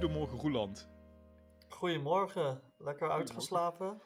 Goedemorgen 0.00 0.38
Roeland. 0.38 0.88
Goedemorgen, 1.68 2.62
lekker 2.78 3.10
uitgeslapen? 3.10 4.02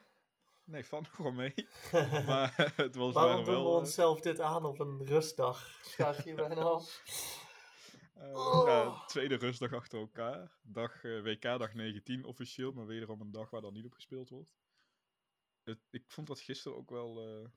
Nee, 0.64 0.84
van 0.86 1.06
gewoon 1.06 1.34
mee. 1.34 1.54
maar 2.26 2.54
het 2.76 2.94
was 2.94 3.12
Waarom 3.14 3.44
wel, 3.44 3.54
doen 3.54 3.64
we 3.64 3.70
eh, 3.70 3.76
onszelf 3.76 4.20
dit 4.20 4.40
aan 4.40 4.64
op 4.64 4.80
een 4.80 5.04
rustdag? 5.06 5.60
Vraag 5.82 6.24
je 6.24 6.34
bijna 6.34 6.54
af. 6.76 7.02
eh, 8.14 8.34
Oh. 8.34 8.66
ja, 8.66 9.04
tweede 9.06 9.34
rustdag 9.34 9.72
achter 9.72 9.98
elkaar. 10.00 10.52
Dag, 10.62 11.04
eh, 11.04 11.22
WK 11.22 11.42
dag 11.42 11.74
19 11.74 12.24
officieel, 12.24 12.72
maar 12.72 12.86
wederom 12.86 13.20
een 13.20 13.32
dag 13.32 13.50
waar 13.50 13.60
dan 13.60 13.72
niet 13.72 13.84
op 13.84 13.92
gespeeld 13.92 14.28
wordt. 14.28 14.54
Het, 15.62 15.78
ik 15.90 16.04
vond 16.06 16.26
dat 16.26 16.40
gisteren 16.40 16.78
ook 16.78 16.90
wel, 16.90 17.20
eh, 17.20 17.48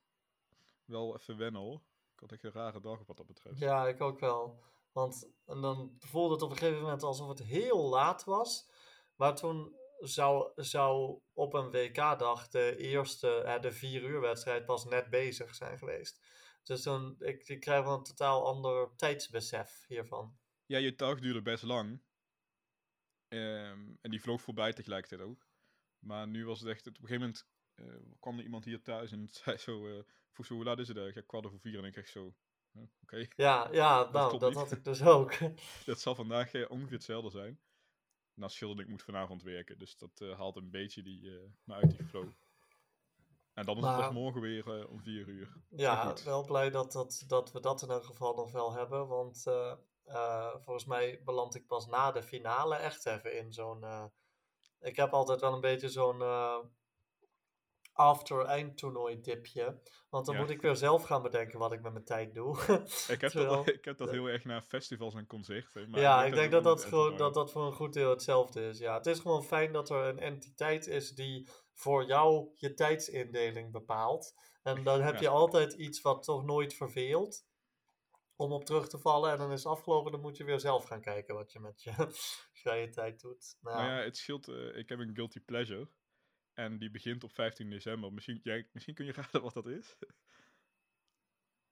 wel 0.86 1.16
even 1.16 1.38
wennen 1.38 1.62
hoor. 1.62 1.82
Ik 2.14 2.20
had 2.20 2.32
echt 2.32 2.44
een 2.44 2.52
rare 2.52 2.80
dag 2.82 3.06
wat 3.06 3.18
dat 3.18 3.28
betreft. 3.28 3.60
Ja, 3.60 3.88
ik 3.88 4.02
ook 4.02 4.20
wel. 4.20 4.64
Want 4.98 5.30
en 5.46 5.62
dan 5.62 5.96
voelde 6.00 6.34
het 6.34 6.44
op 6.44 6.50
een 6.50 6.58
gegeven 6.58 6.82
moment 6.82 7.04
alsof 7.04 7.28
het 7.28 7.44
heel 7.44 7.90
laat 7.90 8.24
was. 8.24 8.70
Maar 9.16 9.36
toen 9.36 9.76
zou, 10.00 10.52
zou 10.56 11.20
op 11.34 11.54
een 11.54 11.72
WK-dag 11.72 12.48
de 12.48 12.78
eerste, 12.78 13.58
de 13.62 13.72
vier 13.72 14.04
uur 14.04 14.22
wedstrijd 14.22 14.66
pas 14.66 14.86
net 14.86 15.10
bezig 15.10 15.56
zijn 15.56 15.78
geweest. 15.78 16.22
Dus 16.64 16.84
dan, 16.84 17.16
ik, 17.20 17.48
ik 17.48 17.60
krijg 17.60 17.84
wel 17.84 17.94
een 17.94 18.04
totaal 18.04 18.46
ander 18.46 18.96
tijdsbesef 18.96 19.86
hiervan. 19.88 20.38
Ja, 20.66 20.78
je 20.78 20.96
dag 20.96 21.20
duurde 21.20 21.42
best 21.42 21.64
lang. 21.64 22.02
Ehm, 23.28 23.96
en 24.02 24.12
die 24.12 24.22
vloog 24.22 24.42
voorbij 24.42 24.74
tegelijkertijd 24.74 25.30
ook. 25.30 25.48
Maar 26.00 26.28
nu 26.28 26.46
was 26.46 26.60
het 26.60 26.70
echt, 26.70 26.88
op 26.88 26.94
een 26.94 27.08
gegeven 27.08 27.22
moment 27.22 27.48
eh, 27.74 28.16
kwam 28.20 28.38
er 28.38 28.44
iemand 28.44 28.66
hier 28.66 28.82
thuis 28.82 29.12
en 29.12 29.28
zei 29.44 29.58
zo, 29.58 30.04
vroeg 30.32 30.46
zo, 30.46 30.54
hoe 30.54 30.64
laat 30.64 30.80
is 30.80 30.88
het 30.88 30.98
eigenlijk? 30.98 31.28
Ja, 31.28 31.32
kwart 31.32 31.46
over 31.46 31.60
vier 31.60 31.78
en 31.78 31.86
ik 31.86 31.96
echt 31.96 32.10
zo, 32.10 32.36
Ja, 33.36 33.68
ja 33.72 34.04
nou, 34.12 34.38
dat 34.38 34.50
niet. 34.50 34.58
had 34.60 34.72
ik 34.72 34.84
dus 34.84 35.02
ook. 35.04 35.34
Dat 35.86 36.00
zal 36.00 36.16
vandaag 36.16 36.54
eh, 36.54 36.72
ongeveer 36.72 36.94
hetzelfde 36.98 37.30
zijn. 37.30 37.60
Nou, 38.34 38.52
scheelde 38.52 38.82
ik 38.82 38.88
moet 38.88 39.04
vanavond 39.04 39.44
werken, 39.44 39.78
dus 39.78 39.98
dat 39.98 40.22
eh, 40.22 40.38
haalt 40.38 40.56
een 40.56 40.70
beetje 40.72 41.02
die, 41.04 41.30
eh 41.30 41.44
me 41.64 41.74
uit 41.74 41.90
die 41.90 42.04
flow. 42.04 42.30
En 43.54 43.66
dan 43.66 43.78
is 43.78 43.84
het 43.84 43.92
Maar- 43.92 44.02
pas 44.06 44.14
morgen 44.14 44.42
weer 44.42 44.88
om 44.88 45.02
vier 45.02 45.28
uur. 45.28 45.48
Maar 45.70 45.80
Ja, 45.80 46.14
wel 46.24 46.46
blij 46.46 46.70
dat, 46.70 46.92
dat, 46.92 47.24
dat 47.28 47.52
we 47.52 47.60
dat 47.60 47.82
in 47.82 47.90
elk 47.90 48.04
geval 48.04 48.36
nog 48.36 48.52
wel 48.52 48.74
hebben. 48.74 49.08
Want 49.08 49.44
volgens 50.64 50.86
mij 50.86 51.22
beland 51.26 51.56
ik 51.56 51.68
pas 51.68 51.88
na 51.88 52.12
de 52.12 52.24
finale 52.24 52.76
echt 52.76 53.06
even 53.06 53.38
in 53.38 53.54
zo'n. 53.54 54.12
ik 54.80 54.96
heb 54.96 55.12
altijd 55.14 55.42
wel 55.42 55.54
een 55.54 55.62
beetje 55.62 55.90
zo'n 55.90 56.18
after-eindtoernooi 57.98 59.22
dipje. 59.22 59.82
Want 60.10 60.26
dan 60.26 60.36
Ja. 60.36 60.42
moet 60.42 60.50
ik 60.50 60.62
weer 60.62 60.76
zelf 60.76 61.04
gaan 61.04 61.22
bedenken 61.22 61.60
wat 61.60 61.72
ik 61.74 61.82
met 61.82 61.92
mijn 61.92 62.06
tijd 62.06 62.34
doe. 62.34 62.58
Ik 63.08 63.22
heb, 63.22 63.32
Terwijl- 63.32 63.56
dat, 63.56 63.68
ik 63.76 63.86
heb 63.86 63.98
dat 63.98 64.10
heel 64.12 64.26
erg 64.30 64.44
naar 64.44 64.62
festivals 64.62 65.14
en 65.16 65.28
concerten. 65.28 65.90
Maar 65.90 66.00
ja, 66.00 66.26
ik 66.26 66.34
denk 66.34 66.52
dat 66.52 66.64
dat, 66.64 66.84
gewoon, 66.86 67.18
dat 67.18 67.34
dat 67.34 67.52
voor 67.52 67.66
een 67.66 67.74
goed 67.74 67.94
deel 67.94 68.10
hetzelfde 68.10 68.68
is. 68.68 68.80
Ja, 68.80 68.94
het 68.94 69.06
is 69.06 69.20
gewoon 69.20 69.44
fijn 69.44 69.72
dat 69.72 69.90
er 69.90 70.04
een 70.06 70.20
entiteit 70.20 70.88
is 70.88 71.12
die 71.12 71.50
voor 71.74 72.06
jou 72.06 72.50
je 72.56 72.74
tijdsindeling 72.74 73.72
bepaalt. 73.72 74.34
En 74.64 74.84
dan 74.84 75.02
heb 75.02 75.14
Ja. 75.14 75.20
je 75.22 75.30
altijd 75.30 75.74
iets 75.74 76.02
wat 76.02 76.24
toch 76.24 76.44
nooit 76.46 76.74
verveelt. 76.74 77.46
Om 78.36 78.52
op 78.52 78.66
terug 78.66 78.88
te 78.88 78.98
vallen 79.00 79.32
en 79.32 79.38
dan 79.38 79.52
is 79.52 79.64
het 79.64 79.72
afgelopen. 79.72 80.12
Dan 80.12 80.22
moet 80.22 80.38
je 80.38 80.44
weer 80.44 80.60
zelf 80.60 80.84
gaan 80.86 81.02
kijken 81.02 81.36
wat 81.36 81.52
je 81.52 81.60
met 81.60 81.82
je 81.84 81.94
vrije 82.62 82.90
tijd 82.90 83.20
doet. 83.22 83.58
Nou, 83.62 83.78
Nou 83.78 83.90
ja, 83.90 84.04
het 84.04 84.18
scheelt. 84.18 84.48
eh, 84.48 84.78
ik 84.78 84.90
heb 84.90 85.00
een 85.00 85.16
guilty 85.16 85.40
pleasure. 85.40 85.90
En 86.58 86.78
die 86.78 86.92
begint 86.92 87.24
op 87.24 87.32
15 87.32 87.70
december. 87.70 88.14
Misschien, 88.14 88.40
jij, 88.44 88.68
misschien 88.72 88.94
kun 88.94 89.06
je 89.06 89.12
raden 89.12 89.42
wat 89.42 89.54
dat 89.54 89.66
is. 89.68 89.98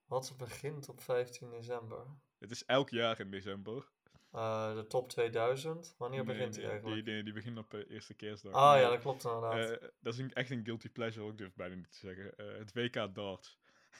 Wat 0.06 0.34
begint 0.38 0.90
op 0.90 1.02
15 1.02 1.50
december? 1.50 2.06
Het 2.40 2.52
is 2.52 2.66
elk 2.66 2.90
jaar 2.90 3.20
in 3.20 3.32
december. 3.32 3.88
Eh, 4.32 4.76
de 4.76 4.88
top 4.88 5.10
2000. 5.10 5.96
Wanneer 5.98 6.26
Nee, 6.26 6.36
begint 6.36 6.54
die 6.54 6.68
eigenlijk? 6.68 7.06
Die, 7.06 7.14
die, 7.14 7.24
die 7.24 7.34
begint 7.34 7.58
op 7.58 7.74
eh, 7.74 7.90
eerste 7.90 8.14
kerstdag. 8.14 8.54
Ah 8.54 8.62
Maar, 8.62 8.80
ja, 8.80 8.90
dat 8.90 9.00
klopt 9.00 9.24
inderdaad. 9.24 9.70
eh, 9.70 9.88
dat 10.00 10.14
is 10.14 10.20
een, 10.20 10.34
echt 10.34 10.50
een 10.50 10.66
guilty 10.66 10.90
pleasure, 10.90 11.28
ik 11.30 11.38
durf 11.38 11.54
bijna 11.56 11.76
niet 11.76 11.92
te 11.92 11.98
zeggen. 11.98 12.34
Het 12.58 12.74
WK 12.74 13.16
darts. 13.16 13.58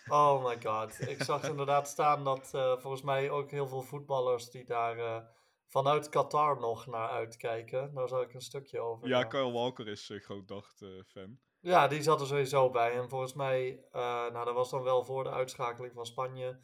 Oh 0.08 0.46
my 0.46 0.62
god. 0.62 1.08
Ik 1.10 1.24
zag 1.24 1.44
inderdaad 1.50 1.88
staan 1.88 2.24
dat 2.24 2.50
volgens 2.82 3.02
mij 3.02 3.30
ook 3.30 3.52
heel 3.52 3.68
veel 3.68 3.82
voetballers 3.82 4.50
die 4.50 4.66
daar 4.66 5.28
vanuit 5.68 6.10
Qatar 6.10 6.60
nog 6.60 6.86
naar 6.88 7.10
uitkijken. 7.10 7.94
Daar 7.94 8.08
zal 8.08 8.22
ik 8.22 8.34
een 8.34 8.42
stukje 8.42 8.80
over. 8.80 9.08
Ja, 9.08 9.22
eh, 9.22 9.28
Kyle 9.30 9.52
Walker 9.52 9.88
is 9.88 10.10
een 10.10 10.20
groot 10.20 10.48
dart-fan. 10.48 11.38
ja, 11.60 11.88
die 11.88 12.02
zat 12.04 12.22
er 12.22 12.28
sowieso 12.28 12.70
bij. 12.70 12.92
En 12.98 13.10
volgens 13.10 13.34
mij, 13.34 13.86
eh, 13.92 14.02
nou 14.32 14.46
dat 14.46 14.54
was 14.54 14.70
dan 14.70 14.84
wel 14.84 15.04
voor 15.04 15.24
de 15.24 15.30
uitschakeling 15.32 15.94
van 15.94 16.06
Spanje. 16.06 16.60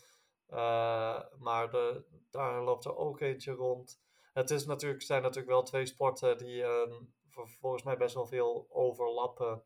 Eh, 0.48 1.20
maar 1.38 1.70
de, 1.70 2.06
daar 2.30 2.62
loopt 2.64 2.86
er 2.86 2.96
ook 2.96 3.20
eentje 3.20 3.52
rond. 3.52 4.02
Het 4.34 4.50
is 4.50 4.66
natuurlijk, 4.66 5.02
zijn 5.04 5.22
natuurlijk 5.22 5.50
wel 5.52 5.64
twee 5.64 5.86
sporten 5.86 6.38
die 6.38 6.64
eh, 6.64 6.92
vol- 7.30 7.46
volgens 7.60 7.84
mij 7.84 7.98
best 7.98 8.16
wel 8.16 8.26
veel 8.26 8.68
overlappen 8.70 9.64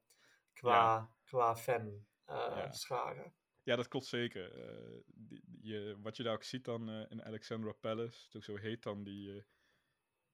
qua, 0.54 1.10
qua 1.24 1.56
fan 1.56 2.06
eh, 2.26 2.36
Ja. 2.36 2.72
scharen. 2.72 3.34
Ja, 3.66 3.76
dat 3.76 3.88
klopt 3.88 4.06
zeker. 4.06 4.52
Eh, 4.52 5.00
die, 5.06 5.44
je, 5.62 5.98
wat 6.02 6.18
je 6.18 6.24
daar 6.24 6.34
ook 6.34 6.44
ziet 6.44 6.66
dan 6.66 6.90
eh, 6.90 7.06
in 7.12 7.24
Alexandra 7.24 7.72
Palace, 7.72 8.42
zo 8.42 8.56
heet 8.56 8.84
dan, 8.84 9.04
die, 9.04 9.36
eh, 9.38 9.44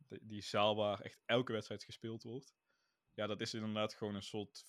die, 0.07 0.19
die 0.25 0.41
zaal 0.41 0.75
waar 0.75 0.99
echt 1.01 1.21
elke 1.25 1.51
wedstrijd 1.51 1.83
gespeeld 1.83 2.23
wordt. 2.23 2.55
Ja, 3.13 3.27
dat 3.27 3.41
is 3.41 3.53
inderdaad 3.53 3.93
gewoon 3.93 4.15
een 4.15 4.23
soort, 4.23 4.63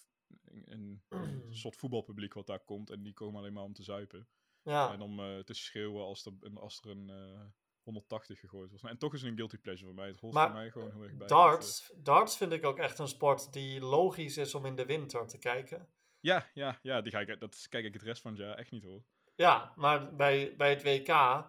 een, 0.44 1.02
een 1.08 1.54
soort 1.62 1.76
voetbalpubliek 1.76 2.34
wat 2.34 2.46
daar 2.46 2.64
komt. 2.64 2.90
En 2.90 3.02
die 3.02 3.12
komen 3.12 3.40
alleen 3.40 3.52
maar 3.52 3.62
om 3.64 3.72
te 3.72 3.82
zuipen. 3.82 4.28
Ja. 4.62 4.92
En 4.92 5.00
om 5.00 5.44
te 5.44 5.54
schreeuwen 5.54 6.02
als 6.04 6.26
er, 6.26 6.32
een- 6.40 6.56
als 6.56 6.80
er 6.84 6.90
een 6.90 7.10
eh, 7.10 7.46
180 7.82 8.40
gegooid 8.40 8.70
was. 8.70 8.82
En 8.82 8.98
toch 8.98 9.14
is 9.14 9.20
het 9.20 9.30
een 9.30 9.36
guilty 9.36 9.58
pleasure 9.58 9.86
voor 9.86 9.94
mij. 9.94 10.06
Het 10.08 10.20
hoort 10.20 10.34
Maar 10.34 10.46
voor 10.46 10.56
mij 10.56 10.70
gewoon 10.70 10.90
heel 10.92 11.02
erg 11.02 11.16
bij. 11.16 11.26
Darts, 11.26 11.92
darts 11.96 12.36
vind 12.36 12.52
ik 12.52 12.64
ook 12.64 12.78
echt 12.78 12.98
een 12.98 13.08
sport 13.08 13.52
die 13.52 13.80
logisch 13.80 14.36
is 14.36 14.54
om 14.54 14.66
in 14.66 14.76
de 14.76 14.86
winter 14.86 15.26
te 15.26 15.38
kijken. 15.38 15.88
Ja, 16.22 16.50
ja, 16.54 16.78
ja, 16.82 17.00
die 17.00 17.12
ga 17.12 17.20
ik, 17.20 17.40
dat 17.40 17.66
kijk 17.68 17.84
ik 17.84 17.92
het 17.92 18.02
rest 18.02 18.22
van 18.22 18.30
het 18.30 18.40
jaar 18.40 18.56
echt 18.56 18.70
niet 18.70 18.84
hoor. 18.84 19.02
Ja, 19.34 19.72
maar 19.76 20.14
bij, 20.14 20.54
bij 20.56 20.70
het 20.70 20.82
WK 20.82 21.44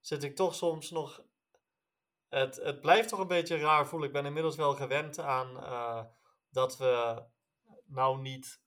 zit 0.00 0.22
ik 0.22 0.36
toch 0.36 0.54
soms 0.54 0.90
nog. 0.90 1.22
Het, 2.28 2.56
het 2.56 2.80
blijft 2.80 3.08
toch 3.08 3.18
een 3.18 3.26
beetje 3.26 3.56
raar 3.56 3.86
voelen. 3.86 4.08
Ik 4.08 4.14
ben 4.14 4.26
inmiddels 4.26 4.56
wel 4.56 4.74
gewend 4.74 5.18
aan 5.18 5.56
eh, 5.56 6.04
dat 6.50 6.76
we 6.76 7.22
nou 7.86 8.20
niet 8.20 8.62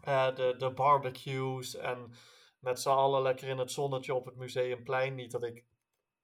eh, 0.00 0.34
de, 0.34 0.54
de 0.58 0.70
barbecues 0.70 1.74
en 1.74 2.12
met 2.58 2.80
z'n 2.80 2.88
allen 2.88 3.22
lekker 3.22 3.48
in 3.48 3.58
het 3.58 3.70
zonnetje 3.70 4.14
op 4.14 4.24
het 4.24 4.36
museumplein. 4.36 5.14
Niet 5.14 5.30
dat 5.30 5.42
ik 5.42 5.64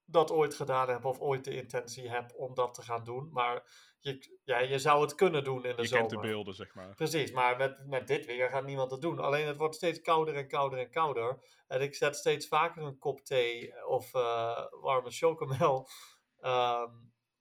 dat 0.09 0.31
ooit 0.31 0.55
gedaan 0.55 0.89
heb 0.89 1.05
of 1.05 1.19
ooit 1.19 1.43
de 1.43 1.55
intentie 1.55 2.09
heb 2.09 2.33
om 2.35 2.53
dat 2.53 2.73
te 2.73 2.81
gaan 2.81 3.03
doen. 3.03 3.29
Maar 3.31 3.63
je, 3.99 4.39
ja, 4.43 4.59
je 4.59 4.79
zou 4.79 5.01
het 5.01 5.15
kunnen 5.15 5.43
doen 5.43 5.65
in 5.65 5.75
de 5.75 5.81
Je 5.81 5.87
zomer. 5.87 6.07
kent 6.07 6.21
de 6.21 6.27
beelden, 6.27 6.53
zeg 6.53 6.73
maar. 6.73 6.95
Precies, 6.95 7.31
maar 7.31 7.57
met, 7.57 7.87
met 7.87 8.07
dit 8.07 8.25
weer 8.25 8.49
gaat 8.49 8.65
niemand 8.65 8.91
het 8.91 9.01
doen. 9.01 9.19
Alleen 9.19 9.47
het 9.47 9.57
wordt 9.57 9.75
steeds 9.75 10.01
kouder 10.01 10.35
en 10.35 10.47
kouder 10.47 10.79
en 10.79 10.89
kouder. 10.89 11.43
En 11.67 11.81
ik 11.81 11.95
zet 11.95 12.15
steeds 12.15 12.47
vaker 12.47 12.83
een 12.83 12.97
kop 12.97 13.19
thee 13.19 13.85
of 13.85 14.13
eh, 14.13 14.65
warme 14.81 15.11
chocomel. 15.11 15.87
ehm, 16.39 16.91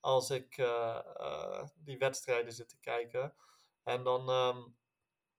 als 0.00 0.31
ik 0.31 0.56
eh, 0.59 0.98
eh, 1.16 1.65
die 1.75 1.98
wedstrijden 1.98 2.53
zit 2.53 2.69
te 2.69 2.81
kijken. 2.81 3.34
En 3.83 4.03
dan 4.03 4.28
ehm, 4.28 4.59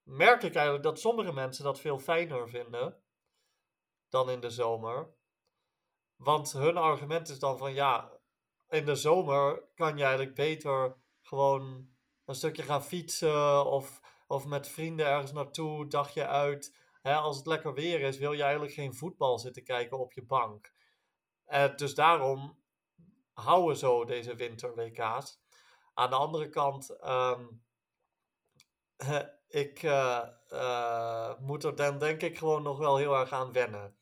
merk 0.03 0.43
ik 0.43 0.55
eigenlijk 0.55 0.83
dat 0.83 0.99
sommige 0.99 1.33
mensen 1.33 1.63
dat 1.63 1.79
veel 1.79 1.99
fijner 1.99 2.49
vinden 2.49 3.03
dan 4.09 4.29
in 4.29 4.39
de 4.39 4.49
zomer. 4.49 5.15
Want 6.17 6.51
hun 6.51 6.77
argument 6.77 7.29
is 7.29 7.39
dan 7.39 7.57
van 7.57 7.73
ja, 7.73 8.11
in 8.69 8.85
de 8.85 8.95
zomer 8.95 9.63
kan 9.75 9.97
je 9.97 10.03
eigenlijk 10.03 10.35
beter 10.35 10.95
gewoon 11.21 11.89
een 12.25 12.35
stukje 12.35 12.63
gaan 12.63 12.83
fietsen 12.83 13.65
of, 13.65 14.01
of 14.27 14.45
met 14.45 14.67
vrienden 14.67 15.05
ergens 15.05 15.31
naartoe, 15.31 15.87
dagje 15.87 16.27
uit. 16.27 16.75
Als 17.01 17.37
het 17.37 17.45
lekker 17.45 17.73
weer 17.73 18.01
is, 18.01 18.17
wil 18.17 18.33
je 18.33 18.43
eigenlijk 18.43 18.73
geen 18.73 18.95
voetbal 18.95 19.39
zitten 19.39 19.63
kijken 19.63 19.99
op 19.99 20.13
je 20.13 20.25
bank. 20.25 20.73
Eh, 21.45 21.75
dus 21.75 21.95
daarom 21.95 22.59
houden 23.33 23.77
zo 23.77 24.05
deze 24.05 24.35
winter-WK's. 24.35 25.39
Aan 25.93 26.09
de 26.09 26.15
andere 26.15 26.49
kant, 26.49 26.89
ehm, 26.89 27.45
eh, 28.97 29.19
ik 29.47 29.83
eh, 29.83 30.23
eh, 30.49 31.39
moet 31.39 31.63
er 31.63 31.75
dan 31.75 31.97
denk 31.97 32.21
ik 32.21 32.37
gewoon 32.37 32.63
nog 32.63 32.77
wel 32.77 32.97
heel 32.97 33.15
erg 33.15 33.31
aan 33.31 33.51
wennen. 33.51 33.96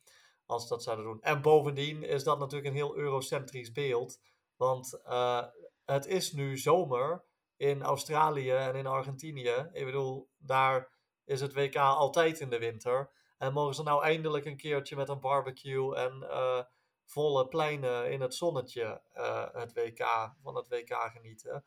Als 0.46 0.62
ze 0.62 0.68
dat 0.68 0.82
zouden 0.82 1.04
doen. 1.04 1.22
En 1.22 1.42
bovendien 1.42 2.02
is 2.02 2.24
dat 2.24 2.38
natuurlijk 2.38 2.68
een 2.68 2.74
heel 2.74 2.96
eurocentrisch 2.96 3.72
beeld. 3.72 4.20
Want 4.56 5.00
eh, 5.04 5.44
het 5.84 6.06
is 6.06 6.32
nu 6.32 6.58
zomer 6.58 7.24
in 7.56 7.82
Australië 7.82 8.50
en 8.50 8.74
in 8.74 8.86
Argentinië. 8.86 9.68
Ik 9.72 9.84
bedoel, 9.84 10.28
daar 10.38 10.92
is 11.24 11.40
het 11.40 11.54
WK 11.54 11.76
altijd 11.76 12.40
in 12.40 12.50
de 12.50 12.58
winter. 12.58 13.10
En 13.38 13.52
mogen 13.52 13.74
ze 13.74 13.82
nou 13.82 14.02
eindelijk 14.02 14.44
een 14.44 14.56
keertje 14.56 14.96
met 14.96 15.08
een 15.08 15.20
barbecue 15.20 15.96
en 15.96 16.22
eh, 16.30 16.62
volle 17.04 17.48
pleinen 17.48 18.10
in 18.10 18.20
het 18.20 18.34
zonnetje 18.34 19.02
eh, 19.12 19.46
het 19.52 19.72
WK, 19.72 20.32
van 20.42 20.56
het 20.56 20.68
WK 20.68 21.10
genieten. 21.12 21.64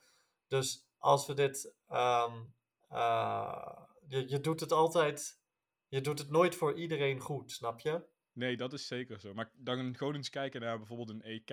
Dus 0.47 0.87
als 0.97 1.25
we 1.27 1.33
dit. 1.33 1.73
ehm, 1.87 2.43
eh, 2.89 3.77
je, 4.07 4.29
je 4.29 4.39
doet 4.39 4.59
het 4.59 4.71
altijd. 4.71 5.39
Je 5.87 6.01
doet 6.01 6.19
het 6.19 6.29
nooit 6.29 6.55
voor 6.55 6.73
iedereen 6.73 7.19
goed, 7.19 7.51
snap 7.51 7.79
je? 7.79 8.03
Nee, 8.39 8.57
dat 8.57 8.73
is 8.73 8.87
zeker 8.87 9.19
zo. 9.19 9.33
Maar 9.33 9.51
dan 9.55 9.95
gewoon 9.95 10.15
eens 10.15 10.29
kijken 10.29 10.61
naar 10.61 10.77
bijvoorbeeld 10.77 11.09
een 11.09 11.21
EK. 11.21 11.49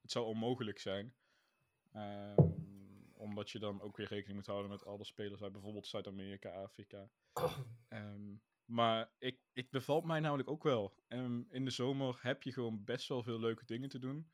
Het 0.00 0.10
zou 0.10 0.26
onmogelijk 0.26 0.78
zijn. 0.78 1.14
Ehm, 1.92 2.34
omdat 3.12 3.50
je 3.50 3.58
dan 3.58 3.80
ook 3.80 3.96
weer 3.96 4.06
rekening 4.06 4.36
moet 4.36 4.46
houden 4.46 4.70
met 4.70 4.84
alle 4.84 5.04
spelers 5.04 5.42
uit 5.42 5.52
bijvoorbeeld 5.52 5.86
Zuid-Amerika, 5.86 6.50
Afrika. 6.50 7.10
Ehm, 7.88 8.34
maar 8.64 9.10
ik, 9.18 9.40
ik 9.52 9.70
bevalt 9.70 10.04
mij 10.04 10.20
namelijk 10.20 10.50
ook 10.50 10.62
wel. 10.62 10.94
Ehm, 11.08 11.42
in 11.48 11.64
de 11.64 11.70
zomer 11.70 12.18
heb 12.20 12.42
je 12.42 12.52
gewoon 12.52 12.84
best 12.84 13.08
wel 13.08 13.22
veel 13.22 13.40
leuke 13.40 13.64
dingen 13.64 13.88
te 13.88 13.98
doen. 13.98 14.30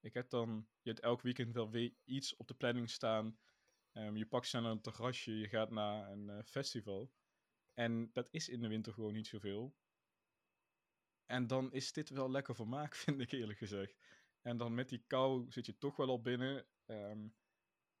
Ik 0.00 0.14
heb 0.14 0.30
dan, 0.30 0.66
je 0.82 0.90
hebt 0.90 1.02
elk 1.02 1.22
weekend 1.22 1.52
wel 1.52 1.70
weer 1.70 1.94
iets 2.04 2.36
op 2.36 2.48
de 2.48 2.54
planning 2.54 2.90
staan. 2.90 3.38
Je 3.92 4.26
pakt 4.26 4.46
snel 4.46 4.64
een 4.64 4.80
terrasje, 4.80 5.38
je 5.38 5.48
gaat 5.48 5.70
naar 5.70 6.10
een 6.10 6.30
eh, 6.30 6.38
festival. 6.44 7.12
En 7.74 8.10
dat 8.12 8.28
is 8.30 8.48
in 8.48 8.60
de 8.60 8.68
winter 8.68 8.92
gewoon 8.92 9.12
niet 9.12 9.26
zoveel. 9.26 9.74
En 11.26 11.46
dan 11.46 11.72
is 11.72 11.92
dit 11.92 12.08
wel 12.08 12.30
lekker 12.30 12.54
vermaak, 12.54 12.94
vind 13.04 13.20
ik 13.20 13.32
eerlijk 13.32 13.58
gezegd. 13.58 13.96
En 14.40 14.56
dan 14.56 14.74
met 14.74 14.88
die 14.88 15.04
kou 15.06 15.50
zit 15.50 15.66
je 15.66 15.78
toch 15.78 15.96
wel 15.96 16.08
al 16.08 16.20
binnen. 16.20 16.66
Ehm, 16.86 17.28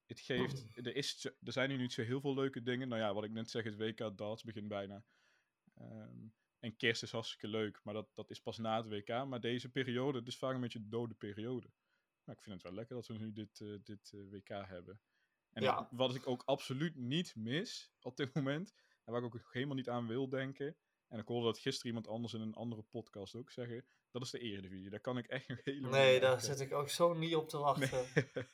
het 0.06 0.20
geeft, 0.20 0.76
er, 0.76 0.96
is, 0.96 1.24
er 1.24 1.52
zijn 1.52 1.68
nu 1.68 1.76
niet 1.76 1.92
zo 1.92 2.02
heel 2.02 2.20
veel 2.20 2.34
leuke 2.34 2.62
dingen. 2.62 2.88
Nou 2.88 3.00
ja, 3.00 3.14
wat 3.14 3.24
ik 3.24 3.30
net 3.30 3.50
zeg, 3.50 3.64
het 3.64 3.76
WK 3.76 4.16
darts 4.18 4.42
begint 4.42 4.68
bijna. 4.68 5.04
Ehm, 5.74 6.26
en 6.58 6.76
kerst 6.76 7.02
is 7.02 7.10
hartstikke 7.10 7.48
leuk, 7.48 7.80
maar 7.82 7.94
dat, 7.94 8.08
dat 8.14 8.30
is 8.30 8.40
pas 8.40 8.58
na 8.58 8.76
het 8.76 8.88
WK. 8.88 9.08
Maar 9.26 9.40
deze 9.40 9.70
periode, 9.70 10.18
het 10.18 10.28
is 10.28 10.38
vaak 10.38 10.54
een 10.54 10.60
beetje 10.60 10.78
een 10.78 10.90
dode 10.90 11.14
periode. 11.14 11.70
Maar 12.24 12.34
ik 12.36 12.42
vind 12.42 12.54
het 12.54 12.64
wel 12.64 12.72
lekker 12.72 12.94
dat 12.94 13.06
we 13.06 13.14
nu 13.14 13.32
dit, 13.32 13.60
eh, 13.60 13.74
dit 13.82 14.12
eh, 14.12 14.20
WK 14.30 14.48
hebben. 14.48 15.00
En 15.50 15.62
Ja. 15.62 15.88
wat 15.90 16.14
ik 16.14 16.26
ook 16.26 16.42
absoluut 16.42 16.96
niet 16.96 17.34
mis 17.36 17.92
op 18.00 18.16
dit 18.16 18.34
moment, 18.34 18.74
en 19.04 19.12
waar 19.12 19.24
ik 19.24 19.34
ook 19.34 19.52
helemaal 19.52 19.76
niet 19.76 19.88
aan 19.88 20.06
wil 20.06 20.28
denken, 20.28 20.76
en 21.08 21.18
ik 21.18 21.26
hoorde 21.26 21.46
dat 21.46 21.58
gisteren 21.58 21.86
iemand 21.88 22.08
anders 22.08 22.34
in 22.34 22.40
een 22.40 22.54
andere 22.54 22.82
podcast 22.82 23.34
ook 23.34 23.50
zeggen, 23.50 23.84
dat 24.10 24.22
is 24.22 24.30
de 24.30 24.38
Eredivisie. 24.38 24.90
Daar 24.90 25.00
kan 25.00 25.18
ik 25.18 25.26
echt 25.26 25.48
nog 25.48 25.64
helemaal 25.64 25.90
Nee, 25.90 26.20
daar 26.20 26.40
zit 26.40 26.60
ik 26.60 26.72
ook 26.72 26.88
zo 26.88 27.12
niet 27.12 27.34
op 27.34 27.48
te 27.48 27.58
wachten. 27.58 28.06
Nee, 28.14 28.44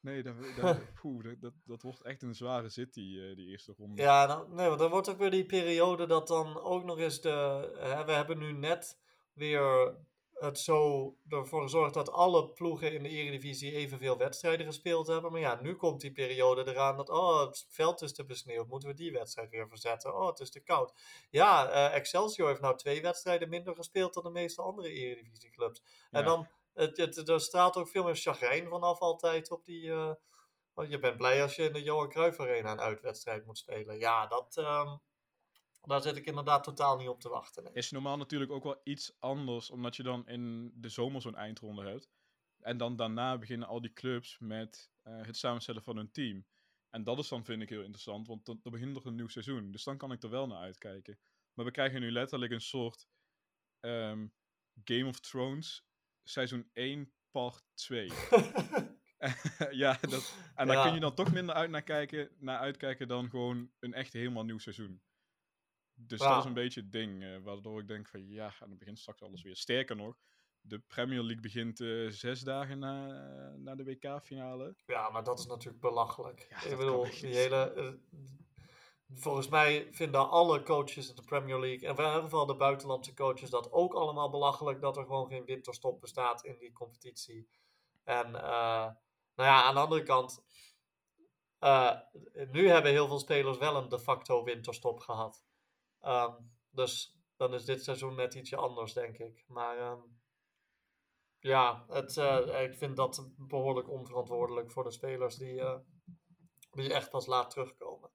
nee 0.00 0.22
dat, 0.22 0.34
dat, 0.60 0.92
poeh, 1.00 1.24
dat, 1.24 1.40
dat, 1.40 1.54
dat 1.64 1.82
wordt 1.82 2.02
echt 2.02 2.22
een 2.22 2.34
zware 2.34 2.68
zit, 2.68 2.94
die, 2.94 3.28
eh, 3.28 3.36
die 3.36 3.46
eerste 3.46 3.74
ronde. 3.76 4.02
Ja, 4.02 4.26
dan, 4.26 4.54
nee, 4.54 4.66
want 4.66 4.78
dan 4.78 4.90
wordt 4.90 5.08
ook 5.08 5.18
weer 5.18 5.30
die 5.30 5.46
periode 5.46 6.06
dat 6.06 6.28
dan 6.28 6.60
ook 6.60 6.84
nog 6.84 6.98
eens 6.98 7.20
de. 7.20 7.72
Hè, 7.78 8.04
we 8.04 8.12
hebben 8.12 8.38
nu 8.38 8.52
net 8.52 9.00
weer 9.32 9.96
het 10.34 10.58
zo 10.58 11.08
ervoor 11.28 11.62
gezorgd 11.62 11.94
dat 11.94 12.10
alle 12.10 12.48
ploegen 12.52 12.92
in 12.92 13.02
de 13.02 13.08
Eredivisie 13.08 13.72
evenveel 13.72 14.16
wedstrijden 14.18 14.66
gespeeld 14.66 15.06
hebben. 15.06 15.32
Maar 15.32 15.40
ja, 15.40 15.60
nu 15.60 15.74
komt 15.74 16.00
die 16.00 16.12
periode 16.12 16.66
eraan 16.68 16.96
dat. 16.96 17.08
Oh, 17.08 17.40
het 17.40 17.66
veld 17.68 18.02
is 18.02 18.12
te 18.14 18.24
besneeuwd. 18.24 18.68
Moeten 18.68 18.88
we 18.88 18.94
die 18.94 19.12
wedstrijd 19.12 19.50
weer 19.50 19.68
verzetten? 19.68 20.14
Oh, 20.14 20.26
het 20.26 20.40
is 20.40 20.50
te 20.50 20.60
koud. 20.60 20.92
Ja, 21.30 21.68
eh, 21.70 21.94
Excelsior 21.94 22.48
heeft 22.48 22.60
nou 22.60 22.76
twee 22.76 23.02
wedstrijden 23.02 23.48
minder 23.48 23.74
gespeeld 23.74 24.14
dan 24.14 24.22
de 24.22 24.30
meeste 24.30 24.62
andere 24.62 24.90
Eredivisieclubs. 24.92 25.82
En 26.10 26.20
Ja. 26.20 26.26
dan. 26.26 26.48
Het, 26.74 26.96
het, 26.96 27.28
er 27.28 27.40
straalt 27.40 27.76
ook 27.76 27.88
veel 27.88 28.04
meer 28.04 28.16
chagrijn 28.16 28.68
vanaf 28.68 28.98
altijd 28.98 29.50
op 29.50 29.64
die. 29.64 29.90
eh, 29.90 30.12
want 30.72 30.90
je 30.90 30.98
bent 30.98 31.16
blij 31.16 31.42
als 31.42 31.56
je 31.56 31.62
in 31.62 31.72
de 31.72 31.82
Johan 31.82 32.08
Cruijff 32.08 32.40
Arena 32.40 32.72
een 32.72 32.80
uitwedstrijd 32.80 33.46
moet 33.46 33.58
spelen. 33.58 33.98
Ja, 33.98 34.26
dat, 34.26 34.56
ehm, 34.56 34.96
daar 35.86 36.02
zit 36.02 36.16
ik 36.16 36.26
inderdaad 36.26 36.64
totaal 36.64 36.96
niet 36.96 37.08
op 37.08 37.20
te 37.20 37.28
wachten. 37.28 37.62
nee. 37.64 37.72
Is 37.72 37.90
normaal 37.90 38.16
natuurlijk 38.16 38.50
ook 38.52 38.62
wel 38.64 38.80
iets 38.84 39.16
anders, 39.18 39.70
omdat 39.70 39.96
je 39.96 40.02
dan 40.02 40.28
in 40.28 40.72
de 40.74 40.88
zomer 40.88 41.20
zo'n 41.20 41.34
eindronde 41.36 41.82
hebt. 41.84 42.08
En 42.60 42.76
dan 42.76 42.96
daarna 42.96 43.38
beginnen 43.38 43.68
al 43.68 43.80
die 43.80 43.92
clubs 43.92 44.38
met 44.38 44.90
eh, 45.02 45.22
het 45.22 45.36
samenstellen 45.36 45.82
van 45.82 45.96
hun 45.96 46.10
team. 46.10 46.46
En 46.90 47.04
dat 47.04 47.18
is 47.18 47.28
dan, 47.28 47.44
vind 47.44 47.62
ik, 47.62 47.68
heel 47.68 47.82
interessant, 47.82 48.26
want 48.26 48.44
dan, 48.46 48.60
dan 48.62 48.72
begint 48.72 48.96
er 48.96 49.06
een 49.06 49.14
nieuw 49.14 49.28
seizoen. 49.28 49.70
Dus 49.70 49.84
dan 49.84 49.96
kan 49.96 50.12
ik 50.12 50.22
er 50.22 50.30
wel 50.30 50.46
naar 50.46 50.58
uitkijken. 50.62 51.18
Maar 51.54 51.64
we 51.64 51.70
krijgen 51.70 52.00
nu 52.00 52.10
letterlijk 52.12 52.52
een 52.52 52.60
soort 52.60 53.08
ehm, 53.80 54.26
Game 54.84 55.06
of 55.06 55.20
Thrones 55.20 55.86
seizoen 56.22 56.70
1 56.72 57.12
part 57.30 57.64
2. 57.74 58.10
ja, 59.70 59.98
dat, 60.00 60.34
en 60.54 60.66
daar 60.66 60.76
Ja. 60.76 60.84
kun 60.84 60.94
je 60.94 61.00
dan 61.00 61.14
toch 61.14 61.32
minder 61.32 61.54
uit 61.54 61.70
naar, 61.70 61.82
kijken, 61.82 62.30
naar 62.38 62.58
uitkijken 62.58 63.08
dan 63.08 63.30
gewoon 63.30 63.70
een 63.80 63.94
echt 63.94 64.12
helemaal 64.12 64.44
nieuw 64.44 64.58
seizoen. 64.58 65.02
Dus 65.94 66.20
Ja. 66.20 66.28
dat 66.28 66.38
is 66.38 66.44
een 66.44 66.54
beetje 66.54 66.80
het 66.80 66.92
ding, 66.92 67.22
eh, 67.22 67.38
waardoor 67.42 67.80
ik 67.80 67.88
denk 67.88 68.08
van 68.08 68.28
ja, 68.28 68.46
en 68.60 68.68
dan 68.68 68.78
begint 68.78 68.98
straks 68.98 69.22
alles 69.22 69.42
weer. 69.42 69.56
Sterker 69.56 69.96
nog, 69.96 70.16
de 70.60 70.78
Premier 70.78 71.20
League 71.22 71.40
begint 71.40 71.80
eh, 71.80 72.08
zes 72.08 72.40
dagen 72.40 72.78
na, 72.78 73.06
na 73.56 73.74
de 73.74 73.84
WK-finale. 73.84 74.76
ja, 74.86 75.10
maar 75.10 75.24
dat 75.24 75.38
is 75.38 75.46
natuurlijk 75.46 75.80
belachelijk. 75.80 76.46
Ja, 76.50 76.62
ik 76.62 76.76
bedoel, 76.76 77.02
die 77.02 77.34
hele. 77.36 77.72
eh, 77.72 77.92
volgens 79.14 79.48
mij 79.48 79.88
vinden 79.90 80.30
alle 80.30 80.62
coaches 80.62 81.08
in 81.08 81.14
de 81.14 81.22
Premier 81.22 81.58
League, 81.58 81.88
en 81.88 81.96
in 81.96 82.04
ieder 82.04 82.22
geval 82.22 82.46
de 82.46 82.56
buitenlandse 82.56 83.14
coaches, 83.14 83.50
dat 83.50 83.72
ook 83.72 83.94
allemaal 83.94 84.30
belachelijk 84.30 84.80
dat 84.80 84.96
er 84.96 85.04
gewoon 85.04 85.28
geen 85.28 85.44
winterstop 85.44 86.00
bestaat 86.00 86.44
in 86.44 86.58
die 86.58 86.72
competitie. 86.72 87.48
En 88.04 88.30
nou 88.30 89.48
ja, 89.48 89.62
aan 89.62 89.74
de 89.74 89.80
andere 89.80 90.02
kant, 90.02 90.44
nu 92.50 92.68
hebben 92.68 92.90
heel 92.90 93.06
veel 93.06 93.18
spelers 93.18 93.58
wel 93.58 93.76
een 93.76 93.88
de 93.88 93.98
facto 93.98 94.44
winterstop 94.44 95.00
gehad. 95.00 95.44
Ehm, 96.04 96.34
dus 96.70 97.16
dan 97.36 97.54
is 97.54 97.64
dit 97.64 97.84
seizoen 97.84 98.14
net 98.14 98.34
ietsje 98.34 98.56
anders, 98.56 98.92
denk 98.92 99.18
ik. 99.18 99.44
Maar 99.46 99.78
ehm, 99.78 100.00
ja, 101.38 101.84
het, 101.88 102.16
eh, 102.16 102.62
ik 102.62 102.74
vind 102.74 102.96
dat 102.96 103.28
behoorlijk 103.36 103.88
onverantwoordelijk 103.88 104.70
voor 104.70 104.84
de 104.84 104.90
spelers 104.90 105.36
die, 105.36 105.60
eh, 105.60 105.78
die 106.70 106.92
echt 106.94 107.10
pas 107.10 107.26
laat 107.26 107.50
terugkomen. 107.50 108.10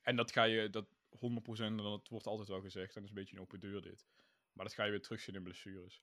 En 0.00 0.16
dat 0.16 0.32
ga 0.32 0.42
je, 0.44 0.70
dat 0.70 0.86
100%, 1.08 1.78
en 1.78 1.84
dat 1.84 2.08
wordt 2.08 2.26
altijd 2.26 2.48
wel 2.48 2.60
gezegd, 2.60 2.94
en 2.96 3.02
dat 3.02 3.02
is 3.02 3.08
een 3.08 3.14
beetje 3.22 3.36
een 3.36 3.42
open 3.42 3.60
deur 3.60 3.82
dit. 3.82 4.06
Maar 4.52 4.64
dat 4.64 4.74
ga 4.74 4.84
je 4.84 4.90
weer 4.90 5.02
terugzien 5.02 5.34
in 5.34 5.42
blessures. 5.42 6.02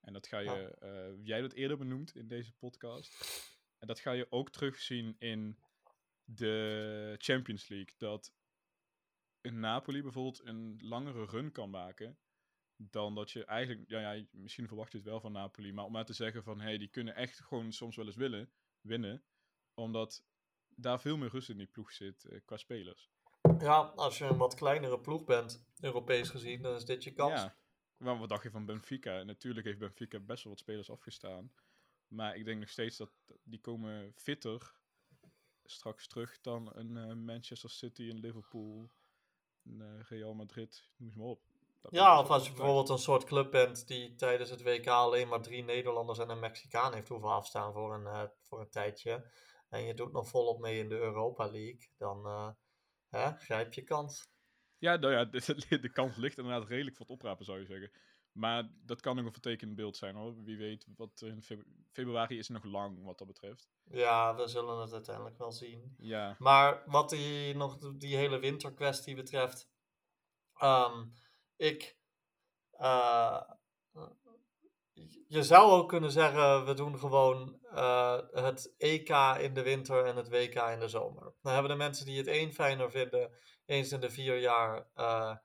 En 0.00 0.12
dat 0.12 0.26
ga 0.26 0.38
je, 0.38 0.50
Ja. 0.50 0.68
eh, 0.70 1.12
jij 1.24 1.40
dat 1.40 1.52
eerder 1.52 1.78
benoemd 1.78 2.14
in 2.14 2.28
deze 2.28 2.52
podcast. 2.52 3.24
En 3.78 3.86
dat 3.86 4.00
ga 4.00 4.12
je 4.12 4.26
ook 4.30 4.50
terugzien 4.50 5.16
in 5.18 5.58
de 6.24 7.14
Champions 7.18 7.68
League. 7.68 7.94
Dat 7.96 8.32
een 9.42 9.60
Napoli 9.60 10.02
bijvoorbeeld 10.02 10.46
een 10.46 10.78
langere 10.82 11.24
run 11.24 11.52
kan 11.52 11.70
maken. 11.70 12.18
Dan 12.76 13.14
dat 13.14 13.30
je 13.30 13.44
eigenlijk, 13.44 13.90
ja, 13.90 14.12
ja, 14.12 14.24
misschien 14.30 14.68
verwacht 14.68 14.92
je 14.92 14.98
het 14.98 15.06
wel 15.06 15.20
van 15.20 15.32
Napoli. 15.32 15.72
Maar 15.72 15.84
om 15.84 15.92
maar 15.92 16.04
te 16.04 16.12
zeggen 16.12 16.42
van, 16.42 16.58
hé, 16.60 16.64
hey, 16.64 16.78
die 16.78 16.88
kunnen 16.88 17.14
echt 17.14 17.40
gewoon 17.40 17.72
soms 17.72 17.96
wel 17.96 18.06
eens 18.06 18.16
willen, 18.16 18.50
winnen. 18.80 19.24
Omdat 19.74 20.24
daar 20.68 21.00
veel 21.00 21.16
meer 21.16 21.28
rust 21.30 21.48
in 21.48 21.56
die 21.56 21.66
ploeg 21.66 21.92
zit 21.92 22.24
eh, 22.24 22.40
qua 22.44 22.56
spelers. 22.56 23.10
Ja, 23.58 23.80
als 23.80 24.18
je 24.18 24.24
een 24.24 24.36
wat 24.36 24.54
kleinere 24.54 25.00
ploeg 25.00 25.24
bent, 25.24 25.64
Europees 25.80 26.28
gezien, 26.28 26.62
dan 26.62 26.74
is 26.74 26.84
dit 26.84 27.04
je 27.04 27.12
kans. 27.12 27.40
Ja, 27.40 27.56
maar 27.96 28.18
wat 28.18 28.28
dacht 28.28 28.42
je 28.42 28.50
van 28.50 28.66
Benfica? 28.66 29.18
En 29.18 29.26
natuurlijk 29.26 29.66
heeft 29.66 29.78
Benfica 29.78 30.20
best 30.20 30.44
wel 30.44 30.52
wat 30.52 30.62
spelers 30.62 30.90
afgestaan. 30.90 31.52
Maar 32.08 32.36
ik 32.36 32.44
denk 32.44 32.60
nog 32.60 32.68
steeds 32.68 32.96
dat 32.96 33.10
die 33.42 33.60
komen 33.60 34.12
fitter 34.16 34.80
straks 35.64 36.06
terug 36.06 36.40
dan 36.40 36.76
een 36.76 36.96
eh, 36.96 37.14
Manchester 37.14 37.70
City, 37.70 38.02
een 38.02 38.20
Liverpool, 38.20 38.90
een 39.64 39.80
eh, 39.80 40.08
Real 40.08 40.34
Madrid, 40.34 40.88
noem 40.96 41.10
ze 41.10 41.18
maar 41.18 41.28
op. 41.28 41.40
Ja, 41.90 42.20
of 42.20 42.30
als 42.30 42.46
je 42.46 42.52
bijvoorbeeld 42.52 42.88
een 42.88 42.98
soort 42.98 43.24
club 43.24 43.50
bent 43.50 43.86
die 43.88 44.14
tijdens 44.14 44.50
het 44.50 44.62
WK 44.62 44.86
alleen 44.86 45.28
maar 45.28 45.42
drie 45.42 45.64
Nederlanders 45.64 46.18
en 46.18 46.28
een 46.28 46.40
Mexicaan 46.40 46.94
heeft 46.94 47.08
hoeven 47.08 47.28
afstaan 47.28 47.72
voor 47.72 47.94
een, 47.94 48.06
eh, 48.06 48.22
voor 48.40 48.60
een 48.60 48.70
tijdje. 48.70 49.30
En 49.68 49.82
je 49.84 49.94
doet 49.94 50.12
nog 50.12 50.28
volop 50.28 50.60
mee 50.60 50.78
in 50.78 50.88
de 50.88 50.98
Europa 50.98 51.50
League, 51.50 51.88
dan 51.98 52.26
eh, 52.26 52.48
hè, 53.08 53.32
grijp 53.38 53.72
je 53.72 53.82
kans. 53.82 54.30
Ja, 54.78 54.96
nou 54.96 55.12
ja, 55.12 55.24
de, 55.68 55.78
de 55.80 55.92
kans 55.92 56.16
ligt 56.16 56.38
inderdaad 56.38 56.68
redelijk 56.68 56.96
voor 56.96 57.06
het 57.06 57.14
oprapen, 57.14 57.44
zou 57.44 57.58
je 57.58 57.66
zeggen. 57.66 57.90
Maar 58.32 58.70
dat 58.84 59.00
kan 59.00 59.16
nog 59.16 59.24
een 59.24 59.32
vertekend 59.32 59.74
beeld 59.74 59.96
zijn 59.96 60.14
hoor. 60.14 60.42
Wie 60.42 60.56
weet, 60.56 60.86
wat 60.96 61.20
er 61.20 61.28
in 61.28 61.42
feb- 61.42 61.66
februari 61.90 62.38
is 62.38 62.48
nog 62.48 62.64
lang 62.64 63.04
wat 63.04 63.18
dat 63.18 63.26
betreft. 63.26 63.68
Ja, 63.84 64.34
we 64.36 64.46
zullen 64.48 64.80
het 64.80 64.92
uiteindelijk 64.92 65.38
wel 65.38 65.52
zien. 65.52 65.94
Ja, 65.98 66.36
Maar 66.38 66.82
wat 66.86 67.10
die, 67.10 67.54
nog 67.56 67.78
die 67.96 68.16
hele 68.16 68.38
winterkwestie 68.38 69.14
betreft, 69.14 69.68
ehm, 70.54 71.06
ik, 71.56 71.96
eh, 72.70 73.40
je 75.28 75.42
zou 75.42 75.70
ook 75.70 75.88
kunnen 75.88 76.10
zeggen, 76.12 76.64
we 76.64 76.74
doen 76.74 76.98
gewoon 76.98 77.58
eh, 77.70 78.18
het 78.32 78.74
EK 78.78 79.08
in 79.40 79.54
de 79.54 79.62
winter 79.62 80.04
en 80.04 80.16
het 80.16 80.28
WK 80.28 80.54
in 80.54 80.80
de 80.80 80.88
zomer. 80.88 81.34
Dan 81.42 81.52
hebben 81.52 81.70
de 81.70 81.76
mensen 81.76 82.06
die 82.06 82.18
het 82.18 82.26
één 82.26 82.52
fijner 82.52 82.90
vinden, 82.90 83.30
eens 83.64 83.92
in 83.92 84.00
de 84.00 84.10
vier 84.10 84.38
jaar 84.38 84.90
eh, 84.94 85.36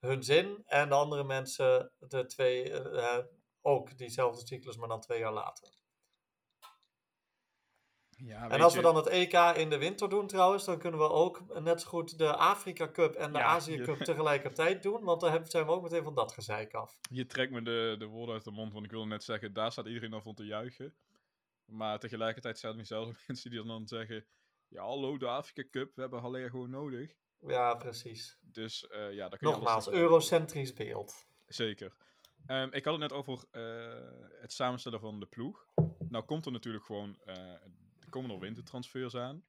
hun 0.00 0.22
zin. 0.22 0.62
En 0.66 0.88
de 0.88 0.94
andere 0.94 1.24
mensen 1.24 1.92
de 1.98 2.26
twee, 2.26 2.70
eh, 2.72 3.16
eh, 3.18 3.24
ook 3.60 3.98
diezelfde 3.98 4.46
cyclus, 4.46 4.76
maar 4.76 4.88
dan 4.88 5.00
twee 5.00 5.18
jaar 5.18 5.32
later. 5.32 5.68
ja 8.16 8.48
En 8.50 8.60
als 8.60 8.74
we 8.74 8.82
dan 8.82 8.96
het 8.96 9.06
EK 9.06 9.32
in 9.56 9.70
de 9.70 9.78
winter 9.78 10.08
doen 10.08 10.26
trouwens, 10.26 10.64
dan 10.64 10.78
kunnen 10.78 11.00
we 11.00 11.08
ook 11.08 11.60
net 11.60 11.80
zo 11.80 11.88
goed 11.88 12.18
de 12.18 12.36
Afrika 12.36 12.90
Cup 12.90 13.14
en 13.14 13.32
de 13.32 13.38
Ja, 13.38 13.44
Azië 13.44 13.72
je- 13.76 13.82
Cup 13.82 13.98
tegelijkertijd 14.12 14.82
doen. 14.82 15.04
Want 15.04 15.20
dan 15.20 15.46
zijn 15.46 15.66
we 15.66 15.72
ook 15.72 15.82
meteen 15.82 16.02
van 16.02 16.14
dat 16.14 16.32
gezeik 16.32 16.74
af. 16.74 16.98
Je 17.10 17.26
trekt 17.26 17.52
me 17.52 17.62
de, 17.62 17.94
de 17.98 18.06
woorden 18.06 18.34
uit 18.34 18.44
de 18.44 18.50
mond, 18.50 18.72
want 18.72 18.84
ik 18.84 18.90
wilde 18.90 19.06
net 19.06 19.24
zeggen, 19.24 19.52
daar 19.52 19.72
staat 19.72 19.86
iedereen 19.86 20.10
dan 20.10 20.22
van 20.22 20.34
te 20.34 20.44
juichen. 20.44 20.94
Maar 21.64 21.98
tegelijkertijd 21.98 22.58
zijn 22.58 22.72
er 22.72 22.78
diezelfde 22.78 23.14
mensen 23.26 23.50
die 23.50 23.64
dan 23.64 23.86
zeggen, 23.88 24.26
ja 24.68 24.82
hallo, 24.82 25.18
de 25.18 25.26
Afrika 25.28 25.68
Cup, 25.70 25.94
we 25.94 26.00
hebben 26.00 26.20
Haller 26.20 26.50
gewoon 26.50 26.70
nodig. 26.70 27.14
Ja, 27.46 27.74
precies. 27.74 28.38
Dus 28.40 28.86
eh, 28.86 29.12
ja, 29.12 29.28
daar 29.28 29.38
kun 29.38 29.48
je 29.48 29.54
Nogmaals, 29.54 29.88
eurocentrisch 29.88 30.72
beeld. 30.72 31.26
Zeker. 31.46 31.94
Ehm, 32.46 32.68
ik 32.72 32.84
had 32.84 32.92
het 32.92 33.02
net 33.02 33.12
over 33.12 33.44
eh, 33.50 34.40
het 34.40 34.52
samenstellen 34.52 35.00
van 35.00 35.20
de 35.20 35.26
ploeg. 35.26 35.66
Nou 36.08 36.24
komt 36.24 36.46
er 36.46 36.52
natuurlijk 36.52 36.84
gewoon, 36.84 37.20
eh, 37.24 37.54
komen 38.08 38.30
nog 38.30 38.40
wintertransfers 38.40 39.14
aan. 39.14 39.44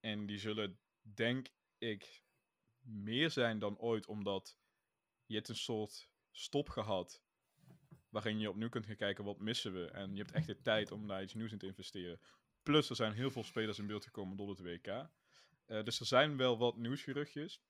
En 0.00 0.26
die 0.26 0.38
zullen, 0.38 0.78
denk 1.00 1.48
ik, 1.78 2.22
meer 2.80 3.30
zijn 3.30 3.58
dan 3.58 3.78
ooit, 3.78 4.06
omdat 4.06 4.58
je 5.26 5.34
hebt 5.34 5.48
een 5.48 5.56
soort 5.56 6.10
stop 6.30 6.68
gehad. 6.68 7.22
Waarin 8.08 8.38
je 8.38 8.50
opnieuw 8.50 8.68
kunt 8.68 8.86
gaan 8.86 8.96
kijken 8.96 9.24
wat 9.24 9.38
missen 9.38 9.72
we. 9.72 9.86
En 9.86 10.14
je 10.14 10.22
hebt 10.22 10.32
echt 10.32 10.46
de 10.46 10.62
tijd 10.62 10.90
om 10.90 11.06
daar 11.06 11.22
iets 11.22 11.34
nieuws 11.34 11.52
in 11.52 11.58
te 11.58 11.66
investeren. 11.66 12.20
Plus 12.62 12.90
er 12.90 12.96
zijn 12.96 13.12
heel 13.12 13.30
veel 13.30 13.44
spelers 13.44 13.78
in 13.78 13.86
beeld 13.86 14.04
gekomen 14.04 14.36
door 14.36 14.48
het 14.48 14.60
WK. 14.60 15.08
Eh, 15.72 15.82
dus 15.84 16.00
er 16.00 16.06
zijn 16.06 16.36
wel 16.36 16.58
wat 16.58 16.76
nieuwsgeruchtjes. 16.76 17.62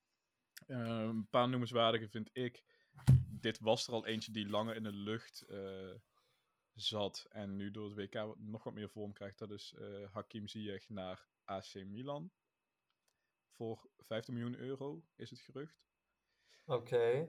Eh, 0.67 0.79
een 0.79 1.29
paar 1.29 1.49
noemenswaardige 1.49 2.09
vind 2.09 2.31
ik. 2.33 2.65
Dit 3.27 3.59
was 3.59 3.87
er 3.87 3.93
al 3.93 4.07
eentje 4.07 4.33
die 4.33 4.49
langer 4.49 4.77
in 4.77 4.83
de 4.83 4.93
lucht 4.93 5.41
eh, 5.41 5.95
zat. 6.75 7.27
En 7.31 7.57
nu 7.57 7.71
door 7.71 7.85
het 7.85 7.95
WK 8.15 8.37
nog 8.39 8.65
wat 8.65 8.75
meer 8.75 8.91
vorm 8.91 9.13
krijgt. 9.13 9.39
Dat 9.39 9.51
is 9.51 9.75
Hakim 10.11 10.49
Ziyech 10.49 10.89
naar 10.89 11.29
AC 11.45 11.75
Milan. 11.75 12.33
Voor 13.51 13.91
15 13.97 14.35
miljoen 14.35 14.57
euro 14.57 15.05
is 15.17 15.31
het 15.31 15.41
gerucht. 15.41 15.85
Oké. 16.67 17.29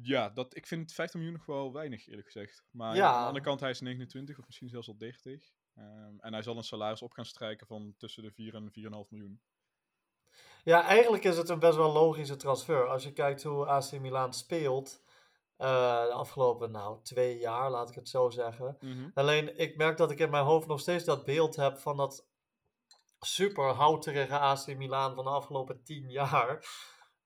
Ja, 0.00 0.30
dat, 0.30 0.56
ik 0.56 0.66
vind 0.66 0.92
15 0.92 1.20
miljoen 1.20 1.38
nog 1.38 1.46
wel 1.46 1.72
weinig, 1.72 2.06
eerlijk 2.06 2.26
gezegd. 2.26 2.64
Maar 2.70 2.96
Ja. 2.96 3.06
aan 3.06 3.20
de 3.20 3.26
andere 3.26 3.44
kant, 3.44 3.60
hij 3.60 3.70
is 3.70 3.80
29 3.80 4.38
of 4.38 4.46
misschien 4.46 4.68
zelfs 4.68 4.88
al 4.88 4.96
30. 4.96 5.52
Ehm, 5.78 6.18
en 6.18 6.32
hij 6.32 6.42
zal 6.42 6.56
een 6.56 6.64
salaris 6.64 7.02
op 7.02 7.12
gaan 7.12 7.24
strijken 7.24 7.66
van 7.66 7.94
tussen 7.96 8.22
de 8.22 8.32
4 8.32 8.54
en 8.54 8.70
4,5 8.72 9.10
miljoen. 9.10 9.40
Ja, 10.64 10.82
eigenlijk 10.82 11.24
is 11.24 11.36
het 11.36 11.48
een 11.48 11.58
best 11.58 11.76
wel 11.76 11.92
logische 11.92 12.36
transfer. 12.36 12.88
Als 12.88 13.02
je 13.02 13.12
kijkt 13.12 13.42
hoe 13.42 13.66
AC 13.66 14.00
Milan 14.00 14.32
speelt 14.34 15.02
eh, 15.56 16.02
de 16.02 16.12
afgelopen 16.12 16.70
nou, 16.70 17.02
twee 17.02 17.38
jaar, 17.38 17.70
laat 17.70 17.88
ik 17.88 17.94
het 17.94 18.08
zo 18.08 18.30
zeggen. 18.30 18.78
Alleen, 19.14 19.58
ik 19.58 19.76
merk 19.76 19.96
dat 19.96 20.10
ik 20.10 20.18
in 20.18 20.30
mijn 20.30 20.44
hoofd 20.44 20.66
nog 20.66 20.80
steeds 20.80 21.04
dat 21.04 21.24
beeld 21.24 21.56
heb 21.56 21.78
van 21.78 21.96
dat 21.96 22.26
super 23.20 23.64
houterige 23.64 24.38
AC 24.38 24.66
Milan 24.76 25.14
van 25.14 25.24
de 25.24 25.30
afgelopen 25.30 25.82
tien 25.82 26.10
jaar. 26.10 26.66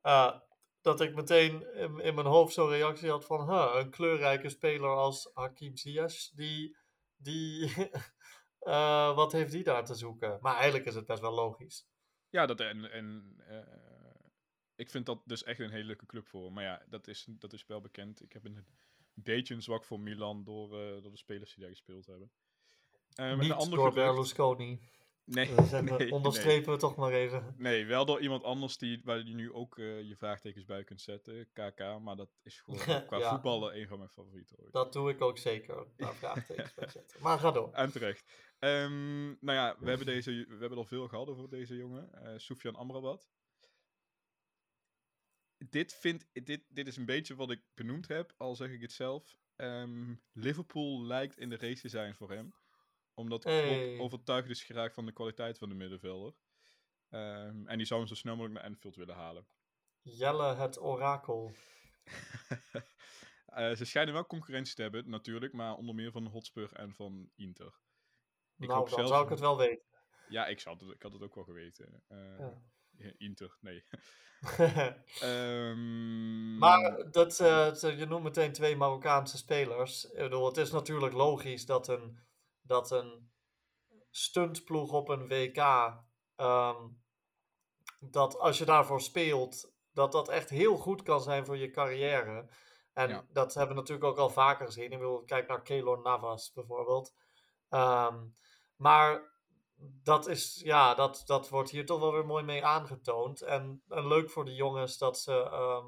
Eh, 0.00 0.38
dat 0.80 1.00
ik 1.00 1.14
meteen 1.14 1.74
in, 1.74 2.00
in 2.00 2.14
mijn 2.14 2.26
hoofd 2.26 2.54
zo'n 2.54 2.68
reactie 2.68 3.10
had 3.10 3.24
van, 3.24 3.50
huh, 3.50 3.74
een 3.74 3.90
kleurrijke 3.90 4.48
speler 4.48 4.88
als 4.88 5.30
Hakim 5.34 5.76
Ziyech, 5.76 6.30
die, 6.34 6.76
die 7.16 7.72
eh, 8.64 9.14
wat 9.14 9.32
heeft 9.32 9.52
die 9.52 9.62
daar 9.64 9.84
te 9.84 9.94
zoeken? 9.94 10.38
Maar 10.40 10.54
eigenlijk 10.54 10.84
is 10.86 10.94
het 10.94 11.06
best 11.06 11.20
wel 11.20 11.32
logisch. 11.34 11.86
Ja, 12.28 12.46
dat, 12.46 12.60
en, 12.60 12.90
en 12.92 13.34
eh, 13.46 14.26
ik 14.74 14.90
vind 14.90 15.06
dat 15.06 15.22
dus 15.24 15.42
echt 15.42 15.60
een 15.60 15.70
hele 15.70 15.84
leuke 15.84 16.06
club 16.06 16.26
voor. 16.26 16.52
Maar 16.52 16.64
ja, 16.64 16.82
dat 16.88 17.06
is, 17.08 17.26
dat 17.28 17.52
is 17.52 17.66
wel 17.66 17.80
bekend. 17.80 18.22
Ik 18.22 18.32
heb 18.32 18.44
een 18.44 18.66
beetje 19.14 19.54
een 19.54 19.62
zwak 19.62 19.84
voor 19.84 20.00
Milan 20.00 20.44
door, 20.44 20.78
eh, 20.80 21.02
door 21.02 21.10
de 21.10 21.16
spelers 21.16 21.50
die 21.54 21.60
daar 21.60 21.72
gespeeld 21.72 22.06
hebben. 22.06 22.30
En 23.14 23.24
een 23.30 23.38
Niet 23.38 23.48
door 23.48 23.66
gerucht- 23.68 23.94
Berlusconi. 23.94 24.80
Nee, 25.24 26.12
onderstrepen 26.12 26.72
we 26.72 26.78
toch 26.78 26.96
maar 26.96 27.12
even. 27.12 27.54
Nee. 27.58 27.86
wel 27.86 28.04
door 28.04 28.20
iemand 28.20 28.42
anders 28.42 28.78
die, 28.78 29.00
waar 29.04 29.18
je 29.26 29.34
nu 29.34 29.52
ook 29.52 29.78
eh, 29.78 30.02
je 30.02 30.16
vraagtekens 30.16 30.64
bij 30.64 30.84
kunt 30.84 31.00
zetten. 31.00 31.48
KK, 31.52 31.98
maar 32.00 32.16
dat 32.16 32.30
is 32.42 32.60
gewoon 32.60 32.78
qua 33.06 33.18
Ja. 33.18 33.30
voetballen 33.30 33.76
een 33.80 33.88
van 33.88 33.98
mijn 33.98 34.10
favorieten 34.10 34.58
ooit. 34.58 34.72
Dat 34.72 34.92
doe 34.92 35.10
ik 35.10 35.20
ook 35.20 35.38
zeker. 35.38 35.86
Daar 35.96 36.14
vraagtekens 36.24 36.74
bij 36.74 36.88
zetten. 36.88 37.22
Maar 37.22 37.38
ga 37.38 37.50
door. 37.50 37.72
En 37.72 37.92
terecht. 37.92 38.32
Ehm, 38.58 39.24
nou 39.26 39.58
ja, 39.58 39.76
we 39.78 39.88
hebben, 39.88 40.06
deze, 40.06 40.30
we 40.48 40.56
hebben 40.58 40.78
al 40.78 40.84
veel 40.84 41.08
gehad 41.08 41.28
over 41.28 41.48
deze 41.50 41.76
jongen. 41.76 42.12
eh 42.12 42.38
Soufiane 42.38 42.78
Amrabat. 42.78 43.28
Dit, 45.68 45.94
vind, 45.94 46.28
dit, 46.32 46.64
dit 46.68 46.86
is 46.86 46.96
een 46.96 47.06
beetje 47.06 47.34
wat 47.34 47.50
ik 47.50 47.62
benoemd 47.74 48.08
heb, 48.08 48.34
al 48.36 48.56
zeg 48.56 48.70
ik 48.70 48.80
het 48.80 48.92
zelf. 48.92 49.36
Ehm, 49.56 50.14
Liverpool 50.32 51.04
lijkt 51.04 51.38
in 51.38 51.48
de 51.48 51.56
race 51.56 51.80
te 51.80 51.88
zijn 51.88 52.14
voor 52.14 52.30
hem. 52.30 52.54
Omdat 53.14 53.42
Klopp 53.44 53.58
Hey. 53.58 53.98
overtuigd 53.98 54.48
is 54.50 54.62
geraakt 54.64 54.94
van 54.94 55.06
de 55.06 55.12
kwaliteit 55.12 55.58
van 55.58 55.68
de 55.68 55.74
middenvelder. 55.74 56.34
Ehm, 57.08 57.66
en 57.66 57.76
die 57.76 57.86
zou 57.86 58.00
hem 58.00 58.08
zo 58.08 58.14
snel 58.14 58.34
mogelijk 58.36 58.60
naar 58.60 58.68
Anfield 58.70 58.96
willen 58.96 59.14
halen. 59.14 59.46
Jelle 60.02 60.54
het 60.54 60.80
orakel. 60.80 61.52
Eh, 63.46 63.74
ze 63.74 63.84
schijnen 63.84 64.14
wel 64.14 64.26
concurrentie 64.26 64.74
te 64.74 64.82
hebben, 64.82 65.08
natuurlijk. 65.10 65.52
Maar 65.52 65.74
onder 65.74 65.94
meer 65.94 66.10
van 66.12 66.26
Hotspur 66.26 66.72
en 66.72 66.94
van 66.94 67.30
Inter. 67.36 67.66
Ik 68.58 68.66
nou, 68.68 68.72
hoop 68.78 68.86
dan 68.88 68.94
zelfs- 68.94 69.10
zou 69.10 69.24
ik 69.24 69.30
het 69.30 69.40
wel 69.40 69.56
weten. 69.56 69.86
Ja, 70.28 70.46
ik, 70.46 70.60
zou 70.60 70.76
het, 70.78 70.94
ik 70.94 71.02
had 71.02 71.12
het 71.12 71.22
ook 71.22 71.34
wel 71.34 71.44
geweten. 71.44 72.02
Eh, 72.08 72.38
Ja. 72.98 73.12
Inter, 73.18 73.56
nee. 73.60 73.84
Ehm, 75.20 76.58
maar 76.58 77.10
dat, 77.10 77.40
eh, 77.40 77.98
je 77.98 78.06
noemt 78.08 78.22
meteen 78.22 78.52
twee 78.52 78.76
Marokkaanse 78.76 79.36
spelers. 79.36 80.04
Ik 80.10 80.18
bedoel, 80.18 80.46
het 80.46 80.56
is 80.56 80.70
natuurlijk 80.70 81.12
logisch 81.12 81.66
dat 81.66 81.88
een, 81.88 82.18
dat 82.62 82.90
een 82.90 83.30
stuntploeg 84.10 84.92
op 84.92 85.08
een 85.08 85.28
WK, 85.28 85.56
ehm, 86.36 86.88
dat 88.00 88.38
als 88.38 88.58
je 88.58 88.64
daarvoor 88.64 89.00
speelt, 89.00 89.72
dat 89.92 90.12
dat 90.12 90.28
echt 90.28 90.50
heel 90.50 90.76
goed 90.76 91.02
kan 91.02 91.20
zijn 91.20 91.44
voor 91.46 91.56
je 91.56 91.70
carrière. 91.70 92.50
En 92.92 93.08
Ja. 93.08 93.26
dat 93.28 93.54
hebben 93.54 93.74
we 93.74 93.80
natuurlijk 93.80 94.08
ook 94.08 94.18
al 94.18 94.30
vaker 94.30 94.66
gezien. 94.66 94.92
Ik 94.92 94.98
bedoel, 94.98 95.24
kijk 95.24 95.48
naar 95.48 95.62
Keylor 95.62 96.02
Navas 96.02 96.52
bijvoorbeeld. 96.52 97.14
Ehm, 97.68 98.26
maar 98.76 99.32
dat, 100.02 100.26
is, 100.26 100.60
ja, 100.64 100.94
dat, 100.94 101.22
dat 101.26 101.48
wordt 101.48 101.70
hier 101.70 101.86
toch 101.86 102.00
wel 102.00 102.12
weer 102.12 102.26
mooi 102.26 102.44
mee 102.44 102.64
aangetoond. 102.64 103.40
En, 103.42 103.82
en 103.88 104.06
leuk 104.06 104.30
voor 104.30 104.44
de 104.44 104.54
jongens 104.54 104.98
dat 104.98 105.18
ze 105.18 105.42
ehm, 105.42 105.86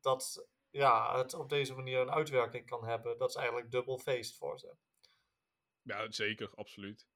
dat, 0.00 0.48
ja, 0.70 1.16
het 1.16 1.34
op 1.34 1.48
deze 1.48 1.74
manier 1.74 2.00
een 2.00 2.10
uitwerking 2.10 2.66
kan 2.66 2.84
hebben. 2.84 3.18
Dat 3.18 3.28
is 3.28 3.34
eigenlijk 3.34 3.70
dubbel 3.70 3.98
feest 3.98 4.36
voor 4.36 4.58
ze. 4.58 4.74
Ja, 5.90 6.10
zeker, 6.10 6.50
absoluut. 6.54 7.06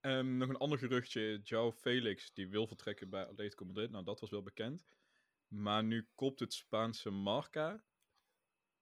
Ehm, 0.00 0.36
nog 0.36 0.48
een 0.48 0.56
ander 0.56 0.78
geruchtje. 0.78 1.40
João 1.42 1.76
Felix, 1.76 2.32
die 2.32 2.48
wil 2.48 2.66
vertrekken 2.66 3.10
bij 3.10 3.26
Atletico 3.26 3.64
Madrid. 3.64 3.90
Nou, 3.90 4.04
dat 4.04 4.20
was 4.20 4.30
wel 4.30 4.42
bekend. 4.42 4.86
Maar 5.48 5.84
nu 5.84 6.08
kopt 6.14 6.40
het 6.40 6.52
Spaanse 6.52 7.10
Marca 7.10 7.84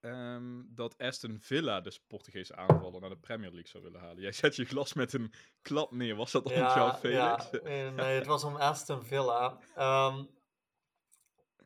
ehm, 0.00 0.62
dat 0.66 0.98
Aston 0.98 1.38
Villa 1.40 1.80
de 1.80 1.98
Portugese 2.06 2.56
aanvaller 2.56 3.00
naar 3.00 3.10
de 3.10 3.16
Premier 3.16 3.50
League 3.50 3.68
zou 3.68 3.82
willen 3.82 4.00
halen. 4.00 4.22
Jij 4.22 4.32
zet 4.32 4.56
je 4.56 4.64
glas 4.64 4.92
met 4.92 5.12
een 5.12 5.32
klap 5.62 5.92
neer. 5.92 6.16
Was 6.16 6.32
dat 6.32 6.44
dan 6.44 6.52
João 6.52 6.98
Felix? 6.98 7.50
Ja, 7.50 7.90
nee, 7.90 8.14
het 8.18 8.26
was 8.26 8.44
om 8.44 8.56
Aston 8.56 9.04
Villa. 9.04 9.58
Ehm, 9.74 10.24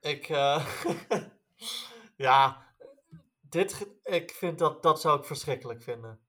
ik, 0.01 0.29
eh, 0.29 0.67
ja, 2.27 2.67
dit, 3.41 3.99
ik 4.03 4.31
vind 4.31 4.59
dat, 4.59 4.83
dat 4.83 5.01
zou 5.01 5.19
ik 5.19 5.25
verschrikkelijk 5.25 5.83
vinden. 5.83 6.24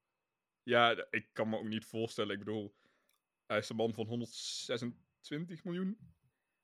Ja, 0.65 1.07
ik 1.09 1.29
kan 1.33 1.49
me 1.49 1.57
ook 1.57 1.67
niet 1.67 1.85
voorstellen. 1.85 2.33
Ik 2.33 2.39
bedoel, 2.39 2.75
hij 3.45 3.57
is 3.57 3.69
een 3.69 3.75
man 3.75 3.93
van 3.93 4.07
126 4.07 5.63
miljoen. 5.63 5.97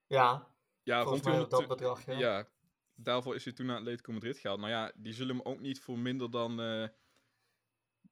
Ja, 0.08 0.55
Ja, 0.84 1.03
volgens 1.03 1.24
rond 1.24 1.36
mij 1.36 1.43
dat 1.43 1.51
100 1.51 1.79
bedrag, 1.79 2.05
ja. 2.05 2.17
Ja, 2.17 2.50
daarvoor 2.96 3.36
is 3.36 3.43
hij 3.43 3.53
toen 3.53 3.65
naar 3.65 3.77
Atletico 3.77 4.12
Madrid 4.12 4.38
gehaald. 4.38 4.60
Nou 4.60 4.72
ja, 4.72 4.91
die 4.96 5.13
zullen 5.13 5.36
hem 5.36 5.46
ook 5.46 5.60
niet 5.60 5.81
voor 5.81 6.00
minder 6.00 6.31
dan, 6.31 6.62
eh, 6.62 6.88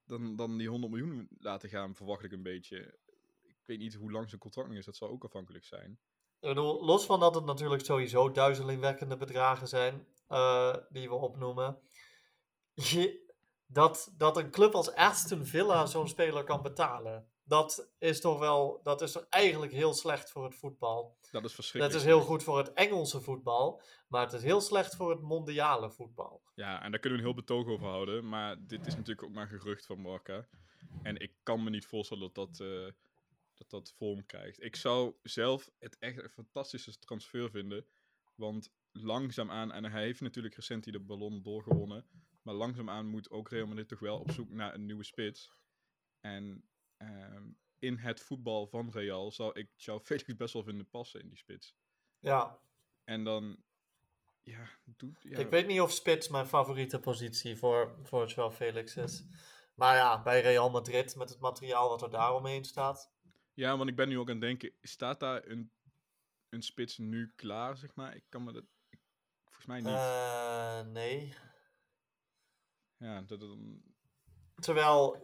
dan, 0.04 0.36
dan 0.36 0.58
die 0.58 0.68
100 0.68 0.92
miljoen 0.92 1.28
laten 1.38 1.68
gaan, 1.68 1.94
verwacht 1.94 2.24
ik 2.24 2.32
een 2.32 2.42
beetje. 2.42 2.98
Ik 3.42 3.66
weet 3.66 3.78
niet 3.78 3.94
hoe 3.94 4.10
lang 4.10 4.28
zijn 4.28 4.40
contract 4.40 4.68
nog 4.68 4.78
is, 4.78 4.84
dat 4.84 4.96
zal 4.96 5.08
ook 5.08 5.24
afhankelijk 5.24 5.64
zijn. 5.64 5.90
Ik 6.40 6.48
bedoel, 6.48 6.84
los 6.84 7.06
van 7.06 7.20
dat 7.20 7.34
het 7.34 7.44
natuurlijk 7.44 7.84
sowieso 7.84 8.30
duizelingwekkende 8.30 9.16
bedragen 9.16 9.68
zijn 9.68 10.06
eh, 10.26 10.76
die 10.88 11.08
we 11.08 11.14
opnoemen. 11.14 11.80
Je, 12.90 13.29
dat, 13.72 14.12
dat 14.16 14.36
een 14.36 14.50
club 14.50 14.74
als 14.74 14.94
Aston 14.94 15.44
Villa 15.44 15.86
zo'n 15.86 16.08
speler 16.08 16.44
kan 16.44 16.62
betalen. 16.62 17.28
Dat 17.44 17.90
is 17.98 18.20
toch 18.20 18.38
wel, 18.38 18.80
dat 18.82 19.02
is 19.02 19.12
toch 19.12 19.26
eigenlijk 19.28 19.72
heel 19.72 19.94
slecht 19.94 20.30
voor 20.30 20.44
het 20.44 20.54
voetbal. 20.54 21.16
Dat 21.20 21.24
is 21.24 21.30
Dat 21.42 21.52
verschrikkelijk. 21.52 22.00
is 22.00 22.06
heel 22.06 22.20
goed 22.20 22.42
voor 22.42 22.58
het 22.58 22.72
Engelse 22.72 23.20
voetbal, 23.20 23.82
maar 24.08 24.22
het 24.22 24.32
is 24.32 24.42
heel 24.42 24.60
slecht 24.60 24.96
voor 24.96 25.10
het 25.10 25.20
mondiale 25.20 25.90
voetbal. 25.90 26.42
Ja, 26.54 26.82
en 26.82 26.90
daar 26.90 27.00
kunnen 27.00 27.18
we 27.18 27.24
een 27.24 27.30
heel 27.32 27.42
betoog 27.44 27.66
over 27.66 27.86
houden. 27.86 28.28
Maar 28.28 28.66
dit 28.66 28.86
is 28.86 28.96
natuurlijk 28.96 29.22
ook 29.26 29.34
maar 29.34 29.46
gerucht 29.48 29.86
van 29.86 30.00
Marca. 30.00 30.48
En 31.02 31.16
ik 31.16 31.32
kan 31.42 31.62
me 31.62 31.70
niet 31.70 31.86
voorstellen 31.86 32.32
dat 32.32 32.34
dat, 32.34 32.60
eh, 32.60 32.92
dat, 33.54 33.70
dat 33.70 33.94
vorm 33.96 34.26
krijgt. 34.26 34.62
Ik 34.62 34.76
zou 34.76 35.14
zelf 35.22 35.70
het 35.78 35.98
echt 35.98 36.22
een 36.22 36.30
fantastische 36.30 36.98
transfer 36.98 37.50
vinden. 37.50 37.86
Want 38.34 38.72
langzaamaan, 38.92 39.72
en 39.72 39.84
hij 39.84 40.02
heeft 40.02 40.20
natuurlijk 40.20 40.54
recent 40.54 40.84
die 40.84 40.92
de 40.92 41.00
ballon 41.00 41.42
doorgewonnen. 41.42 42.04
Maar 42.42 42.54
langzaamaan 42.54 43.06
moet 43.06 43.30
ook 43.30 43.48
Real 43.48 43.66
Madrid 43.66 43.88
toch 43.88 43.98
wel 43.98 44.18
op 44.18 44.30
zoek 44.30 44.50
naar 44.50 44.74
een 44.74 44.86
nieuwe 44.86 45.04
spits. 45.04 45.52
En 46.20 46.68
ehm, 46.96 47.50
in 47.78 47.96
het 47.96 48.20
voetbal 48.20 48.66
van 48.66 48.90
Real 48.90 49.32
zou 49.32 49.58
ik 49.58 49.68
João 49.76 50.02
Felix 50.06 50.36
best 50.36 50.52
wel 50.52 50.62
vinden 50.62 50.88
passen 50.88 51.20
in 51.20 51.28
die 51.28 51.38
spits. 51.38 51.76
Ja, 52.18 52.60
En 53.04 53.24
dan, 53.24 53.62
ja, 54.42 54.68
ja, 55.22 55.38
ik 55.38 55.50
weet 55.50 55.66
niet 55.66 55.80
of 55.80 55.92
spits 55.92 56.28
mijn 56.28 56.46
favoriete 56.46 57.00
positie 57.00 57.56
voor, 57.56 57.98
voor 58.02 58.26
Joao 58.26 58.50
Felix 58.50 58.96
is. 58.96 59.24
Maar 59.74 59.96
ja, 59.96 60.22
bij 60.22 60.40
Real 60.40 60.70
Madrid, 60.70 61.16
met 61.16 61.28
het 61.28 61.38
materiaal 61.38 61.88
wat 61.88 62.02
er 62.02 62.10
daaromheen 62.10 62.64
staat. 62.64 63.12
Ja, 63.54 63.76
want 63.76 63.90
ik 63.90 63.96
ben 63.96 64.08
nu 64.08 64.18
ook 64.18 64.28
aan 64.28 64.34
het 64.34 64.42
denken, 64.42 64.72
staat 64.80 65.20
daar 65.20 65.46
een, 65.46 65.72
een 66.48 66.62
spits 66.62 66.98
nu 66.98 67.32
klaar, 67.36 67.76
zeg 67.76 67.94
maar? 67.94 68.14
Ik 68.16 68.24
kan 68.28 68.44
me 68.44 68.52
dat... 68.52 68.64
volgens 69.44 69.66
mij 69.66 69.80
niet. 69.80 69.86
Eh, 69.86 70.92
nee. 70.92 71.34
Ja, 73.00 73.20
dat, 73.22 73.40
dat- 73.40 73.58
Terwijl 74.54 75.14
eh, 75.14 75.22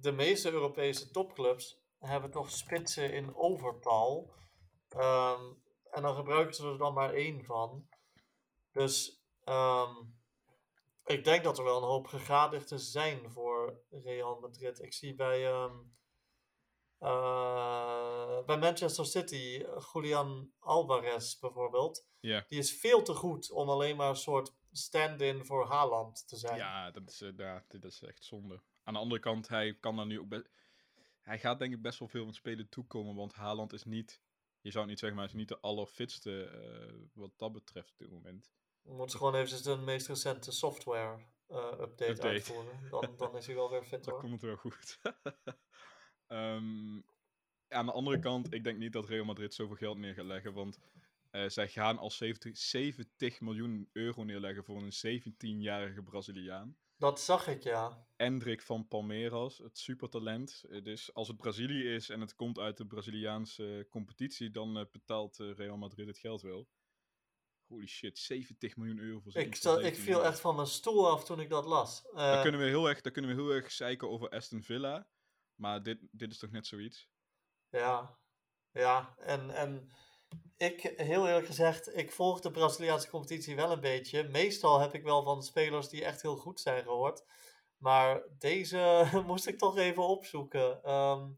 de 0.00 0.12
meeste 0.12 0.50
Europese 0.52 1.10
topclubs 1.10 1.80
hebben 1.98 2.30
toch 2.30 2.50
spitsen 2.50 3.12
in 3.12 3.34
overtal. 3.36 4.32
Ehm, 4.88 5.42
en 5.90 6.02
dan 6.02 6.14
gebruiken 6.14 6.54
ze 6.54 6.66
er 6.66 6.78
dan 6.78 6.94
maar 6.94 7.14
één 7.14 7.44
van. 7.44 7.88
Dus 8.72 9.22
ehm, 9.44 9.94
ik 11.04 11.24
denk 11.24 11.44
dat 11.44 11.58
er 11.58 11.64
wel 11.64 11.76
een 11.76 11.88
hoop 11.88 12.06
gegadigden 12.06 12.78
zijn 12.80 13.30
voor 13.30 13.80
Real 13.90 14.40
Madrid. 14.40 14.82
Ik 14.82 14.92
zie 14.92 15.14
bij, 15.14 15.46
ehm, 15.46 15.76
eh, 16.98 18.44
bij 18.46 18.58
Manchester 18.58 19.06
City 19.06 19.64
Julian 19.92 20.52
Alvarez 20.58 21.38
bijvoorbeeld. 21.38 22.06
Die 22.48 22.58
is 22.58 22.78
veel 22.80 23.02
te 23.02 23.14
goed 23.14 23.50
om 23.50 23.68
alleen 23.68 23.96
maar 23.96 24.08
een 24.08 24.16
soort 24.16 24.54
stand-in 24.72 25.44
voor 25.44 25.66
Haaland 25.66 26.28
te 26.28 26.36
zijn. 26.36 26.56
Ja, 26.56 26.90
dat 26.90 27.08
is, 27.08 27.20
eh, 27.20 27.30
ja, 27.36 27.64
dit 27.68 27.84
is 27.84 28.02
echt 28.02 28.24
zonde. 28.24 28.60
Aan 28.82 28.94
de 28.94 29.00
andere 29.00 29.20
kant, 29.20 29.48
hij 29.48 29.74
kan 29.80 29.96
dan 29.96 30.08
nu 30.08 30.20
ook 30.20 30.28
best... 30.28 30.48
Hij 31.20 31.38
gaat 31.38 31.58
denk 31.58 31.72
ik 31.74 31.82
best 31.82 31.98
wel 31.98 32.08
veel 32.08 32.24
van 32.24 32.34
spelen 32.34 32.68
toekomen, 32.68 33.14
want 33.14 33.32
Haaland 33.32 33.72
is 33.72 33.84
niet... 33.84 34.20
Je 34.60 34.70
zou 34.70 34.82
het 34.82 34.90
niet 34.90 34.98
zeggen, 34.98 35.18
maar 35.18 35.28
hij 35.28 35.34
is 35.38 35.40
niet 35.40 35.56
de 35.58 35.60
allerfitste 35.60 36.44
eh, 36.44 36.94
wat 37.12 37.32
dat 37.36 37.52
betreft 37.52 37.90
op 37.90 37.98
dit 37.98 38.10
moment. 38.10 38.52
Je 38.82 38.92
moet 38.92 39.14
gewoon 39.14 39.34
even 39.34 39.62
de 39.62 39.76
meest 39.76 40.08
recente 40.08 40.52
software 40.52 41.18
eh, 41.46 41.56
update, 41.56 42.04
Update. 42.10 42.28
uitvoeren. 42.28 42.88
Dan, 42.90 43.16
dan 43.16 43.36
is 43.36 43.46
hij 43.46 43.54
wel 43.54 43.70
weer 43.70 43.82
fit 43.84 44.04
Dan 44.04 44.12
hoor. 44.12 44.22
komt 44.22 44.32
het 44.32 44.42
wel 44.42 44.56
goed. 44.56 44.98
Ehm, 46.26 47.00
aan 47.68 47.86
de 47.86 47.92
andere 47.92 48.18
kant, 48.18 48.52
ik 48.52 48.64
denk 48.64 48.78
niet 48.78 48.92
dat 48.92 49.08
Real 49.08 49.24
Madrid 49.24 49.54
zoveel 49.54 49.76
geld 49.76 49.98
neer 49.98 50.14
gaat 50.14 50.24
leggen, 50.24 50.52
want 50.52 50.78
eh, 51.32 51.48
zij 51.48 51.68
gaan 51.68 51.98
al 51.98 52.10
70, 52.10 52.58
70 52.58 53.40
miljoen 53.40 53.88
euro 53.92 54.24
neerleggen 54.24 54.64
voor 54.64 54.82
een 54.82 55.22
17-jarige 55.22 56.02
Braziliaan. 56.02 56.76
Dat 56.96 57.20
zag 57.20 57.46
ik 57.46 57.62
ja. 57.62 58.06
Endrik 58.16 58.62
van 58.62 58.88
Palmeiras, 58.88 59.58
het 59.58 59.78
supertalent. 59.78 60.64
Eh, 60.70 60.82
Dus 60.82 61.14
als 61.14 61.28
het 61.28 61.36
Brazilië 61.36 61.94
is 61.94 62.08
en 62.08 62.20
het 62.20 62.34
komt 62.34 62.58
uit 62.58 62.76
de 62.76 62.86
Braziliaanse 62.86 63.86
competitie, 63.90 64.50
dan 64.50 64.78
eh, 64.78 64.84
betaalt 64.90 65.36
Real 65.36 65.76
Madrid 65.76 66.06
het 66.06 66.18
geld 66.18 66.42
wel. 66.42 66.68
Holy 67.66 67.86
shit, 67.86 68.18
70 68.18 68.76
miljoen 68.76 68.98
euro 68.98 69.20
voor 69.20 69.36
Ik, 69.36 69.46
ik 69.46 69.54
17 69.54 70.02
viel 70.02 70.24
echt 70.24 70.40
van 70.40 70.54
mijn 70.54 70.66
stoel 70.66 71.10
af 71.10 71.24
toen 71.24 71.40
ik 71.40 71.50
dat 71.50 71.64
las. 71.64 72.02
Dan 72.02 72.42
kunnen 72.42 72.60
we 72.60 72.66
heel 72.66 72.88
erg, 72.88 73.00
dan 73.00 73.12
kunnen 73.12 73.36
we 73.36 73.42
heel 73.42 73.52
erg 73.52 73.72
zeiken 73.72 74.10
over 74.10 74.28
Aston 74.28 74.62
Villa. 74.62 75.08
Maar 75.54 75.82
dit, 75.82 75.98
dit 76.10 76.30
is 76.30 76.38
toch 76.38 76.50
net 76.50 76.66
zoiets? 76.66 77.08
Ja, 77.68 78.18
ja. 78.70 79.14
En, 79.18 79.50
en 79.50 79.90
ik, 80.56 80.94
heel 80.96 81.26
eerlijk 81.26 81.46
gezegd, 81.46 81.96
ik 81.96 82.12
volg 82.12 82.40
de 82.40 82.50
Braziliaanse 82.50 83.10
competitie 83.10 83.56
wel 83.56 83.72
een 83.72 83.80
beetje. 83.80 84.28
Meestal 84.28 84.80
heb 84.80 84.94
ik 84.94 85.02
wel 85.02 85.22
van 85.22 85.42
spelers 85.42 85.88
die 85.88 86.04
echt 86.04 86.22
heel 86.22 86.36
goed 86.36 86.60
zijn 86.60 86.82
gehoord. 86.82 87.24
Maar 87.76 88.22
deze 88.38 89.08
moest 89.26 89.46
ik 89.46 89.58
toch 89.58 89.76
even 89.76 90.02
opzoeken. 90.02 90.82
Ehm, 90.82 91.30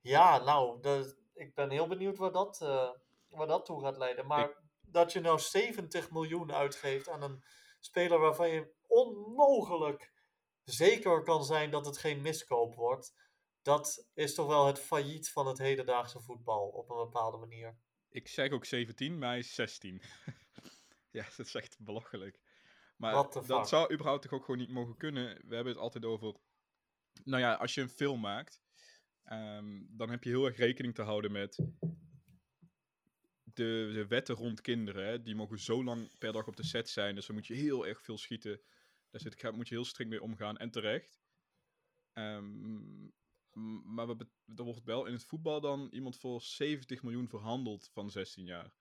ja, 0.00 0.38
nou, 0.38 0.80
de, 0.80 1.16
ik 1.34 1.54
ben 1.54 1.70
heel 1.70 1.86
benieuwd 1.86 2.18
waar 2.18 2.32
dat, 2.32 2.60
eh, 2.60 2.90
waar 3.28 3.46
dat 3.46 3.64
toe 3.64 3.80
gaat 3.80 3.96
leiden. 3.96 4.26
Maar 4.26 4.56
dat 4.80 5.12
je 5.12 5.20
nou 5.20 5.38
70 5.38 6.10
miljoen 6.10 6.52
uitgeeft 6.52 7.08
aan 7.08 7.22
een 7.22 7.44
speler 7.80 8.18
waarvan 8.18 8.48
je 8.48 8.72
onmogelijk 8.86 10.12
zeker 10.64 11.22
kan 11.22 11.44
zijn 11.44 11.70
dat 11.70 11.86
het 11.86 11.98
geen 11.98 12.20
miskoop 12.20 12.74
wordt. 12.74 13.14
Dat 13.62 14.08
is 14.14 14.34
toch 14.34 14.46
wel 14.46 14.66
het 14.66 14.78
failliet 14.78 15.30
van 15.30 15.46
het 15.46 15.58
hedendaagse 15.58 16.20
voetbal 16.20 16.68
op 16.68 16.90
een 16.90 16.96
bepaalde 16.96 17.36
manier. 17.36 17.78
Ik 18.16 18.28
zeg 18.28 18.50
ook 18.50 18.64
17, 18.64 19.18
maar 19.18 19.28
hij 19.28 19.38
is 19.38 19.54
16. 19.54 20.02
ja, 21.10 21.24
dat 21.36 21.46
is 21.46 21.54
echt 21.54 21.78
belachelijk. 21.78 22.40
Maar 22.96 23.12
dat 23.46 23.68
zou 23.68 23.92
überhaupt 23.92 24.22
toch 24.22 24.32
ook 24.32 24.44
gewoon 24.44 24.60
niet 24.60 24.70
mogen 24.70 24.96
kunnen. 24.96 25.24
We 25.24 25.54
hebben 25.54 25.72
het 25.72 25.82
altijd 25.82 26.04
over... 26.04 26.36
Nou 27.24 27.42
ja, 27.42 27.54
als 27.54 27.74
je 27.74 27.80
een 27.80 27.88
film 27.88 28.20
maakt, 28.20 28.62
ehm, 29.24 29.82
dan 29.88 30.10
heb 30.10 30.24
je 30.24 30.30
heel 30.30 30.46
erg 30.46 30.56
rekening 30.56 30.94
te 30.94 31.02
houden 31.02 31.32
met 31.32 31.56
de, 33.42 33.90
de 33.94 34.06
wetten 34.08 34.34
rond 34.34 34.60
kinderen. 34.60 35.06
Hè? 35.06 35.22
Die 35.22 35.34
mogen 35.34 35.58
zo 35.58 35.84
lang 35.84 36.18
per 36.18 36.32
dag 36.32 36.46
op 36.46 36.56
de 36.56 36.64
set 36.64 36.88
zijn, 36.88 37.14
dus 37.14 37.26
dan 37.26 37.36
moet 37.36 37.46
je 37.46 37.54
heel 37.54 37.86
erg 37.86 38.02
veel 38.02 38.18
schieten. 38.18 38.60
Daar 39.10 39.20
zit, 39.20 39.52
moet 39.52 39.68
je 39.68 39.74
heel 39.74 39.84
strikt 39.84 40.10
mee 40.10 40.22
omgaan, 40.22 40.56
en 40.56 40.70
terecht. 40.70 41.20
Ehm, 42.12 42.44
m- 42.44 43.12
maar 43.84 44.06
we, 44.06 44.26
er 44.56 44.64
wordt 44.64 44.84
wel 44.84 45.06
in 45.06 45.12
het 45.12 45.24
voetbal 45.24 45.60
dan 45.60 45.88
iemand 45.90 46.16
voor 46.18 46.40
70 46.40 47.02
miljoen 47.02 47.28
verhandeld 47.28 47.90
van 47.92 48.10
16 48.10 48.44
jaar. 48.44 48.72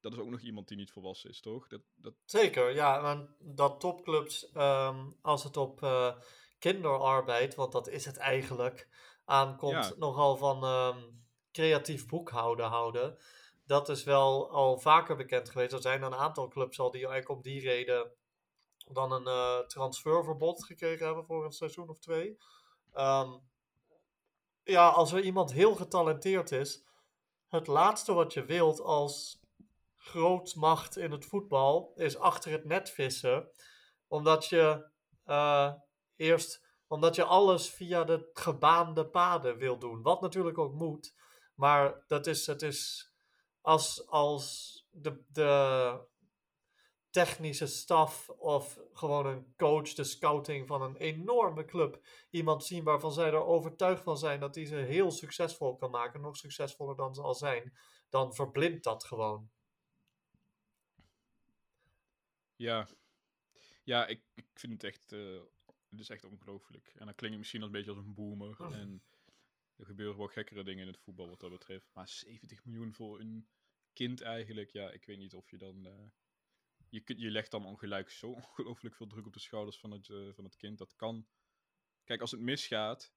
Dat 0.00 0.12
is 0.12 0.18
ook 0.18 0.30
nog 0.30 0.40
iemand 0.40 0.68
die 0.68 0.76
niet 0.76 0.90
volwassen 0.90 1.30
is, 1.30 1.40
toch? 1.40 1.68
Dat, 1.68 1.80
dat, 1.94 2.14
Zeker, 2.24 2.74
ja. 2.74 3.00
Maar 3.00 3.26
dat 3.38 3.80
topclubs, 3.80 4.50
ehm, 4.52 5.10
als 5.22 5.44
het 5.44 5.56
op 5.56 5.82
eh, 5.82 6.16
kinderarbeid, 6.58 7.54
want 7.54 7.72
dat 7.72 7.88
is 7.88 8.04
het 8.04 8.16
eigenlijk, 8.16 8.88
aankomt, 9.24 9.72
Ja. 9.84 9.92
nogal 9.96 10.36
van 10.36 10.64
ehm, 10.64 10.98
creatief 11.52 12.06
boekhouden 12.06 12.66
houden. 12.66 13.18
Dat 13.66 13.88
is 13.88 14.04
wel 14.04 14.50
al 14.50 14.78
vaker 14.78 15.16
bekend 15.16 15.50
geweest. 15.50 15.72
Er 15.72 15.80
zijn 15.80 16.02
een 16.02 16.14
aantal 16.14 16.48
clubs 16.48 16.80
al 16.80 16.90
die 16.90 17.06
eigenlijk 17.06 17.30
om 17.30 17.42
die 17.42 17.60
reden 17.60 18.12
dan 18.92 19.12
een 19.12 19.26
eh, 19.26 19.58
transferverbod 19.66 20.64
gekregen 20.64 21.06
hebben 21.06 21.24
voor 21.24 21.44
een 21.44 21.52
seizoen 21.52 21.88
of 21.88 21.98
twee. 21.98 22.38
Ehm, 22.92 23.30
ja, 24.68 24.88
als 24.88 25.12
er 25.12 25.20
iemand 25.20 25.52
heel 25.52 25.74
getalenteerd 25.74 26.52
is, 26.52 26.84
het 27.48 27.66
laatste 27.66 28.12
wat 28.12 28.32
je 28.32 28.44
wilt 28.44 28.80
als 28.80 29.40
grootmacht 29.96 30.96
in 30.96 31.10
het 31.10 31.24
voetbal 31.24 31.92
is 31.94 32.18
achter 32.18 32.50
het 32.50 32.64
net 32.64 32.90
vissen. 32.90 33.50
Omdat 34.06 34.46
je 34.46 34.90
eh, 35.24 35.72
eerst, 36.16 36.64
omdat 36.86 37.14
je 37.14 37.24
alles 37.24 37.70
via 37.70 38.04
de 38.04 38.30
gebaande 38.32 39.06
paden 39.06 39.56
wil 39.56 39.78
doen. 39.78 40.02
Wat 40.02 40.20
natuurlijk 40.20 40.58
ook 40.58 40.74
moet. 40.74 41.14
Maar 41.54 42.04
dat 42.06 42.26
is, 42.26 42.46
het 42.46 42.62
is 42.62 43.12
als, 43.60 44.06
als 44.06 44.72
de, 44.90 45.24
de 45.28 46.06
technische 47.10 47.66
staf 47.66 48.28
of 48.28 48.78
gewoon 48.92 49.26
een 49.26 49.54
coach, 49.56 49.92
de 49.94 50.04
scouting 50.04 50.66
van 50.66 50.82
een 50.82 50.96
enorme 50.96 51.64
club, 51.64 52.06
iemand 52.30 52.64
zien 52.64 52.84
waarvan 52.84 53.12
zij 53.12 53.26
er 53.26 53.44
overtuigd 53.44 54.02
van 54.02 54.18
zijn 54.18 54.40
dat 54.40 54.54
hij 54.54 54.64
ze 54.64 54.74
heel 54.74 55.10
succesvol 55.10 55.76
kan 55.76 55.90
maken, 55.90 56.20
nog 56.20 56.36
succesvoller 56.36 56.96
dan 56.96 57.14
ze 57.14 57.22
al 57.22 57.34
zijn, 57.34 57.72
dan 58.08 58.34
verblindt 58.34 58.84
dat 58.84 59.04
gewoon. 59.04 59.50
ja, 62.56 62.88
ja 63.84 64.06
ik, 64.06 64.22
ik 64.34 64.46
vind 64.54 64.72
het 64.72 64.84
echt, 64.84 65.10
het 65.88 65.98
is 65.98 66.08
echt 66.08 66.24
ongelooflijk. 66.24 66.92
En 66.96 67.06
dan 67.06 67.14
klink 67.14 67.32
ik 67.32 67.38
misschien 67.38 67.62
als 67.62 67.70
een 67.70 67.76
beetje 67.76 67.90
als 67.90 68.04
een 68.04 68.14
boomer. 68.14 68.60
En 68.72 69.02
er 69.76 69.86
gebeuren 69.86 70.16
wel 70.16 70.26
gekkere 70.26 70.64
dingen 70.64 70.86
in 70.86 70.92
het 70.92 71.02
voetbal 71.02 71.28
wat 71.28 71.40
dat 71.40 71.50
betreft. 71.50 71.90
Maar 71.92 72.08
70 72.08 72.64
miljoen 72.64 72.94
voor 72.94 73.20
een 73.20 73.48
kind 73.92 74.20
eigenlijk, 74.20 74.70
ja, 74.70 74.90
ik 74.90 75.04
weet 75.04 75.18
niet 75.18 75.34
of 75.34 75.50
je 75.50 75.56
dan... 75.56 75.86
eh, 75.86 76.10
je, 76.90 77.00
kunt, 77.00 77.20
je 77.20 77.30
legt 77.30 77.50
dan 77.50 77.64
ongelijk 77.66 78.10
zo 78.10 78.30
ongelooflijk 78.42 78.94
veel 78.94 79.06
druk 79.06 79.26
op 79.26 79.32
de 79.32 79.40
schouders 79.40 79.80
van 79.80 79.90
het, 79.90 80.08
eh, 80.08 80.32
van 80.34 80.44
het 80.44 80.56
kind. 80.56 80.78
Dat 80.78 80.96
kan... 80.96 81.26
Kijk, 82.04 82.20
als 82.20 82.30
het 82.30 82.40
misgaat, 82.40 83.12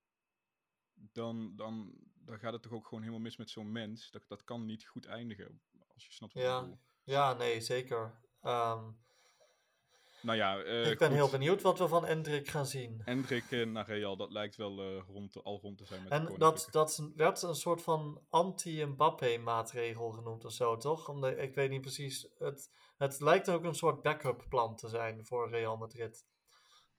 dan, 0.94 1.56
dan, 1.56 1.94
dan 2.14 2.40
gaat 2.40 2.54
het 2.54 2.62
toch 2.62 2.72
ook 2.72 2.84
gewoon 2.88 3.00
helemaal 3.00 3.22
mis 3.24 3.38
met 3.38 3.50
zo'n 3.50 3.72
mens. 3.72 4.12
Dat, 4.12 4.28
dat 4.28 4.44
kan 4.44 4.66
niet 4.66 4.86
goed 4.86 5.06
eindigen, 5.06 5.62
als 5.94 6.06
je 6.06 6.12
snapt 6.14 6.34
wat 6.34 6.44
Ja. 6.44 6.56
ik 6.58 6.62
bedoel. 6.62 6.80
Ja, 7.04 7.34
nee, 7.34 7.62
zeker. 7.62 8.20
Ehm, 8.42 8.92
Nou 10.22 10.38
ja, 10.38 10.60
eh, 10.62 10.92
ik 10.92 10.98
ben 10.98 11.08
goed. 11.08 11.18
heel 11.18 11.30
benieuwd 11.30 11.62
wat 11.62 11.80
we 11.80 11.88
van 11.88 12.06
Hendrik 12.06 12.48
gaan 12.48 12.66
zien. 12.66 13.02
Hendrik 13.04 13.52
eh, 13.52 13.66
naar 13.66 13.86
Real, 13.86 14.16
dat 14.18 14.32
lijkt 14.32 14.56
wel 14.56 14.80
eh, 14.80 15.04
rond 15.08 15.44
al 15.44 15.60
rond 15.62 15.78
te 15.78 15.86
zijn 15.86 16.00
met 16.02 16.10
de 16.10 16.16
En 16.16 16.24
dat, 16.24 16.38
koninklijke. 16.38 16.72
dat 16.72 17.02
werd 17.16 17.42
een 17.42 17.56
soort 17.56 17.82
van 17.82 18.22
anti-Mbappé-maatregel 18.30 20.12
genoemd 20.12 20.46
of 20.46 20.52
zo, 20.52 20.78
toch? 20.78 21.10
Omdat, 21.10 21.38
ik 21.38 21.56
weet 21.56 21.70
niet 21.70 21.82
precies. 21.82 22.28
Het, 22.38 22.72
het 22.98 23.20
lijkt 23.20 23.50
ook 23.50 23.64
een 23.64 23.76
soort 23.76 24.02
backup 24.02 24.46
plan 24.50 24.76
te 24.76 24.88
zijn 24.88 25.26
voor 25.26 25.50
Real 25.50 25.78
Madrid. 25.78 26.26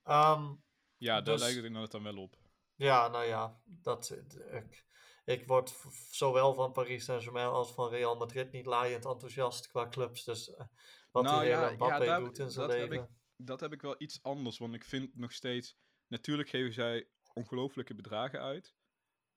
Ehm, 0.03 0.53
Ja, 0.97 1.13
daar 1.13 1.23
dus- 1.33 1.39
lijkt 1.41 1.55
het 1.55 1.65
inderdaad 1.65 1.91
dan 1.91 2.03
wel 2.03 2.17
op. 2.17 2.35
ja, 2.75 3.07
nou 3.07 3.25
ja, 3.25 3.59
dat, 3.65 4.17
ik, 4.51 4.85
ik 5.25 5.47
word 5.47 5.75
zowel 6.11 6.53
van 6.53 6.71
Paris 6.71 7.05
Saint-Germain 7.05 7.47
als 7.47 7.73
van 7.73 7.89
Real 7.89 8.15
Madrid 8.15 8.51
niet 8.51 8.65
laaiend 8.65 9.05
enthousiast 9.05 9.67
qua 9.67 9.87
clubs. 9.89 10.23
Dus 10.23 10.53
eh, 10.53 10.65
wat 11.13 11.23
Nou 11.23 11.45
ja, 11.45 11.69
ja, 11.69 12.19
doet 12.19 12.39
in 12.39 12.51
zijn 12.51 12.67
dat 12.67 12.77
heb 12.77 12.89
leven. 12.89 13.09
Dat 13.37 13.59
heb 13.59 13.73
ik 13.73 13.81
wel 13.81 13.95
iets 13.97 14.23
anders, 14.23 14.57
want 14.57 14.73
ik 14.73 14.83
vind 14.83 15.15
nog 15.15 15.31
steeds... 15.31 15.77
Natuurlijk 16.07 16.49
geven 16.49 16.73
zij 16.73 17.07
ongelooflijke 17.33 17.95
bedragen 17.95 18.39
uit 18.39 18.75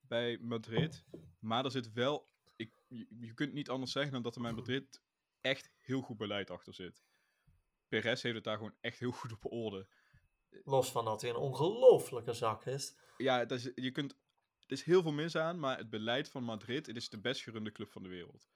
bij 0.00 0.38
Madrid. 0.38 1.04
Maar 1.38 1.64
er 1.64 1.70
zit 1.70 1.92
wel... 1.92 2.28
Ik, 2.56 2.82
je, 2.88 3.06
je 3.18 3.34
kunt 3.34 3.52
niet 3.52 3.70
anders 3.70 3.92
zeggen 3.92 4.12
dan 4.12 4.22
dat 4.22 4.36
er 4.36 4.42
bij 4.42 4.52
Madrid 4.52 5.02
echt 5.40 5.70
heel 5.78 6.00
goed 6.00 6.16
beleid 6.16 6.50
achter 6.50 6.74
zit. 6.74 7.04
Perez 7.88 8.22
heeft 8.22 8.34
het 8.34 8.44
daar 8.44 8.56
gewoon 8.56 8.76
echt 8.80 8.98
heel 8.98 9.10
goed 9.10 9.32
op 9.32 9.52
orde. 9.52 9.88
Los 10.64 10.90
van 10.90 11.04
dat 11.04 11.20
hij 11.20 11.30
een 11.30 11.36
ongelofelijke 11.36 12.32
zak 12.32 12.66
is. 12.66 12.96
Ja, 13.16 13.44
dat 13.44 13.58
is, 13.58 13.70
je 13.74 13.90
kunt, 13.90 14.12
er 14.66 14.72
is 14.72 14.82
heel 14.82 15.02
veel 15.02 15.12
mis 15.12 15.36
aan, 15.36 15.58
maar 15.58 15.78
het 15.78 15.90
beleid 15.90 16.30
van 16.30 16.44
Madrid, 16.44 16.86
het 16.86 16.96
is 16.96 17.08
de 17.08 17.20
best 17.20 17.42
gerunde 17.42 17.72
club 17.72 17.90
van 17.90 18.02
de 18.02 18.08
wereld. 18.08 18.48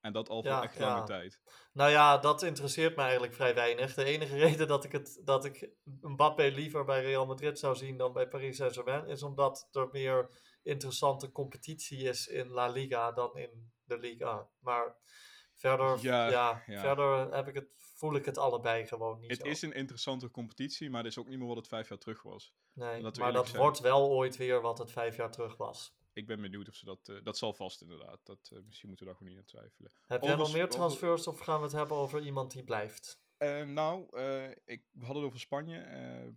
En 0.00 0.12
dat 0.12 0.28
al 0.28 0.42
voor 0.42 0.50
Ja, 0.50 0.62
echt 0.62 0.78
lange 0.78 0.98
ja. 0.98 1.04
tijd. 1.04 1.40
Nou 1.72 1.90
ja, 1.90 2.18
dat 2.18 2.42
interesseert 2.42 2.96
me 2.96 3.02
eigenlijk 3.02 3.34
vrij 3.34 3.54
weinig. 3.54 3.94
De 3.94 4.04
enige 4.04 4.36
reden 4.46 4.68
dat 4.68 4.84
ik, 4.84 4.92
het, 4.92 5.20
dat 5.24 5.44
ik 5.44 5.70
Mbappé 6.00 6.42
liever 6.42 6.84
bij 6.84 7.02
Real 7.02 7.26
Madrid 7.26 7.58
zou 7.58 7.76
zien 7.76 7.96
dan 7.96 8.12
bij 8.12 8.28
Paris 8.28 8.56
Saint-Germain, 8.56 9.06
is 9.06 9.22
omdat 9.22 9.68
er 9.72 9.88
meer 9.92 10.30
interessante 10.62 11.32
competitie 11.32 12.02
is 12.02 12.26
in 12.26 12.48
La 12.48 12.66
Liga 12.68 13.12
dan 13.12 13.36
in 13.36 13.72
de 13.84 13.98
Liga. 13.98 14.48
Maar 14.58 14.96
verder, 15.54 15.98
Ja, 16.02 16.62
verder 16.66 17.34
heb 17.34 17.48
ik 17.48 17.54
het, 17.54 17.68
voel 17.94 18.14
ik 18.14 18.24
het 18.24 18.38
allebei 18.38 18.86
gewoon 18.86 19.18
niet 19.20 19.30
Het 19.30 19.40
zo. 19.40 19.46
is 19.46 19.62
een 19.62 19.72
interessante 19.72 20.30
competitie, 20.30 20.90
maar 20.90 21.02
het 21.02 21.12
is 21.12 21.18
ook 21.18 21.28
niet 21.28 21.38
meer 21.38 21.48
wat 21.48 21.56
het 21.56 21.68
vijf 21.68 21.88
jaar 21.88 21.98
terug 21.98 22.22
was. 22.22 22.54
nee, 22.72 23.02
maar 23.18 23.32
dat 23.32 23.48
zijn. 23.48 23.62
wordt 23.62 23.80
wel 23.80 24.08
ooit 24.08 24.36
weer 24.36 24.60
wat 24.60 24.78
het 24.78 24.92
vijf 24.92 25.16
jaar 25.16 25.30
terug 25.30 25.56
was. 25.56 25.96
Ik 26.18 26.26
ben 26.26 26.40
benieuwd 26.40 26.68
of 26.68 26.74
ze 26.74 26.84
dat... 26.84 27.08
eh, 27.08 27.16
dat 27.22 27.38
zal 27.38 27.52
vast 27.52 27.82
inderdaad. 27.82 28.18
Dat, 28.22 28.50
eh, 28.52 28.58
misschien 28.66 28.88
moeten 28.88 29.06
we 29.06 29.12
daar 29.12 29.20
gewoon 29.20 29.36
niet 29.36 29.38
aan 29.38 29.60
twijfelen. 29.60 29.90
Heb 30.06 30.22
jij 30.22 30.34
nog 30.34 30.52
meer 30.52 30.68
transfers 30.68 31.26
of 31.26 31.38
gaan 31.38 31.58
we 31.58 31.64
het 31.64 31.72
hebben 31.72 31.96
over 31.96 32.20
iemand 32.20 32.52
die 32.52 32.64
blijft? 32.64 33.20
Eh, 33.36 33.62
nou, 33.62 34.02
ik, 34.64 34.82
we 34.92 35.04
hadden 35.04 35.16
het 35.16 35.24
over 35.24 35.40
Spanje. 35.40 35.76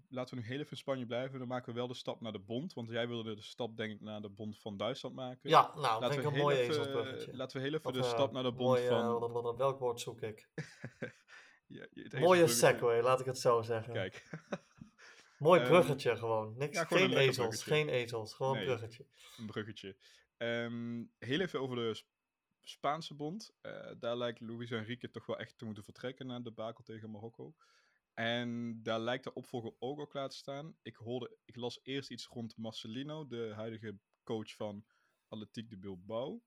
Laten 0.10 0.36
we 0.36 0.42
nu 0.42 0.48
heel 0.48 0.60
even 0.60 0.72
in 0.72 0.78
Spanje 0.78 1.06
blijven. 1.06 1.40
Dan 1.40 1.48
maken 1.48 1.74
we 1.74 1.80
wel 1.80 1.88
de 1.88 1.94
stap 1.94 2.22
naar 2.22 2.32
de 2.32 2.40
bond. 2.40 2.74
Want 2.74 2.90
jij 2.90 3.08
wilde 3.08 3.36
de 3.36 3.42
stap, 3.42 3.78
denk 3.78 3.92
ik, 3.92 4.02
naar 4.02 4.22
de 4.22 4.30
bond 4.30 4.60
van 4.60 4.78
Duitsland 4.78 5.16
maken. 5.16 5.50
Ja, 5.50 5.72
nou, 5.76 6.02
laten 6.02 6.20
we 6.20 6.26
een 6.26 6.34
heel 6.34 6.42
mooi 6.42 6.58
ezelsbruggetje. 6.58 7.36
Laten 7.36 7.58
we 7.58 7.64
heel 7.64 7.74
even 7.74 7.90
Of, 7.90 7.96
de 7.96 8.04
stap 8.04 8.32
naar 8.32 8.44
de 8.44 8.52
bond 8.52 8.70
mooie, 8.70 8.88
van... 8.88 9.58
welk 9.58 9.80
woord 9.80 10.00
zoek 10.00 10.22
ik? 10.22 10.48
Ja, 11.68 11.88
het 11.94 12.20
Mooie 12.20 12.48
segue, 12.48 13.02
laat 13.02 13.20
ik 13.20 13.26
het 13.26 13.40
zo 13.40 13.62
zeggen. 13.62 13.94
Kijk, 13.94 14.30
Mooi 15.42 15.60
Ehm, 15.60 15.70
bruggetje 15.70 16.16
gewoon. 16.18 16.58
Niks, 16.58 16.78
ja, 16.78 16.84
gewoon 16.86 17.04
geen 17.04 17.12
een 17.12 17.18
ezels, 17.18 17.36
bruggetje. 17.38 17.72
geen 17.72 17.90
ezels, 17.90 18.34
gewoon 18.34 18.56
Nee. 18.56 18.66
bruggetje. 18.66 19.06
een 19.38 19.46
bruggetje. 19.46 19.98
Ehm, 20.38 21.04
heel 21.18 21.40
even 21.40 21.60
over 21.62 21.76
de 21.76 21.94
Sp- 21.94 22.08
Spaanse 22.62 23.14
bond. 23.14 23.56
Eh, 23.62 23.92
daar 24.00 24.18
lijkt 24.18 24.40
Luis 24.42 24.72
Enrique 24.72 25.10
toch 25.10 25.26
wel 25.26 25.38
echt 25.40 25.58
te 25.58 25.66
moeten 25.66 25.84
vertrekken 25.84 26.28
na 26.28 26.40
de 26.40 26.52
bakel 26.52 26.84
tegen 26.84 27.12
Marokko. 27.12 27.56
En 28.14 28.80
daar 28.84 29.00
lijkt 29.00 29.24
de 29.24 29.34
opvolger 29.34 29.74
ook 29.80 30.00
al 30.00 30.08
klaar 30.08 30.30
te 30.30 30.36
staan. 30.36 30.76
Ik, 30.82 30.96
hoorde, 30.96 31.38
ik 31.46 31.56
las 31.56 31.80
eerst 31.84 32.12
iets 32.12 32.26
rond 32.28 32.58
Marcelino, 32.58 33.28
de 33.28 33.52
huidige 33.56 34.00
coach 34.24 34.56
van 34.56 34.86
Atletiek 35.28 35.70
de 35.70 35.78
Bilbao. 35.78 36.44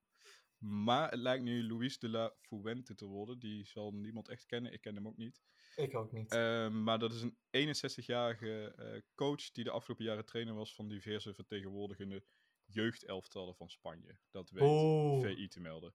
Maar 0.67 1.11
het 1.11 1.21
lijkt 1.21 1.45
nu 1.45 1.69
Luis 1.73 1.99
de 1.99 2.09
la 2.09 2.33
Fuente 2.41 2.95
te 2.95 3.07
worden. 3.07 3.39
Die 3.39 3.67
zal 3.67 3.93
niemand 3.93 4.29
echt 4.29 4.47
kennen. 4.47 4.73
Ik 4.73 4.81
ken 4.81 4.95
hem 4.95 5.07
ook 5.07 5.17
niet. 5.17 5.43
Ik 5.77 5.97
ook 5.97 6.13
niet. 6.13 6.33
Ehm, 6.33 6.83
maar 6.83 6.99
dat 6.99 7.13
is 7.13 7.23
een 7.23 7.37
61-jarige 7.51 8.75
eh, 8.77 9.01
coach 9.15 9.51
die 9.51 9.65
de 9.65 9.71
afgelopen 9.71 10.05
jaren 10.05 10.25
trainer 10.25 10.55
was 10.55 10.75
van 10.75 10.89
diverse 10.89 11.35
vertegenwoordigende 11.35 12.25
jeugdelftallen 12.65 13.55
van 13.55 13.69
Spanje. 13.71 14.19
Dat 14.31 14.51
weet 14.51 14.63
Oeh. 14.63 15.27
VI 15.27 15.49
te 15.49 15.61
melden. 15.61 15.95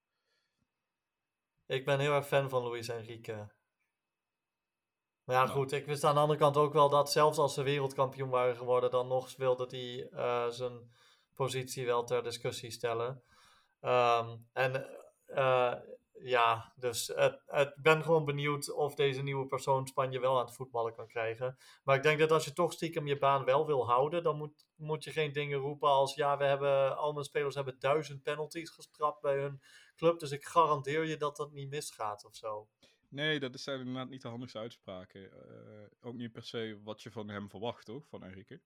Ik 1.65 1.85
ben 1.85 1.99
heel 1.99 2.13
erg 2.13 2.27
fan 2.27 2.49
van 2.49 2.63
Luis 2.63 2.87
Enrique. 2.87 3.33
Maar 5.23 5.35
ja, 5.35 5.43
Nou. 5.43 5.49
goed, 5.49 5.71
ik 5.71 5.85
wist 5.85 6.03
aan 6.03 6.13
de 6.13 6.19
andere 6.21 6.39
kant 6.39 6.57
ook 6.57 6.73
wel 6.73 6.89
dat 6.89 7.11
zelfs 7.11 7.37
als 7.37 7.53
ze 7.53 7.63
wereldkampioen 7.63 8.29
waren 8.29 8.55
geworden, 8.55 8.91
dan 8.91 9.07
nog 9.07 9.35
wilde 9.35 9.67
hij 9.69 10.09
eh, 10.09 10.49
zijn 10.49 10.91
positie 11.35 11.85
wel 11.85 12.03
ter 12.03 12.23
discussie 12.23 12.71
stellen. 12.71 13.23
Ehm, 13.79 14.37
en 14.53 14.87
eh, 15.25 15.75
ja, 16.21 16.73
dus 16.75 17.09
ik 17.09 17.73
ben 17.81 18.03
gewoon 18.03 18.25
benieuwd 18.25 18.71
of 18.73 18.95
deze 18.95 19.21
nieuwe 19.21 19.45
persoon 19.45 19.87
Spanje 19.87 20.19
wel 20.19 20.39
aan 20.39 20.45
het 20.45 20.55
voetballen 20.55 20.93
kan 20.93 21.07
krijgen. 21.07 21.57
Maar 21.83 21.95
ik 21.95 22.03
denk 22.03 22.19
dat 22.19 22.31
als 22.31 22.45
je 22.45 22.53
toch 22.53 22.73
stiekem 22.73 23.07
je 23.07 23.17
baan 23.17 23.45
wel 23.45 23.65
wil 23.65 23.87
houden, 23.87 24.23
dan 24.23 24.37
moet, 24.37 24.65
moet 24.75 25.03
je 25.03 25.11
geen 25.11 25.33
dingen 25.33 25.59
roepen 25.59 25.89
als 25.89 26.15
ja, 26.15 26.37
we 26.37 26.43
hebben, 26.43 26.97
al 26.97 27.13
mijn 27.13 27.25
spelers 27.25 27.55
hebben 27.55 27.79
duizend 27.79 28.23
penalties 28.23 28.69
gestraft 28.69 29.21
bij 29.21 29.37
hun 29.37 29.61
club, 29.95 30.19
dus 30.19 30.31
ik 30.31 30.45
garandeer 30.45 31.05
je 31.05 31.17
dat 31.17 31.35
dat 31.35 31.51
niet 31.51 31.69
misgaat 31.69 32.25
of 32.25 32.35
zo. 32.35 32.67
Nee, 33.09 33.39
dat 33.39 33.59
zijn 33.59 33.79
inderdaad 33.79 34.09
niet 34.09 34.21
de 34.21 34.27
handigste 34.27 34.57
uitspraken. 34.59 35.31
Eh, 35.31 36.07
ook 36.07 36.15
niet 36.15 36.31
per 36.31 36.43
se 36.43 36.79
wat 36.83 37.01
je 37.01 37.11
van 37.11 37.29
hem 37.29 37.49
verwacht, 37.49 37.85
toch? 37.85 38.07
Van 38.07 38.23
Enrique. 38.23 38.61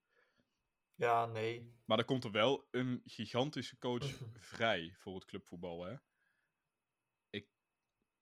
Ja, 0.94 1.26
nee. 1.26 1.72
Maar 1.84 1.98
er 1.98 2.04
komt 2.04 2.24
er 2.24 2.30
wel 2.30 2.68
een 2.70 3.02
gigantische 3.04 3.78
coach 3.78 4.06
vrij 4.38 4.94
voor 4.96 5.14
het 5.14 5.24
clubvoetbal, 5.24 5.84
hè? 5.84 5.94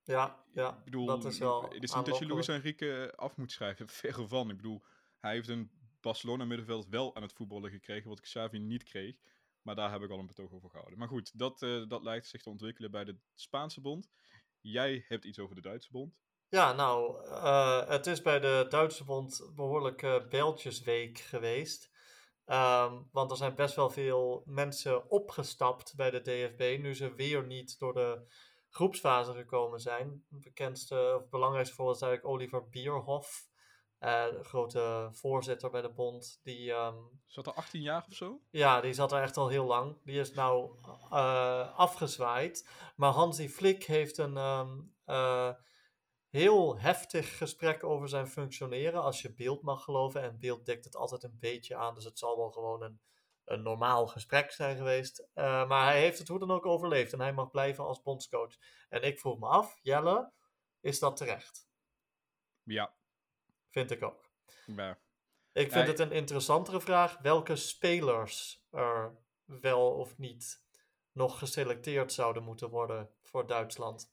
Ja, 0.05 0.45
ja, 0.53 0.77
ik 0.79 0.85
bedoel, 0.85 1.07
dat 1.07 1.25
is 1.25 1.39
wel 1.39 1.63
het 1.63 1.83
is 1.83 1.95
niet 1.95 2.07
dat 2.07 2.19
je 2.19 2.27
Luis. 2.27 2.49
Enrique 2.49 3.13
af 3.17 3.37
moet 3.37 3.53
schrijven, 3.53 3.89
verre 4.03 4.29
van. 4.29 4.51
Ik 4.51 4.57
bedoel, 4.57 4.83
hij 5.19 5.33
heeft 5.33 5.49
een 5.49 5.71
Barcelona 6.01 6.45
middenveld 6.45 6.87
wel 6.89 7.17
aan 7.17 7.23
het 7.23 7.33
voetballen 7.33 7.71
gekregen, 7.71 8.09
wat 8.09 8.21
Xavi 8.21 8.59
niet 8.59 8.83
kreeg. 8.83 9.17
Maar 9.63 9.75
daar 9.75 9.91
heb 9.91 10.03
ik 10.03 10.11
al 10.11 10.19
een 10.19 10.27
betoog 10.27 10.53
over 10.53 10.71
gehouden. 10.71 10.99
Maar 10.99 11.09
goed, 11.09 11.39
dat, 11.39 11.63
eh, 11.63 11.89
dat 11.89 12.03
lijkt 12.03 12.27
zich 12.27 12.43
te 12.43 12.51
ontwikkelen 12.51 12.91
bij 12.91 13.05
de 13.05 13.17
Spaanse 13.35 13.81
bond. 13.81 14.11
Jij 14.61 15.05
hebt 15.09 15.25
iets 15.25 15.39
over 15.39 15.55
de 15.55 15.61
Duitse 15.61 15.91
bond. 15.91 16.21
Ja, 16.49 16.73
nou, 16.73 17.27
eh, 17.27 17.89
het 17.89 18.07
is 18.07 18.23
bij 18.23 18.41
de 18.41 18.67
Duitse 18.69 19.05
bond 19.05 19.53
behoorlijk 19.55 20.03
eh 20.03 20.29
Bijltjesweek 20.29 21.19
geweest. 21.19 21.91
Ehm, 22.53 23.03
want 23.13 23.31
er 23.31 23.37
zijn 23.37 23.55
best 23.55 23.75
wel 23.75 23.91
veel 23.91 24.43
mensen 24.47 25.11
opgestapt 25.11 25.97
bij 25.97 26.11
de 26.11 26.21
DFB, 26.21 26.79
nu 26.83 26.95
ze 26.95 27.15
weer 27.15 27.47
niet 27.47 27.79
door 27.79 27.93
de 27.95 28.27
groepsfase 28.69 29.33
gekomen 29.33 29.81
zijn. 29.81 30.25
Het 30.31 30.41
bekendste 30.41 31.19
of 31.21 31.29
belangrijkste 31.29 31.75
voorbeeld 31.75 31.97
is 31.97 32.03
eigenlijk 32.03 32.35
Oliver 32.35 32.69
Bierhoff, 32.69 33.49
de 33.99 34.39
grote 34.43 35.09
voorzitter 35.13 35.71
bij 35.71 35.83
de 35.83 35.93
bond, 35.93 36.41
die 36.43 36.73
ehm, 36.73 36.97
Zat 37.27 37.47
er 37.47 37.53
18 37.53 37.81
jaar 37.81 38.05
of 38.09 38.15
zo? 38.15 38.41
Ja, 38.51 38.81
die 38.81 38.93
zat 38.93 39.13
er 39.13 39.23
echt 39.23 39.37
al 39.37 39.49
heel 39.49 39.67
lang. 39.67 39.97
Die 40.05 40.21
is 40.21 40.33
nou 40.33 40.71
eh, 41.11 41.79
afgezwaaid. 41.79 42.69
Maar 42.97 43.13
Hansi 43.13 43.49
Flick 43.49 43.85
heeft 43.85 44.19
een 44.19 44.37
ehm, 44.37 44.81
eh, 45.05 45.51
heel 46.33 46.79
heftig 46.79 47.37
gesprek 47.39 47.85
over 47.85 48.09
zijn 48.09 48.27
functioneren. 48.27 49.03
Als 49.03 49.23
je 49.23 49.35
beeld 49.35 49.63
mag 49.63 49.85
geloven. 49.85 50.23
En 50.23 50.39
beeld 50.39 50.67
dekt 50.67 50.85
het 50.85 50.97
altijd 50.97 51.23
een 51.23 51.39
beetje 51.41 51.77
aan. 51.77 51.95
Dus 51.95 52.05
het 52.05 52.19
zal 52.19 52.37
wel 52.37 52.51
gewoon 52.51 52.83
een, 52.83 53.01
een 53.45 53.63
normaal 53.63 54.07
gesprek 54.07 54.51
zijn 54.51 54.77
geweest. 54.77 55.29
Eh, 55.35 55.69
maar 55.69 55.85
hij 55.85 56.01
heeft 56.01 56.19
het 56.19 56.29
hoe 56.29 56.39
dan 56.39 56.51
ook 56.51 56.67
overleefd. 56.67 57.13
En 57.13 57.21
hij 57.21 57.33
mag 57.33 57.51
blijven 57.51 57.85
als 57.85 58.03
bondscoach. 58.03 58.55
En 58.89 59.03
ik 59.03 59.21
vroeg 59.21 59.39
me 59.39 59.47
af, 59.47 59.79
Jelle, 59.83 60.33
is 60.81 60.99
dat 60.99 61.17
terecht? 61.17 61.69
Ja, 62.63 62.95
Vind 63.71 63.91
ik 63.91 64.03
ook. 64.03 64.31
maar 64.67 65.01
Ik 65.53 65.73
vind 65.73 65.85
Ja, 65.85 65.91
het 65.91 65.99
een 65.99 66.13
interessantere 66.13 66.81
vraag 66.81 67.19
welke 67.19 67.57
spelers 67.57 68.65
er 68.71 69.17
wel 69.45 69.91
of 69.91 70.19
niet 70.19 70.65
nog 71.13 71.39
geselecteerd 71.39 72.13
zouden 72.13 72.43
moeten 72.43 72.71
worden 72.71 73.11
voor 73.23 73.47
Duitsland. 73.47 74.13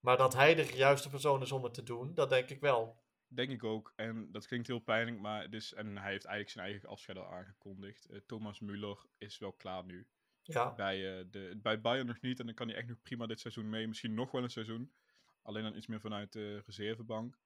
Maar 0.00 0.16
dat 0.16 0.34
hij 0.34 0.54
de 0.54 0.64
juiste 0.74 1.08
persoon 1.10 1.42
is 1.42 1.52
om 1.52 1.64
het 1.64 1.74
te 1.74 1.82
doen, 1.82 2.14
dat 2.14 2.28
denk 2.28 2.48
ik 2.50 2.60
wel. 2.60 3.02
denk 3.28 3.50
ik 3.50 3.64
ook. 3.64 3.92
En 3.96 4.32
dat 4.32 4.46
klinkt 4.46 4.66
heel 4.66 4.78
pijnlijk, 4.78 5.18
maar 5.18 5.42
het 5.42 5.54
is, 5.54 5.74
en 5.74 5.86
hij 5.86 6.10
heeft 6.10 6.24
eigenlijk 6.24 6.50
zijn 6.50 6.66
eigen 6.66 6.88
afscheid 6.88 7.18
al 7.18 7.32
aangekondigd. 7.32 8.06
Eh, 8.06 8.20
Thomas 8.26 8.60
Müller 8.62 9.10
is 9.18 9.38
wel 9.38 9.52
klaar 9.52 9.84
nu. 9.84 10.06
Ja, 10.42 10.74
Bij, 10.74 11.18
eh, 11.18 11.24
de, 11.30 11.58
bij 11.62 11.80
Bayern 11.80 12.06
nog 12.06 12.20
niet. 12.20 12.40
En 12.40 12.46
dan 12.46 12.54
kan 12.54 12.68
hij 12.68 12.76
echt 12.76 12.88
nog 12.88 13.02
prima 13.02 13.26
dit 13.26 13.40
seizoen 13.40 13.68
mee. 13.68 13.86
Misschien 13.88 14.14
nog 14.14 14.30
wel 14.30 14.42
een 14.42 14.50
seizoen. 14.50 14.92
Alleen 15.42 15.62
dan 15.62 15.76
iets 15.76 15.86
meer 15.86 16.00
vanuit 16.00 16.32
de 16.32 16.62
reservebank. 16.66 17.38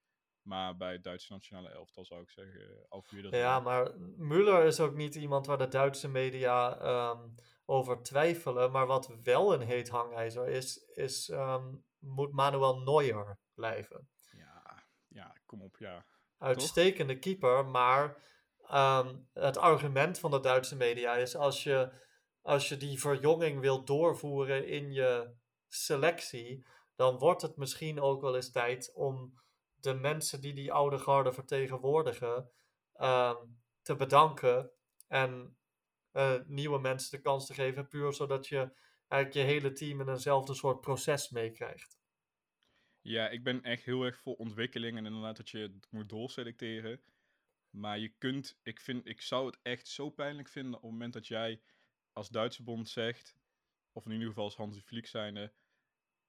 Maar 0.42 0.76
bij 0.76 0.92
het 0.92 1.04
Duitse 1.04 1.32
nationale 1.32 1.68
elftal 1.68 2.04
zou 2.04 2.22
ik 2.22 2.30
zeggen, 2.30 2.60
eh, 2.90 3.00
Wiedersehen. 3.10 3.44
ja 3.44 3.60
maar 3.60 3.92
Müller 4.18 4.66
is 4.66 4.80
ook 4.80 4.94
niet 4.94 5.14
iemand 5.14 5.46
waar 5.46 5.58
de 5.58 5.68
Duitse 5.68 6.08
media 6.08 6.78
ehm, 6.78 7.28
over 7.64 8.02
twijfelen. 8.02 8.70
Maar 8.70 8.86
wat 8.86 9.10
wel 9.22 9.54
een 9.54 9.60
heet 9.60 9.88
hangijzer 9.88 10.48
is, 10.48 10.78
is 10.94 11.28
ehm, 11.28 11.74
moet 12.02 12.32
Manuel 12.32 12.78
Neuer 12.78 13.38
blijven. 13.54 14.08
ja, 14.30 14.84
ja, 15.08 15.36
kom 15.46 15.62
op, 15.62 15.76
ja. 15.76 16.06
uitstekende 16.38 17.18
keeper, 17.18 17.66
maar 17.66 18.16
ehm, 18.66 19.16
het 19.32 19.56
argument 19.56 20.18
van 20.18 20.30
de 20.30 20.40
Duitse 20.40 20.76
media 20.76 21.14
is 21.14 21.36
als 21.36 21.62
je, 21.62 21.92
als 22.40 22.68
je 22.68 22.76
die 22.76 23.00
verjonging 23.00 23.60
wilt 23.60 23.86
doorvoeren 23.86 24.66
in 24.66 24.92
je 24.92 25.34
selectie, 25.68 26.64
dan 26.96 27.18
wordt 27.18 27.42
het 27.42 27.56
misschien 27.56 28.00
ook 28.00 28.20
wel 28.20 28.34
eens 28.34 28.50
tijd 28.50 28.92
om 28.94 29.40
de 29.74 29.94
mensen 29.94 30.40
die 30.40 30.54
die 30.54 30.72
oude 30.72 30.98
garde 30.98 31.32
vertegenwoordigen 31.32 32.50
ehm, 32.92 33.36
te 33.82 33.96
bedanken 33.96 34.70
en 35.08 35.56
eh, 36.10 36.34
nieuwe 36.46 36.78
mensen 36.78 37.10
de 37.10 37.22
kans 37.22 37.46
te 37.46 37.54
geven, 37.54 37.88
puur 37.88 38.12
zodat 38.12 38.46
je 38.46 38.72
eigenlijk 39.12 39.46
je 39.46 39.52
hele 39.54 39.72
team 39.72 40.00
in 40.00 40.08
eenzelfde 40.08 40.54
soort 40.54 40.80
proces 40.80 41.30
meekrijgt. 41.30 42.00
Ja, 43.00 43.28
ik 43.28 43.42
ben 43.42 43.62
echt 43.62 43.84
heel 43.84 44.02
erg 44.04 44.18
voor 44.18 44.34
ontwikkeling 44.36 44.96
en 44.96 45.06
inderdaad 45.06 45.36
dat 45.36 45.50
je 45.50 45.58
het 45.58 45.86
moet 45.90 46.08
doorselecteren. 46.08 47.02
Maar 47.70 47.98
je 47.98 48.08
kunt, 48.08 48.58
ik, 48.62 48.80
vind, 48.80 49.06
ik 49.06 49.20
zou 49.20 49.46
het 49.46 49.58
echt 49.62 49.88
zo 49.88 50.10
pijnlijk 50.10 50.48
vinden 50.48 50.74
op 50.74 50.82
het 50.82 50.90
moment 50.90 51.12
dat 51.12 51.26
jij 51.26 51.62
als 52.12 52.28
Duitse 52.28 52.62
bond 52.62 52.88
zegt, 52.88 53.36
of 53.92 54.04
in 54.06 54.12
ieder 54.12 54.28
geval 54.28 54.44
als 54.44 54.56
Hansi 54.56 54.80
Flick 54.80 55.06
zijnde, 55.06 55.52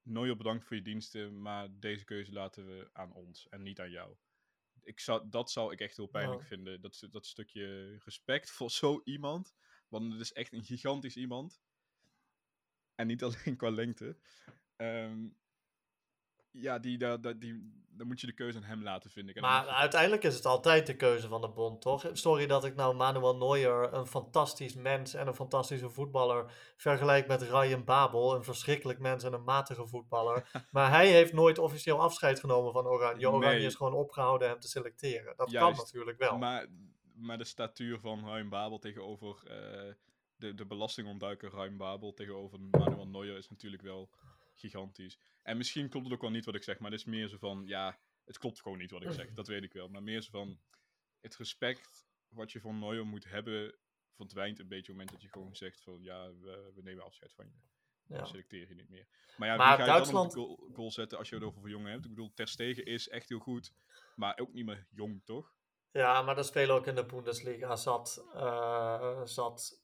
Neuer 0.01 0.35
bedankt 0.35 0.65
voor 0.65 0.75
je 0.75 0.81
diensten, 0.81 1.41
maar 1.41 1.79
deze 1.79 2.03
keuze 2.03 2.31
laten 2.31 2.65
we 2.65 2.89
aan 2.93 3.13
ons 3.13 3.49
en 3.49 3.61
niet 3.61 3.79
aan 3.79 3.91
jou. 3.91 4.15
Ik 4.81 4.99
zou, 4.99 5.29
dat 5.29 5.51
zou 5.51 5.71
ik 5.73 5.79
echt 5.79 5.97
heel 5.97 6.07
pijnlijk 6.07 6.41
Ja. 6.41 6.47
vinden, 6.47 6.81
dat, 6.81 7.07
dat 7.11 7.25
stukje 7.25 7.97
respect 7.97 8.51
voor 8.55 8.71
zo 8.71 9.01
iemand, 9.03 9.55
want 9.87 10.11
het 10.11 10.21
is 10.21 10.33
echt 10.33 10.53
een 10.53 10.63
gigantisch 10.63 11.15
iemand. 11.15 11.61
En 12.95 13.07
niet 13.07 13.23
alleen 13.23 13.55
qua 13.57 13.69
lengte. 13.69 14.17
Ehm, 14.75 15.27
ja, 16.51 16.79
die, 16.79 16.97
daar 16.97 17.21
daar- 17.21 17.39
die, 17.39 17.81
dan 17.89 18.07
moet 18.07 18.21
je 18.21 18.27
de 18.27 18.33
keuze 18.33 18.57
aan 18.57 18.63
hem 18.63 18.83
laten, 18.83 19.09
vind 19.09 19.29
ik. 19.29 19.35
En 19.35 19.41
Maar 19.41 19.67
uiteindelijk 19.67 20.23
is 20.23 20.35
het 20.35 20.45
altijd 20.45 20.87
de 20.87 20.95
keuze 20.95 21.27
van 21.27 21.41
de 21.41 21.49
bond, 21.49 21.81
toch? 21.81 22.09
Sorry 22.13 22.45
dat 22.47 22.65
ik 22.65 22.75
nou 22.75 22.95
Manuel 22.95 23.37
Neuer, 23.37 23.93
een 23.93 24.05
fantastisch 24.07 24.75
mens 24.75 25.13
en 25.13 25.27
een 25.27 25.33
fantastische 25.35 25.89
voetballer, 25.89 26.51
vergelijk 26.77 27.27
met 27.27 27.41
Ryan 27.41 27.83
Babel, 27.83 28.35
een 28.35 28.43
verschrikkelijk 28.43 28.99
mens 28.99 29.23
en 29.23 29.33
een 29.33 29.43
matige 29.43 29.87
voetballer. 29.87 30.49
maar 30.71 30.89
hij 30.89 31.07
heeft 31.11 31.33
nooit 31.33 31.57
officieel 31.57 31.99
afscheid 32.01 32.39
genomen 32.39 32.71
van 32.73 32.85
Oranje. 32.87 33.29
Oranje 33.31 33.57
Nee. 33.57 33.65
is 33.65 33.75
gewoon 33.75 33.93
opgehouden 33.93 34.47
hem 34.49 34.59
te 34.59 34.67
selecteren. 34.67 35.33
Dat 35.37 35.51
Juist. 35.51 35.75
kan 35.75 35.85
natuurlijk 35.85 36.17
wel. 36.17 36.37
Maar, 36.37 36.67
maar 37.15 37.37
de 37.37 37.43
statuur 37.43 37.99
van 37.99 38.25
Ruim 38.27 38.49
Babel 38.49 38.79
tegenover 38.79 39.43
eh, 39.47 39.93
de, 40.35 40.53
de 40.53 40.65
belastingontduiker 40.65 41.51
Ruim 41.51 41.77
Babel 41.77 42.13
tegenover 42.13 42.59
Manuel 42.59 43.07
Neuer 43.07 43.37
is 43.37 43.49
natuurlijk 43.49 43.81
wel 43.81 44.09
gigantisch. 44.53 45.19
En 45.41 45.57
misschien 45.57 45.89
klopt 45.89 46.05
het 46.05 46.13
ook 46.15 46.21
wel 46.21 46.29
niet 46.29 46.45
wat 46.45 46.55
ik 46.55 46.63
zeg, 46.63 46.79
maar 46.79 46.91
het 46.91 46.99
is 46.99 47.05
meer 47.05 47.27
zo 47.27 47.37
van, 47.37 47.63
ja, 47.65 47.99
het 48.25 48.37
klopt 48.37 48.61
gewoon 48.61 48.77
niet 48.77 48.91
wat 48.91 49.03
ik 49.03 49.11
zeg, 49.11 49.33
dat 49.33 49.47
weet 49.47 49.63
ik 49.63 49.73
wel. 49.73 49.87
Maar 49.87 50.03
meer 50.03 50.21
zo 50.21 50.29
van, 50.31 50.59
het 51.21 51.35
respect 51.37 52.07
wat 52.27 52.51
je 52.51 52.59
van 52.59 52.79
Neuer 52.79 53.05
moet 53.05 53.23
hebben, 53.23 53.75
verdwijnt 54.15 54.59
een 54.59 54.67
beetje 54.67 54.91
op 54.91 54.97
het 54.99 55.05
moment 55.07 55.11
dat 55.11 55.21
je 55.21 55.29
gewoon 55.29 55.55
zegt 55.55 55.81
van, 55.81 55.97
ja, 56.01 56.29
we, 56.35 56.71
we 56.75 56.81
nemen 56.81 57.03
afscheid 57.03 57.33
van 57.33 57.45
je. 57.45 57.51
Ja. 58.07 58.21
We 58.21 58.27
selecteren 58.27 58.67
je 58.67 58.75
niet 58.75 58.89
meer. 58.89 59.07
Maar 59.37 59.47
ja, 59.47 59.55
Maar 59.55 59.67
wie 59.67 59.75
ga 59.75 59.83
je 59.83 59.97
Duitsland- 59.97 60.33
dan 60.33 60.43
op 60.43 60.57
goal, 60.57 60.69
goal 60.73 60.91
zetten 60.91 61.17
als 61.17 61.29
je 61.29 61.35
het 61.35 61.43
over 61.43 61.61
Verjongen 61.61 61.91
hebt? 61.91 62.03
Ik 62.03 62.09
bedoel, 62.09 62.31
Ter 62.33 62.47
Stegen 62.47 62.85
is 62.85 63.09
echt 63.09 63.29
heel 63.29 63.39
goed, 63.39 63.73
maar 64.15 64.37
ook 64.37 64.53
niet 64.53 64.65
meer 64.65 64.87
jong, 64.89 65.21
toch? 65.25 65.55
Ja, 65.91 66.21
maar 66.21 66.37
er 66.37 66.43
spelen 66.43 66.75
ook 66.75 66.87
in 66.87 66.95
de 66.95 67.05
Bundesliga 67.05 67.75
zat, 67.75 68.25
eh, 68.33 69.21
zat 69.25 69.82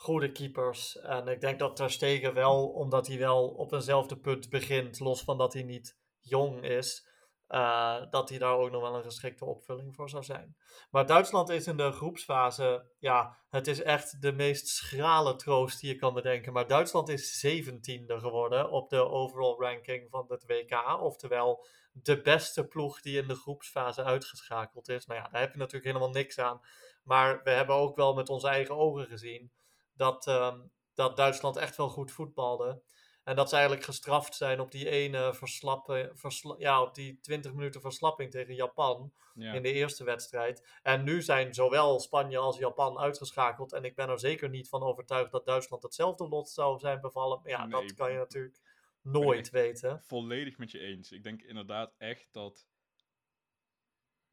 goede 0.00 0.32
keepers. 0.32 0.98
En 0.98 1.28
ik 1.28 1.40
denk 1.40 1.58
dat 1.58 1.76
Ter 1.76 1.90
Stegen 1.90 2.34
wel, 2.34 2.68
omdat 2.68 3.06
hij 3.06 3.18
wel 3.18 3.48
op 3.48 3.72
eenzelfde 3.72 4.18
punt 4.18 4.48
begint, 4.48 5.00
los 5.00 5.22
van 5.22 5.38
dat 5.38 5.52
hij 5.52 5.62
niet 5.62 5.98
jong 6.20 6.62
is, 6.62 7.08
eh, 7.46 8.10
dat 8.10 8.28
hij 8.28 8.38
daar 8.38 8.56
ook 8.56 8.70
nog 8.70 8.82
wel 8.82 8.94
een 8.94 9.02
geschikte 9.02 9.44
opvulling 9.44 9.94
voor 9.94 10.08
zou 10.08 10.24
zijn. 10.24 10.56
Maar 10.90 11.06
Duitsland 11.06 11.48
is 11.48 11.66
in 11.66 11.76
de 11.76 11.92
groepsfase, 11.92 12.90
ja, 12.98 13.36
het 13.48 13.66
is 13.66 13.82
echt 13.82 14.22
de 14.22 14.32
meest 14.32 14.68
schrale 14.68 15.36
troost 15.36 15.80
die 15.80 15.92
je 15.92 15.96
kan 15.96 16.14
bedenken. 16.14 16.52
Maar 16.52 16.66
Duitsland 16.66 17.08
is 17.08 17.38
zeventiende 17.38 18.18
geworden 18.18 18.70
op 18.70 18.90
de 18.90 19.08
overall 19.08 19.56
ranking 19.58 20.10
van 20.10 20.24
het 20.28 20.44
WK. 20.46 21.00
Oftewel, 21.00 21.66
de 21.92 22.20
beste 22.20 22.66
ploeg 22.66 23.00
die 23.00 23.22
in 23.22 23.28
de 23.28 23.36
groepsfase 23.36 24.04
uitgeschakeld 24.04 24.88
is. 24.88 25.06
Nou 25.06 25.20
ja, 25.20 25.28
daar 25.28 25.40
heb 25.40 25.52
je 25.52 25.58
natuurlijk 25.58 25.84
helemaal 25.84 26.10
niks 26.10 26.38
aan. 26.38 26.60
Maar 27.02 27.40
we 27.42 27.50
hebben 27.50 27.74
ook 27.74 27.96
wel 27.96 28.14
met 28.14 28.28
onze 28.28 28.48
eigen 28.48 28.76
ogen 28.76 29.06
gezien 29.06 29.52
dat, 30.00 30.26
ehm, 30.26 30.60
dat 30.94 31.16
Duitsland 31.16 31.56
echt 31.56 31.76
wel 31.76 31.88
goed 31.88 32.10
voetbalde. 32.12 32.82
En 33.24 33.36
dat 33.36 33.48
ze 33.48 33.54
eigenlijk 33.54 33.84
gestraft 33.84 34.34
zijn 34.34 34.60
op 34.60 34.70
die 34.70 34.88
ene 34.88 35.34
verslappen, 35.34 36.18
versla- 36.18 36.54
ja, 36.58 36.82
op 36.82 36.94
die 36.94 37.20
20 37.20 37.52
minuten 37.52 37.80
verslapping 37.80 38.30
tegen 38.30 38.54
Japan 38.54 39.12
Ja. 39.34 39.52
in 39.52 39.62
de 39.62 39.72
eerste 39.72 40.04
wedstrijd. 40.04 40.68
En 40.82 41.04
nu 41.04 41.22
zijn 41.22 41.54
zowel 41.54 42.00
Spanje 42.00 42.38
als 42.38 42.58
Japan 42.58 42.98
uitgeschakeld. 42.98 43.72
En 43.72 43.84
ik 43.84 43.94
ben 43.94 44.08
er 44.08 44.18
zeker 44.18 44.48
niet 44.48 44.68
van 44.68 44.82
overtuigd 44.82 45.30
dat 45.30 45.46
Duitsland 45.46 45.82
hetzelfde 45.82 46.28
lot 46.28 46.48
zou 46.50 46.78
zijn 46.78 47.00
bevallen. 47.00 47.40
Ja, 47.44 47.66
Nee. 47.66 47.80
dat 47.80 47.94
kan 47.94 48.12
je 48.12 48.18
natuurlijk 48.18 48.60
nooit 49.02 49.50
weten. 49.50 50.02
volledig 50.02 50.58
met 50.58 50.70
je 50.70 50.78
eens. 50.78 51.12
Ik 51.12 51.22
denk 51.22 51.42
inderdaad 51.42 51.94
echt 51.98 52.28
dat 52.32 52.66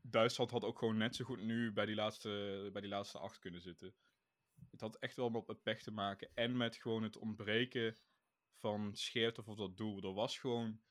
Duitsland 0.01 0.51
had 0.51 0.63
ook 0.63 0.79
gewoon 0.79 0.97
net 0.97 1.15
zo 1.15 1.25
goed 1.25 1.41
nu 1.41 1.73
bij 1.73 1.85
die 1.85 1.95
laatste, 1.95 2.69
bij 2.73 2.81
die 2.81 2.89
laatste 2.89 3.19
acht 3.19 3.39
kunnen 3.39 3.61
zitten. 3.61 3.95
Het 4.71 4.81
had 4.81 4.95
echt 4.95 5.15
wel 5.15 5.29
met, 5.29 5.47
met 5.47 5.63
pech 5.63 5.81
te 5.81 5.91
maken 5.91 6.29
en 6.33 6.57
met 6.57 6.75
gewoon 6.75 7.03
het 7.03 7.17
ontbreken 7.17 7.97
van 8.55 8.95
scherpte 8.95 9.43
of 9.45 9.55
dat 9.55 9.77
doel. 9.77 10.01
Er 10.01 10.13
was 10.13 10.37
gewoon 10.37 10.81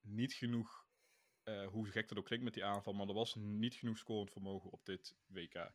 niet 0.00 0.32
genoeg, 0.32 0.86
eh, 1.42 1.66
hoe 1.66 1.86
gek 1.86 2.08
dat 2.08 2.18
ook 2.18 2.24
klinkt 2.24 2.44
met 2.44 2.54
die 2.54 2.64
aanval, 2.64 2.92
maar 2.92 3.08
er 3.08 3.14
was 3.14 3.34
niet 3.34 3.74
genoeg 3.74 3.98
scorend 3.98 4.30
vermogen 4.30 4.70
op 4.70 4.84
dit 4.84 5.16
WK. 5.26 5.72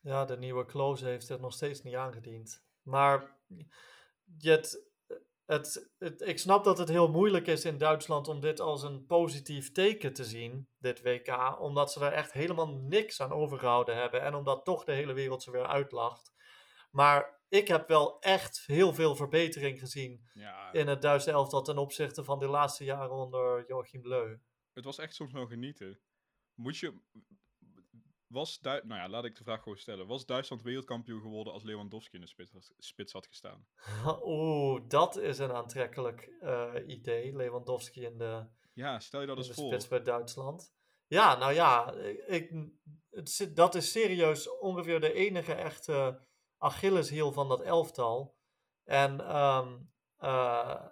Ja, 0.00 0.24
de 0.24 0.36
nieuwe 0.36 0.64
Klose 0.64 1.06
heeft 1.06 1.28
het 1.28 1.40
nog 1.40 1.52
steeds 1.52 1.82
niet 1.82 1.94
aangediend. 1.94 2.64
Maar 2.82 3.36
het, 4.38 4.90
het, 5.44 5.90
het, 5.98 6.20
ik 6.20 6.38
snap 6.38 6.64
dat 6.64 6.78
het 6.78 6.88
heel 6.88 7.08
moeilijk 7.08 7.46
is 7.46 7.64
in 7.64 7.78
Duitsland 7.78 8.28
om 8.28 8.40
dit 8.40 8.60
als 8.60 8.82
een 8.82 9.06
positief 9.06 9.72
teken 9.72 10.12
te 10.12 10.24
zien, 10.24 10.68
dit 10.78 11.02
WK. 11.02 11.60
Omdat 11.60 11.92
ze 11.92 12.04
er 12.04 12.12
echt 12.12 12.32
helemaal 12.32 12.68
niks 12.68 13.20
aan 13.20 13.32
overgehouden 13.32 13.96
hebben. 13.96 14.22
En 14.22 14.34
omdat 14.34 14.64
toch 14.64 14.84
de 14.84 14.92
hele 14.92 15.12
wereld 15.12 15.42
ze 15.42 15.50
weer 15.50 15.66
uitlacht. 15.66 16.32
Maar 16.90 17.40
ik 17.48 17.68
heb 17.68 17.88
wel 17.88 18.20
echt 18.20 18.62
heel 18.66 18.94
veel 18.94 19.16
verbetering 19.16 19.78
gezien 19.78 20.28
Ja, 20.34 20.72
in 20.72 20.86
het 20.86 21.02
Duitse 21.02 21.30
elftal 21.30 21.62
ten 21.62 21.78
opzichte 21.78 22.24
van 22.24 22.38
de 22.38 22.46
laatste 22.48 22.84
jaren 22.84 23.10
onder 23.10 23.64
Joachim 23.68 24.06
Leu. 24.08 24.36
het 24.72 24.84
was 24.84 24.98
echt 24.98 25.14
soms 25.14 25.32
wel 25.32 25.46
genieten. 25.46 26.00
Moet 26.54 26.78
je. 26.78 27.00
Was 28.26 28.58
Du 28.60 28.68
nou 28.68 29.00
ja, 29.00 29.08
laat 29.08 29.24
ik 29.24 29.36
de 29.36 29.42
vraag 29.44 29.62
gewoon 29.62 29.78
stellen. 29.78 30.06
Was 30.06 30.26
Duitsland 30.26 30.62
wereldkampioen 30.62 31.20
geworden 31.20 31.52
als 31.52 31.62
Lewandowski 31.62 32.14
in 32.16 32.20
de 32.20 32.26
spits, 32.28 32.52
had- 32.52 32.74
spits 32.78 33.12
had 33.12 33.26
gestaan? 33.26 33.66
Oeh, 34.24 34.82
dat 34.88 35.16
is 35.16 35.38
een 35.38 35.52
aantrekkelijk 35.52 36.20
eh, 36.40 36.74
idee. 36.86 37.36
Lewandowski 37.36 38.04
in 38.04 38.18
de, 38.18 38.46
Ja, 38.72 39.00
stel 39.00 39.20
je 39.20 39.26
dat 39.26 39.36
eens 39.36 39.46
de 39.48 39.54
voor. 39.54 39.66
spits 39.66 39.88
bij 39.88 40.02
Duitsland. 40.02 40.74
Ja, 41.06 41.36
nou 41.38 41.52
ja, 41.52 41.92
ik, 42.26 42.68
het, 43.10 43.50
dat 43.54 43.74
is 43.74 43.90
serieus 43.90 44.58
ongeveer 44.58 45.00
de 45.00 45.12
enige 45.12 45.52
echte 45.54 46.26
Achilleshiel 46.58 47.32
van 47.32 47.48
dat 47.48 47.60
elftal. 47.60 48.36
En 48.84 49.20
ehm, 49.20 49.76
eh, 50.16 50.84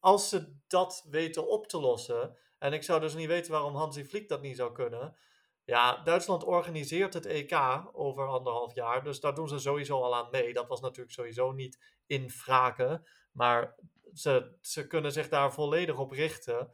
als 0.00 0.28
ze 0.28 0.56
dat 0.66 1.06
weten 1.10 1.48
op 1.48 1.66
te 1.66 1.80
lossen, 1.80 2.36
en 2.58 2.72
ik 2.72 2.82
zou 2.82 3.00
dus 3.00 3.14
niet 3.14 3.26
weten 3.26 3.52
waarom 3.52 3.74
Hansi 3.74 4.04
Flick 4.04 4.28
dat 4.28 4.42
niet 4.42 4.56
zou 4.56 4.72
kunnen. 4.72 5.16
Ja, 5.64 6.02
Duitsland 6.02 6.44
organiseert 6.44 7.14
het 7.14 7.26
EK 7.26 7.82
over 7.92 8.28
anderhalf 8.28 8.74
jaar, 8.74 9.04
dus 9.04 9.20
daar 9.20 9.34
doen 9.34 9.48
ze 9.48 9.58
sowieso 9.58 10.02
al 10.02 10.16
aan 10.16 10.30
mee. 10.30 10.52
Dat 10.52 10.68
was 10.68 10.80
natuurlijk 10.80 11.14
sowieso 11.14 11.52
niet 11.52 11.78
in 12.06 12.30
vragen, 12.30 13.08
maar 13.32 13.74
ze, 14.14 14.56
ze 14.60 14.86
kunnen 14.86 15.12
zich 15.12 15.28
daar 15.28 15.52
volledig 15.52 15.98
op 15.98 16.10
richten. 16.10 16.72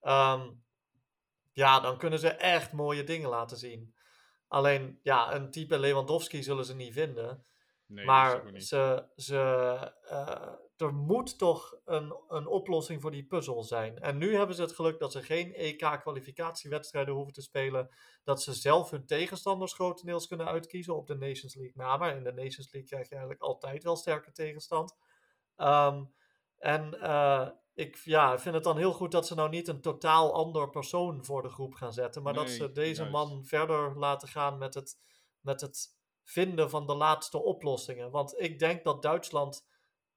Ehm, 0.00 0.50
ja, 1.52 1.80
dan 1.80 1.98
kunnen 1.98 2.18
ze 2.18 2.28
echt 2.28 2.72
mooie 2.72 3.04
dingen 3.04 3.28
laten 3.28 3.56
zien. 3.56 3.93
Alleen, 4.54 4.98
ja, 5.02 5.34
een 5.34 5.50
type 5.50 5.78
Lewandowski 5.78 6.42
zullen 6.42 6.64
ze 6.64 6.74
niet 6.74 6.92
vinden. 6.92 7.44
Nee, 7.86 8.04
maar 8.04 8.52
niet. 8.52 8.66
ze, 8.66 9.06
ze, 9.16 9.38
eh, 10.08 10.52
er 10.76 10.94
moet 10.94 11.38
toch 11.38 11.76
een, 11.84 12.16
een 12.28 12.46
oplossing 12.46 13.00
voor 13.00 13.10
die 13.10 13.26
puzzel 13.26 13.62
zijn. 13.62 13.98
En 13.98 14.18
nu 14.18 14.36
hebben 14.36 14.56
ze 14.56 14.62
het 14.62 14.72
geluk 14.72 14.98
dat 14.98 15.12
ze 15.12 15.22
geen 15.22 15.54
EK-kwalificatiewedstrijden 15.54 17.14
hoeven 17.14 17.32
te 17.32 17.42
spelen. 17.42 17.88
Dat 18.24 18.42
ze 18.42 18.52
zelf 18.52 18.90
hun 18.90 19.06
tegenstanders 19.06 19.74
grotendeels 19.74 20.26
kunnen 20.26 20.46
uitkiezen 20.46 20.96
op 20.96 21.06
de 21.06 21.16
Nations 21.16 21.54
League 21.54 21.84
na. 21.84 21.96
Maar 21.96 22.16
in 22.16 22.24
de 22.24 22.32
Nations 22.32 22.72
League 22.72 22.90
krijg 22.90 23.08
je 23.08 23.14
eigenlijk 23.14 23.42
altijd 23.42 23.82
wel 23.82 23.96
sterke 23.96 24.32
tegenstand. 24.32 24.96
Ehm, 25.56 26.04
en 26.58 27.00
eh, 27.00 27.48
ik 27.74 27.96
ja, 27.96 28.38
vind 28.38 28.54
het 28.54 28.64
dan 28.64 28.76
heel 28.76 28.92
goed 28.92 29.12
dat 29.12 29.26
ze 29.26 29.34
nou 29.34 29.48
niet 29.48 29.68
een 29.68 29.80
totaal 29.80 30.34
ander 30.34 30.70
persoon 30.70 31.24
voor 31.24 31.42
de 31.42 31.48
groep 31.48 31.74
gaan 31.74 31.92
zetten. 31.92 32.22
Maar 32.22 32.34
dat 32.34 32.50
ze 32.50 32.72
deze 32.72 33.02
juist. 33.02 33.12
man 33.12 33.44
verder 33.44 33.98
laten 33.98 34.28
gaan 34.28 34.58
met 34.58 34.74
het, 34.74 34.98
met 35.40 35.60
het 35.60 35.88
vinden 36.22 36.70
van 36.70 36.86
de 36.86 36.94
laatste 36.94 37.42
oplossingen. 37.42 38.10
Want 38.10 38.40
ik 38.40 38.58
denk 38.58 38.84
dat 38.84 39.02
Duitsland 39.02 39.66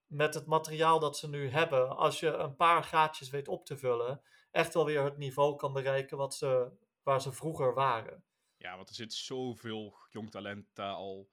met 0.06 0.34
het 0.34 0.46
materiaal 0.46 0.98
dat 0.98 1.16
ze 1.16 1.28
nu 1.28 1.48
hebben, 1.48 1.96
als 1.96 2.20
je 2.20 2.28
een 2.28 2.56
paar 2.56 2.84
gaatjes 2.84 3.30
weet 3.30 3.48
op 3.48 3.64
te 3.64 3.76
vullen, 3.76 4.22
echt 4.50 4.74
wel 4.74 4.84
weer 4.84 5.02
het 5.02 5.16
niveau 5.16 5.56
kan 5.56 5.72
bereiken 5.72 6.16
wat 6.16 6.34
ze, 6.34 6.70
waar 7.02 7.20
ze 7.20 7.32
vroeger 7.32 7.74
waren. 7.74 8.24
Ja, 8.56 8.76
want 8.76 8.88
er 8.88 8.94
zit 8.94 9.12
zoveel 9.12 9.96
jong 10.10 10.30
talent 10.30 10.66
daar 10.72 10.94
al 10.94 11.28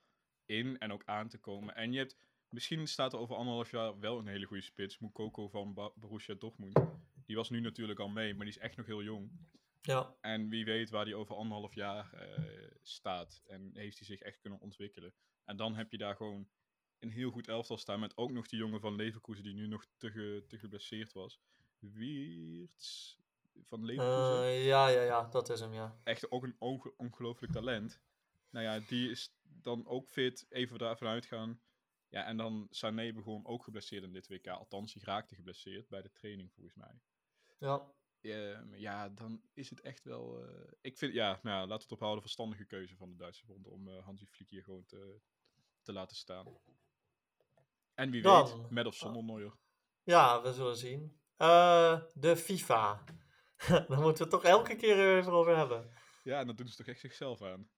in 0.45 0.77
en 0.77 0.91
ook 0.91 1.05
aan 1.05 1.27
te 1.27 1.37
komen. 1.37 1.75
En 1.75 1.91
je 1.91 1.97
hebt, 1.97 2.17
misschien 2.55 2.87
staat 2.87 3.13
er 3.13 3.19
over 3.19 3.35
anderhalf 3.35 3.71
jaar 3.71 3.99
wel 3.99 4.17
een 4.19 4.27
hele 4.27 4.45
goede 4.45 4.63
spits. 4.63 4.99
Mukoko 4.99 5.47
van 5.47 5.73
Ba- 5.73 5.91
Borussia 5.95 6.35
Dortmund. 6.35 6.79
Die 7.25 7.35
was 7.35 7.49
nu 7.49 7.59
natuurlijk 7.59 7.99
al 7.99 8.09
mee, 8.09 8.33
maar 8.35 8.45
die 8.45 8.55
is 8.55 8.61
echt 8.61 8.77
nog 8.77 8.85
heel 8.85 9.03
jong. 9.03 9.31
Ja, 9.81 10.15
En 10.21 10.49
wie 10.49 10.65
weet 10.65 10.89
waar 10.89 11.05
die 11.05 11.15
over 11.15 11.35
anderhalf 11.35 11.73
jaar 11.75 12.13
eh, 12.13 12.43
staat. 12.81 13.41
En 13.47 13.71
heeft 13.73 13.97
hij 13.97 14.07
zich 14.07 14.19
echt 14.19 14.39
kunnen 14.39 14.59
ontwikkelen. 14.59 15.13
En 15.45 15.57
dan 15.57 15.75
heb 15.75 15.91
je 15.91 15.97
daar 15.97 16.15
gewoon 16.15 16.47
een 16.99 17.09
heel 17.09 17.31
goed 17.31 17.47
elftal 17.47 17.77
staan. 17.77 17.99
Met 17.99 18.17
ook 18.17 18.31
nog 18.31 18.47
die 18.47 18.59
jongen 18.59 18.79
van 18.79 18.95
Leverkusen 18.95 19.43
die 19.43 19.53
nu 19.53 19.67
nog 19.67 19.85
te, 19.97 20.11
ge- 20.11 20.43
te 20.47 20.57
geblesseerd 20.59 21.13
was. 21.13 21.39
Wiertz 21.79 23.15
van 23.67 23.85
Leverkusen. 23.85 24.43
Eh, 24.43 24.65
ja, 24.65 24.87
ja, 24.87 25.01
ja, 25.01 25.23
dat 25.27 25.49
is 25.49 25.59
hem, 25.59 25.73
ja. 25.73 25.95
Echt 26.03 26.31
ook 26.31 26.43
een 26.43 26.55
onge- 26.59 26.93
ongelooflijk 26.97 27.53
talent. 27.53 28.01
Nou 28.49 28.65
ja, 28.65 28.79
die 28.87 29.09
is 29.09 29.33
dan 29.61 29.87
ook 29.87 30.09
fit. 30.09 30.45
Even 30.49 30.77
daarvan 30.77 31.07
uitgaan. 31.07 31.59
Ja, 32.15 32.23
en 32.25 32.37
dan 32.37 32.67
Sané 32.69 33.13
begon 33.13 33.45
ook 33.45 33.63
geblesseerd 33.63 34.03
in 34.03 34.11
dit 34.13 34.27
WK. 34.27 34.47
Althans, 34.47 34.93
die 34.93 35.03
raakte 35.03 35.35
geblesseerd 35.35 35.89
bij 35.89 36.01
de 36.01 36.11
training 36.11 36.51
volgens 36.53 36.75
mij. 36.75 37.01
Ja, 37.59 37.93
Ehm, 38.21 38.75
ja, 38.75 39.09
dan 39.09 39.41
is 39.53 39.69
het 39.69 39.81
echt 39.81 40.03
wel. 40.03 40.43
eh, 40.47 40.71
ik 40.81 40.97
vind, 40.97 41.13
ja, 41.13 41.39
nou 41.43 41.55
ja, 41.55 41.59
laten 41.59 41.75
we 41.77 41.83
het 41.83 41.91
ophouden. 41.91 42.21
Verstandige 42.21 42.65
keuze 42.65 42.95
van 42.95 43.09
de 43.09 43.15
Duitse 43.15 43.45
bond 43.45 43.67
om 43.67 43.87
eh 43.87 44.03
Hansi 44.05 44.27
Flick 44.27 44.49
hier 44.49 44.63
gewoon 44.63 44.85
te, 44.85 45.19
te 45.81 45.93
laten 45.93 46.15
staan. 46.15 46.45
En 47.93 48.11
wie 48.11 48.21
weet, 48.21 48.69
met 48.69 48.85
of 48.85 48.95
zonder 48.95 49.23
Neuer. 49.23 49.57
ja, 50.03 50.41
we 50.41 50.53
zullen 50.53 50.77
zien. 50.77 51.19
Uh, 51.37 52.01
de 52.13 52.37
FIFA. 52.37 53.03
Daar 53.67 53.85
moeten 53.87 54.01
we 54.01 54.07
het 54.17 54.29
toch 54.29 54.43
elke 54.43 54.75
keer 54.75 55.31
over 55.31 55.57
hebben. 55.57 55.91
Ja, 56.23 56.39
en 56.39 56.47
dat 56.47 56.57
doen 56.57 56.67
ze 56.67 56.75
toch 56.75 56.87
echt 56.87 56.99
zichzelf 56.99 57.41
aan. 57.41 57.69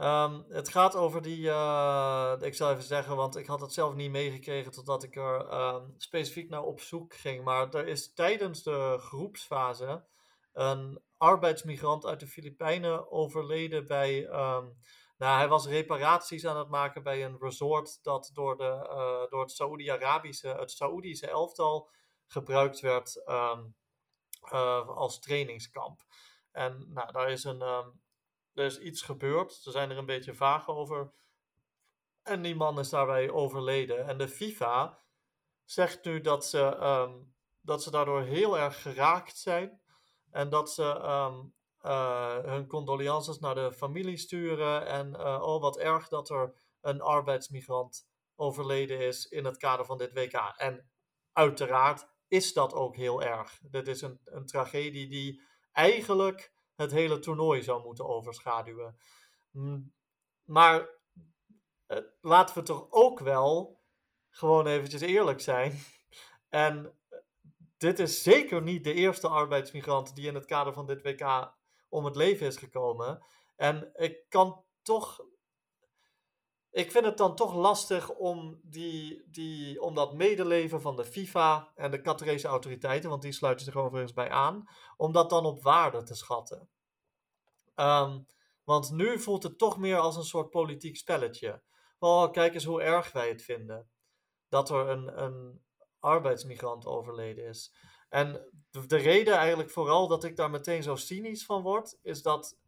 Um, 0.00 0.44
het 0.48 0.68
gaat 0.68 0.96
over 0.96 1.22
die, 1.22 1.40
uh, 1.40 2.34
ik 2.40 2.54
zal 2.54 2.70
even 2.70 2.82
zeggen, 2.82 3.16
want 3.16 3.36
ik 3.36 3.46
had 3.46 3.60
het 3.60 3.72
zelf 3.72 3.94
niet 3.94 4.10
meegekregen 4.10 4.72
totdat 4.72 5.02
ik 5.02 5.16
er 5.16 5.52
um, 5.52 5.94
specifiek 5.96 6.50
naar 6.50 6.62
op 6.62 6.80
zoek 6.80 7.14
ging. 7.14 7.44
Maar 7.44 7.74
er 7.74 7.86
is 7.86 8.14
tijdens 8.14 8.62
de 8.62 8.96
groepsfase 8.98 10.04
een 10.52 11.00
arbeidsmigrant 11.16 12.06
uit 12.06 12.20
de 12.20 12.26
Filipijnen 12.26 13.10
overleden 13.10 13.86
bij. 13.86 14.24
Um, 14.24 14.78
nou, 15.16 15.38
hij 15.38 15.48
was 15.48 15.66
reparaties 15.66 16.46
aan 16.46 16.58
het 16.58 16.68
maken 16.68 17.02
bij 17.02 17.24
een 17.24 17.36
resort 17.40 18.02
dat 18.02 18.30
door, 18.34 18.56
de, 18.56 18.88
uh, 18.90 19.30
door 19.30 19.40
het 19.40 19.50
Saoedi-Arabische, 19.50 20.48
het 20.48 20.70
Saoedische 20.70 21.28
elftal 21.28 21.90
gebruikt 22.26 22.80
werd 22.80 23.22
uh, 23.26 24.88
als 24.88 25.20
trainingskamp. 25.20 26.00
En 26.52 26.86
nou, 26.92 27.12
daar 27.12 27.30
is, 27.30 27.44
een, 27.44 27.62
er 28.58 28.64
is 28.64 28.78
iets 28.78 29.02
gebeurd. 29.02 29.52
Ze 29.52 29.70
zijn 29.70 29.90
er 29.90 29.96
een 29.96 30.06
beetje 30.06 30.34
vaag 30.34 30.68
over. 30.68 31.12
En 32.22 32.42
die 32.42 32.56
man 32.56 32.78
is 32.78 32.88
daarbij 32.88 33.30
overleden. 33.30 34.06
En 34.06 34.18
de 34.18 34.28
FIFA 34.28 34.98
zegt 35.64 36.04
nu 36.04 36.20
dat 36.20 36.46
ze, 36.46 36.78
um, 36.82 37.34
dat 37.60 37.82
ze 37.82 37.90
daardoor 37.90 38.22
heel 38.22 38.58
erg 38.58 38.82
geraakt 38.82 39.38
zijn. 39.38 39.80
En 40.30 40.48
dat 40.48 40.72
ze 40.72 40.84
um, 40.84 41.54
uh, 41.82 42.38
hun 42.38 42.66
condolences 42.66 43.38
naar 43.38 43.54
de 43.54 43.72
familie 43.72 44.16
sturen. 44.16 44.86
En 44.86 45.14
uh, 45.14 45.42
oh, 45.42 45.60
wat 45.60 45.78
erg 45.78 46.08
dat 46.08 46.30
er 46.30 46.54
een 46.80 47.00
arbeidsmigrant 47.00 48.08
overleden 48.36 49.00
is 49.00 49.26
in 49.26 49.44
het 49.44 49.56
kader 49.56 49.84
van 49.84 49.98
dit 49.98 50.12
WK. 50.12 50.54
En 50.56 50.90
uiteraard 51.32 52.06
is 52.28 52.52
dat 52.52 52.72
ook 52.72 52.96
heel 52.96 53.22
erg. 53.22 53.60
Dit 53.62 53.88
is 53.88 54.02
een, 54.02 54.20
een 54.24 54.46
tragedie 54.46 55.08
die 55.08 55.42
eigenlijk 55.72 56.52
het 56.78 56.90
hele 56.90 57.18
toernooi 57.18 57.62
zou 57.62 57.82
moeten 57.82 58.08
overschaduwen. 58.08 58.98
Maar 60.44 60.88
uh, 61.88 61.98
laten 62.20 62.54
we 62.54 62.62
toch 62.62 62.86
ook 62.90 63.20
wel 63.20 63.80
gewoon 64.28 64.66
eventjes 64.66 65.00
eerlijk 65.00 65.40
zijn. 65.40 65.78
En 66.48 66.98
dit 67.76 67.98
is 67.98 68.22
zeker 68.22 68.62
niet 68.62 68.84
de 68.84 68.92
eerste 68.92 69.28
arbeidsmigrant 69.28 70.14
die 70.14 70.26
in 70.26 70.34
het 70.34 70.44
kader 70.44 70.72
van 70.72 70.86
dit 70.86 71.02
WK 71.02 71.52
om 71.88 72.04
het 72.04 72.16
leven 72.16 72.46
is 72.46 72.56
gekomen. 72.56 73.22
En 73.56 73.90
ik 73.94 74.24
kan 74.28 74.64
toch. 74.82 75.20
Ik 76.70 76.90
vind 76.92 77.04
het 77.04 77.16
dan 77.16 77.36
toch 77.36 77.54
lastig 77.54 78.10
om, 78.10 78.60
die, 78.62 79.24
die, 79.30 79.80
om 79.80 79.94
dat 79.94 80.14
medeleven 80.14 80.80
van 80.80 80.96
de 80.96 81.04
FIFA 81.04 81.72
en 81.74 81.90
de 81.90 82.00
Qatarese 82.00 82.48
autoriteiten, 82.48 83.10
want 83.10 83.22
die 83.22 83.32
sluiten 83.32 83.64
zich 83.64 83.76
overigens 83.76 84.12
bij 84.12 84.30
aan, 84.30 84.68
om 84.96 85.12
dat 85.12 85.30
dan 85.30 85.46
op 85.46 85.62
waarde 85.62 86.02
te 86.02 86.14
schatten. 86.14 86.68
Um, 87.74 88.26
want 88.64 88.90
nu 88.90 89.18
voelt 89.18 89.42
het 89.42 89.58
toch 89.58 89.78
meer 89.78 89.98
als 89.98 90.16
een 90.16 90.24
soort 90.24 90.50
politiek 90.50 90.96
spelletje. 90.96 91.62
Oh, 91.98 92.30
kijk 92.30 92.54
eens 92.54 92.64
hoe 92.64 92.82
erg 92.82 93.12
wij 93.12 93.28
het 93.28 93.42
vinden. 93.42 93.90
Dat 94.48 94.70
er 94.70 94.88
een, 94.88 95.22
een 95.22 95.62
arbeidsmigrant 95.98 96.86
overleden 96.86 97.44
is. 97.44 97.74
En 98.08 98.50
de, 98.70 98.96
reden 98.96 99.34
eigenlijk 99.34 99.70
vooral 99.70 100.08
dat 100.08 100.24
ik 100.24 100.36
daar 100.36 100.50
meteen 100.50 100.82
zo 100.82 100.96
cynisch 100.96 101.44
van 101.44 101.62
word, 101.62 101.98
is 102.02 102.22
dat 102.22 102.58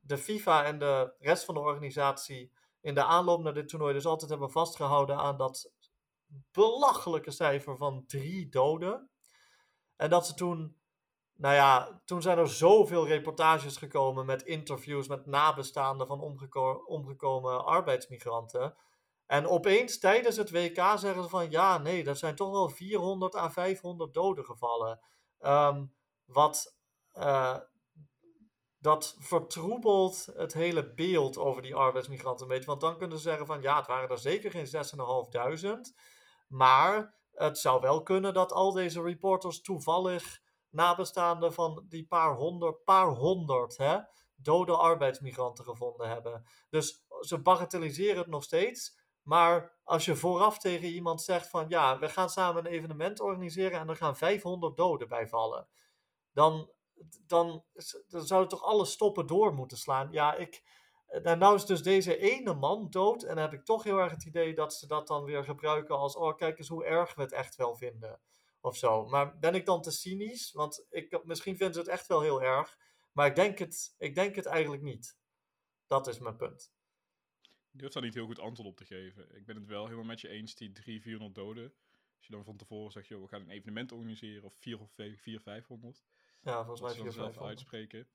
de 0.00 0.18
FIFA 0.18 0.64
en 0.64 0.78
de 0.78 1.14
rest 1.18 1.44
van 1.44 1.54
de 1.54 1.60
organisatie 1.60 2.52
in 2.80 2.94
de 2.94 3.04
aanloop 3.04 3.42
naar 3.42 3.54
dit 3.54 3.68
toernooi 3.68 3.94
dus 3.94 4.06
altijd 4.06 4.30
hebben 4.30 4.50
vastgehouden 4.50 5.16
aan 5.16 5.36
dat 5.36 5.72
belachelijke 6.52 7.30
cijfer 7.30 7.76
van 7.76 8.04
drie 8.06 8.48
doden. 8.48 9.10
En 9.96 10.10
dat 10.10 10.26
ze 10.26 10.34
toen, 10.34 10.76
nou 11.34 11.54
ja, 11.54 12.00
toen 12.04 12.22
zijn 12.22 12.38
er 12.38 12.48
zoveel 12.48 13.06
reportages 13.06 13.76
gekomen 13.76 14.26
met 14.26 14.42
interviews 14.42 15.08
met 15.08 15.26
nabestaanden 15.26 16.06
van 16.06 16.20
omgeko 16.20 16.82
omgekomen 16.86 17.64
arbeidsmigranten. 17.64 18.76
En 19.26 19.46
opeens 19.46 19.98
tijdens 19.98 20.36
het 20.36 20.50
WK 20.50 20.76
zeggen 20.76 21.22
ze 21.22 21.28
van 21.28 21.50
ja, 21.50 21.78
nee, 21.78 22.04
er 22.04 22.16
zijn 22.16 22.34
toch 22.34 22.50
wel 22.50 22.68
400 22.68 23.34
à 23.34 23.50
500 23.50 24.14
doden 24.14 24.44
gevallen. 24.44 25.00
Um, 25.40 25.94
wat 26.24 26.76
uh, 27.14 27.56
dat 28.80 29.16
vertroebelt 29.18 30.28
het 30.34 30.52
hele 30.52 30.94
beeld 30.94 31.38
over 31.38 31.62
die 31.62 31.74
arbeidsmigranten 31.74 32.42
een 32.42 32.52
beetje. 32.52 32.66
Want 32.66 32.80
dan 32.80 32.98
kunnen 32.98 33.16
ze 33.16 33.22
zeggen 33.22 33.46
van 33.46 33.62
ja, 33.62 33.76
het 33.76 33.86
waren 33.86 34.08
er 34.08 34.18
zeker 34.18 34.50
geen 34.50 34.66
6.500. 34.66 35.94
Maar 36.48 37.14
het 37.32 37.58
zou 37.58 37.80
wel 37.80 38.02
kunnen 38.02 38.34
dat 38.34 38.52
al 38.52 38.72
deze 38.72 39.02
reporters 39.02 39.60
toevallig 39.60 40.40
nabestaanden 40.70 41.52
van 41.52 41.84
die 41.88 42.06
paar 42.06 42.34
honderd, 42.34 42.84
paar 42.84 43.08
honderd 43.08 43.76
hè, 43.76 43.98
dode 44.36 44.76
arbeidsmigranten 44.76 45.64
gevonden 45.64 46.08
hebben. 46.08 46.44
Dus 46.70 47.04
ze 47.20 47.38
bagatelliseren 47.38 48.18
het 48.18 48.26
nog 48.26 48.42
steeds. 48.42 48.96
Maar 49.22 49.78
als 49.84 50.04
je 50.04 50.16
vooraf 50.16 50.58
tegen 50.58 50.88
iemand 50.88 51.22
zegt 51.22 51.50
van 51.50 51.68
ja, 51.68 51.98
we 51.98 52.08
gaan 52.08 52.30
samen 52.30 52.66
een 52.66 52.72
evenement 52.72 53.20
organiseren 53.20 53.80
en 53.80 53.88
er 53.88 53.96
gaan 53.96 54.16
500 54.16 54.76
doden 54.76 55.08
bij 55.08 55.28
vallen, 55.28 55.68
dan, 56.32 56.70
dan, 57.26 57.64
dan 58.08 58.26
zou 58.26 58.48
toch 58.48 58.62
alles 58.62 58.92
stoppen 58.92 59.26
door 59.26 59.54
moeten 59.54 59.78
slaan. 59.78 60.12
Ja, 60.12 60.34
ik, 60.34 60.62
en 61.06 61.38
nou 61.38 61.54
is 61.54 61.64
dus 61.66 61.82
deze 61.82 62.18
ene 62.18 62.54
man 62.54 62.90
dood 62.90 63.22
en 63.22 63.34
dan 63.34 63.44
heb 63.44 63.52
ik 63.52 63.64
toch 63.64 63.84
heel 63.84 63.98
erg 63.98 64.10
het 64.10 64.24
idee 64.24 64.54
dat 64.54 64.74
ze 64.74 64.86
dat 64.86 65.06
dan 65.06 65.24
weer 65.24 65.44
gebruiken 65.44 65.98
als, 65.98 66.16
oh 66.16 66.36
kijk 66.36 66.58
eens 66.58 66.68
hoe 66.68 66.84
erg 66.84 67.14
we 67.14 67.22
het 67.22 67.32
echt 67.32 67.56
wel 67.56 67.76
vinden. 67.76 68.20
Of 68.60 68.76
zo. 68.76 69.06
Maar 69.06 69.38
ben 69.38 69.54
ik 69.54 69.66
dan 69.66 69.82
te 69.82 69.90
cynisch? 69.90 70.52
Want 70.52 70.86
ik, 70.90 71.24
misschien 71.24 71.56
vinden 71.56 71.74
ze 71.74 71.80
het 71.80 71.88
echt 71.88 72.06
wel 72.06 72.20
heel 72.20 72.42
erg. 72.42 72.78
Maar 73.12 73.26
ik 73.26 73.34
denk 73.34 73.58
het, 73.58 73.94
ik 73.98 74.14
denk 74.14 74.34
het 74.34 74.46
eigenlijk 74.46 74.82
niet. 74.82 75.18
Dat 75.86 76.06
is 76.06 76.18
mijn 76.18 76.36
punt. 76.36 76.72
Ik 77.72 77.78
durf 77.80 77.92
daar 77.92 78.02
niet 78.02 78.14
heel 78.14 78.26
goed 78.26 78.38
antwoord 78.38 78.68
op 78.68 78.76
te 78.76 78.84
geven. 78.84 79.36
Ik 79.36 79.46
ben 79.46 79.56
het 79.56 79.66
wel 79.66 79.84
helemaal 79.84 80.04
met 80.04 80.20
je 80.20 80.28
eens, 80.28 80.54
die 80.54 80.72
300, 80.72 81.02
400 81.02 81.34
doden. 81.34 81.74
Als 82.16 82.26
je 82.26 82.32
dan 82.32 82.44
van 82.44 82.56
tevoren 82.56 82.92
zegt, 82.92 83.08
joh, 83.08 83.22
we 83.22 83.28
gaan 83.28 83.40
een 83.40 83.50
evenement 83.50 83.92
organiseren, 83.92 84.44
of 84.44 84.54
4 84.54 84.80
of 84.80 84.90
4, 84.94 85.40
500. 85.40 86.04
Ja, 86.40 86.64
volgens 86.64 86.80
mij 86.80 87.02
4, 87.02 87.12
zelf 87.12 87.40
uitspreken. 87.40 88.08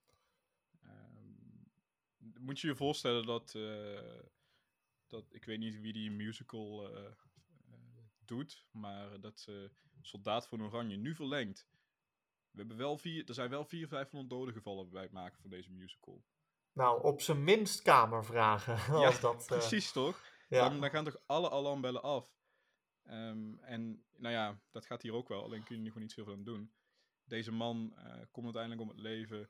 Um, 0.84 1.72
moet 2.40 2.60
je 2.60 2.68
je 2.68 2.76
voorstellen 2.76 3.26
dat, 3.26 3.54
uh, 3.56 4.20
dat, 5.08 5.26
ik 5.30 5.46
weet 5.46 5.60
niet 5.60 5.80
wie 5.80 5.94
die 5.94 6.12
musical 6.12 6.90
uh, 6.90 7.00
uh, 7.00 7.76
doet, 8.26 8.66
maar 8.72 9.20
dat 9.22 9.48
Soldaat 10.02 10.48
van 10.48 10.64
Oranje 10.64 10.98
nu 10.98 11.16
verlengt. 11.16 11.68
We 12.52 12.60
hebben 12.60 12.78
wel 12.78 12.98
vier, 12.98 13.28
er 13.28 13.34
zijn 13.34 13.50
wel 13.50 13.66
400, 13.66 14.02
500 14.02 14.30
doden 14.30 14.54
gevallen 14.54 14.90
bij 14.90 15.02
het 15.02 15.12
maken 15.12 15.42
van 15.42 15.50
deze 15.50 15.72
musical. 15.72 16.24
Nou, 16.74 17.04
op 17.04 17.22
zijn 17.22 17.44
minst 17.44 17.82
kamervragen. 17.82 18.78
Ja, 19.02 19.20
dat, 19.20 19.46
precies 19.46 19.92
toch? 19.92 20.22
Ja. 20.50 20.70
Dan, 20.70 20.80
dan, 20.80 20.90
gaan 20.90 21.04
toch 21.04 21.22
alle 21.26 21.52
alarmbellen 21.52 22.02
af. 22.02 22.36
Um, 23.06 23.60
en 23.60 24.06
nou 24.16 24.34
ja, 24.34 24.62
dat 24.72 24.86
gaat 24.86 25.02
hier 25.02 25.14
ook 25.14 25.28
wel, 25.28 25.44
alleen 25.44 25.64
kun 25.64 25.76
je 25.76 25.82
er 25.82 25.88
gewoon 25.88 26.04
niet 26.04 26.12
zoveel 26.12 26.34
aan 26.34 26.44
doen. 26.44 26.74
Deze 27.34 27.52
man 27.52 27.94
uh, 27.98 28.22
komt 28.32 28.46
uiteindelijk 28.46 28.82
om 28.82 28.88
het 28.88 29.00
leven. 29.00 29.50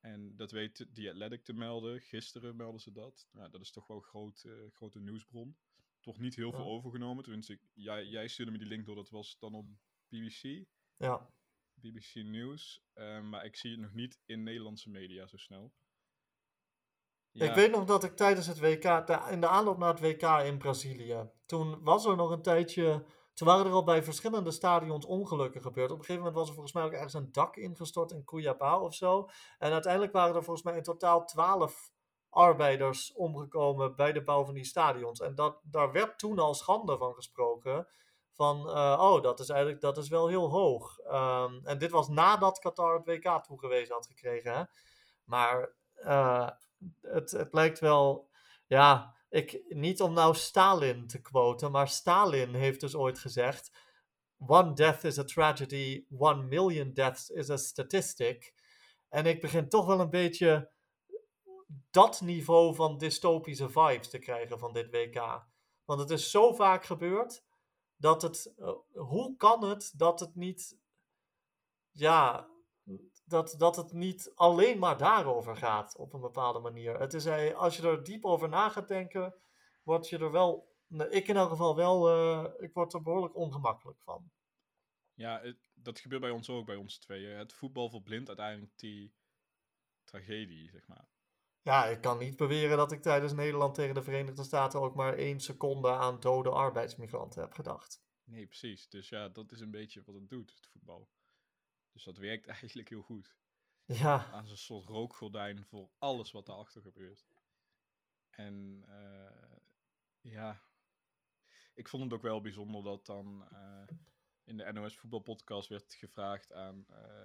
En 0.00 0.36
dat 0.36 0.50
weet 0.50 0.86
die 0.94 1.10
Athletic 1.10 1.44
te 1.44 1.52
melden. 1.52 2.00
Gisteren 2.00 2.56
melden 2.56 2.80
ze 2.80 2.92
dat. 2.92 3.28
Nou, 3.32 3.50
dat 3.50 3.60
is 3.60 3.70
toch 3.70 3.86
wel 3.86 3.96
een 3.96 4.02
groot, 4.02 4.42
uh, 4.46 4.70
grote 4.72 5.00
nieuwsbron. 5.00 5.56
Toch 6.00 6.18
niet 6.18 6.36
heel 6.36 6.52
veel 6.52 6.64
overgenomen. 6.64 7.24
Tenminste, 7.24 7.58
jij, 7.74 8.04
jij 8.04 8.28
stuurde 8.28 8.52
me 8.52 8.58
die 8.58 8.66
link 8.66 8.86
door. 8.86 8.94
Dat 8.94 9.10
was 9.10 9.38
dan 9.38 9.54
op 9.54 9.66
BBC. 10.08 10.64
Ja. 10.96 11.30
BBC 11.74 12.14
News. 12.14 12.82
Um, 12.94 13.28
maar 13.28 13.44
ik 13.44 13.56
zie 13.56 13.70
het 13.70 13.80
nog 13.80 13.94
niet 13.94 14.20
in 14.24 14.42
Nederlandse 14.42 14.90
media 14.90 15.26
zo 15.26 15.36
snel. 15.36 15.74
Ik 17.32 17.54
weet 17.54 17.70
nog 17.70 17.84
dat 17.84 18.04
ik 18.04 18.16
tijdens 18.16 18.46
het 18.46 18.58
WK, 18.58 18.84
in 19.30 19.40
de 19.40 19.48
aanloop 19.48 19.78
naar 19.78 19.94
het 19.94 20.00
WK 20.00 20.22
in 20.22 20.58
Brazilië, 20.58 21.30
toen 21.46 21.82
was 21.82 22.04
er 22.04 22.16
nog 22.16 22.30
een 22.30 22.42
tijdje, 22.42 23.04
waren 23.44 23.66
er 23.66 23.72
al 23.72 23.84
bij 23.84 24.02
verschillende 24.02 24.50
stadions 24.50 25.06
ongelukken 25.06 25.62
gebeurd. 25.62 25.90
Op 25.90 25.98
een 25.98 26.04
gegeven 26.04 26.22
moment 26.22 26.38
was 26.38 26.48
er 26.48 26.54
volgens 26.54 26.74
mij 26.74 26.84
ook 26.84 26.92
ergens 26.92 27.14
een 27.14 27.32
dak 27.32 27.56
ingestort 27.56 28.10
in 28.10 28.24
Cuiabá 28.24 28.80
of 28.80 28.94
zo. 28.94 29.28
En 29.58 29.72
uiteindelijk 29.72 30.12
waren 30.12 30.34
er 30.36 30.44
volgens 30.44 30.64
mij 30.64 30.76
in 30.76 30.82
totaal 30.82 31.24
twaalf 31.24 31.90
arbeiders 32.30 33.12
omgekomen 33.12 33.96
bij 33.96 34.12
de 34.12 34.22
bouw 34.22 34.44
van 34.44 34.54
die 34.54 34.64
stadions. 34.64 35.20
En 35.20 35.34
dat, 35.34 35.60
daar 35.62 35.92
werd 35.92 36.18
toen 36.18 36.38
al 36.38 36.54
schande 36.54 36.98
van 36.98 37.14
gesproken. 37.14 37.86
Van, 38.32 38.68
uh, 38.68 38.98
oh, 39.00 39.22
dat 39.22 39.40
is 39.40 39.48
eigenlijk 39.48 39.80
dat 39.80 39.96
is 39.96 40.08
wel 40.08 40.28
heel 40.28 40.50
hoog. 40.50 40.98
Um, 40.98 41.60
en 41.64 41.78
dit 41.78 41.90
was 41.90 42.08
nadat 42.08 42.58
Qatar 42.58 42.94
het 42.94 43.06
WK 43.06 43.44
toegewezen 43.44 43.94
had 43.94 44.06
gekregen. 44.06 44.52
Hè? 44.52 44.62
Maar 45.24 45.74
uh, 45.96 46.48
het, 47.02 47.30
het 47.30 47.52
lijkt 47.52 47.78
wel, 47.78 48.28
ja, 48.66 49.14
ik, 49.28 49.64
niet 49.68 50.00
om 50.00 50.12
nou 50.12 50.34
Stalin 50.34 51.06
te 51.06 51.20
quoten, 51.20 51.70
maar 51.70 51.88
Stalin 51.88 52.54
heeft 52.54 52.80
dus 52.80 52.94
ooit 52.94 53.18
gezegd: 53.18 53.70
One 54.46 54.72
death 54.72 55.04
is 55.04 55.18
a 55.18 55.24
tragedy, 55.24 56.04
one 56.18 56.42
million 56.42 56.92
deaths 56.92 57.30
is 57.30 57.50
a 57.50 57.56
statistic. 57.56 58.54
En 59.08 59.26
ik 59.26 59.40
begin 59.40 59.68
toch 59.68 59.86
wel 59.86 60.00
een 60.00 60.10
beetje 60.10 60.70
dat 61.90 62.20
niveau 62.20 62.74
van 62.74 62.98
dystopische 62.98 63.68
vibes 63.68 64.08
te 64.08 64.18
krijgen 64.18 64.58
van 64.58 64.72
dit 64.72 64.90
WK. 64.90 65.46
Want 65.84 66.00
het 66.00 66.10
is 66.10 66.30
zo 66.30 66.52
vaak 66.52 66.84
gebeurd. 66.84 67.46
dat 68.00 68.22
het, 68.22 68.54
eh, 68.56 68.74
hoe 68.92 69.36
kan 69.36 69.64
het 69.64 69.92
dat 69.96 70.20
het 70.20 70.34
niet, 70.34 70.78
ja, 71.90 72.48
dat, 73.28 73.54
dat 73.58 73.76
het 73.76 73.92
niet 73.92 74.32
alleen 74.34 74.78
maar 74.78 74.96
daarover 74.96 75.56
gaat 75.56 75.96
op 75.96 76.12
een 76.12 76.20
bepaalde 76.20 76.58
manier. 76.58 77.00
Het 77.00 77.14
is, 77.14 77.26
eh, 77.26 77.54
als 77.54 77.76
je 77.76 77.88
er 77.88 78.04
diep 78.04 78.24
over 78.24 78.48
na 78.48 78.68
gaat 78.68 78.88
denken, 78.88 79.34
word 79.82 80.08
je 80.08 80.18
er 80.18 80.30
wel, 80.30 80.76
nou, 80.86 81.10
ik 81.10 81.28
in 81.28 81.36
elk 81.36 81.50
geval 81.50 81.76
wel, 81.76 82.08
eh, 82.08 82.64
ik 82.64 82.72
word 82.72 82.92
er 82.92 83.02
behoorlijk 83.02 83.36
ongemakkelijk 83.36 84.02
van. 84.02 84.30
Ja, 85.14 85.40
het, 85.40 85.70
dat 85.74 85.98
gebeurt 85.98 86.20
bij 86.20 86.30
ons 86.30 86.50
ook, 86.50 86.66
bij 86.66 86.76
ons 86.76 86.98
tweeën. 86.98 87.36
Het 87.36 87.52
voetbal 87.52 87.90
verblindt 87.90 88.28
uiteindelijk 88.28 88.78
die 88.78 89.14
tragedie, 90.04 90.70
zeg 90.70 90.86
maar. 90.86 91.08
Ja, 91.62 91.86
ik 91.86 92.00
kan 92.00 92.18
niet 92.18 92.36
beweren 92.36 92.76
dat 92.76 92.92
ik 92.92 93.02
tijdens 93.02 93.32
Nederland 93.32 93.74
tegen 93.74 93.94
de 93.94 94.02
Verenigde 94.02 94.42
Staten 94.42 94.80
ook 94.80 94.94
maar 94.94 95.14
één 95.14 95.40
seconde 95.40 95.88
aan 95.90 96.20
dode 96.20 96.50
arbeidsmigranten 96.50 97.40
heb 97.40 97.52
gedacht. 97.52 98.02
Nee, 98.24 98.46
precies. 98.46 98.88
Dus 98.88 99.08
ja, 99.08 99.28
dat 99.28 99.52
is 99.52 99.60
een 99.60 99.70
beetje 99.70 100.02
wat 100.04 100.14
het 100.14 100.28
doet, 100.28 100.54
het 100.54 100.66
voetbal. 100.66 101.08
Dus 101.98 102.06
dat 102.06 102.16
werkt 102.16 102.46
eigenlijk 102.58 102.88
heel 102.88 103.02
goed. 103.02 103.36
Ja. 103.84 104.30
Als 104.32 104.50
een 104.50 104.56
soort 104.56 104.86
rookgordijn 104.86 105.64
voor 105.64 105.90
alles 105.98 106.30
wat 106.30 106.46
daarachter 106.46 106.82
gebeurt. 106.82 107.26
En 108.30 108.84
uh, 108.88 109.56
ja, 110.20 110.60
ik 111.74 111.88
vond 111.88 112.02
het 112.02 112.12
ook 112.12 112.22
wel 112.22 112.40
bijzonder 112.40 112.82
dat 112.82 113.06
dan 113.06 113.48
uh, 113.52 113.86
in 114.44 114.56
de 114.56 114.72
NOS 114.72 114.96
voetbalpodcast 114.96 115.68
werd 115.68 115.94
gevraagd 115.94 116.52
aan 116.52 116.86
uh, 116.90 117.22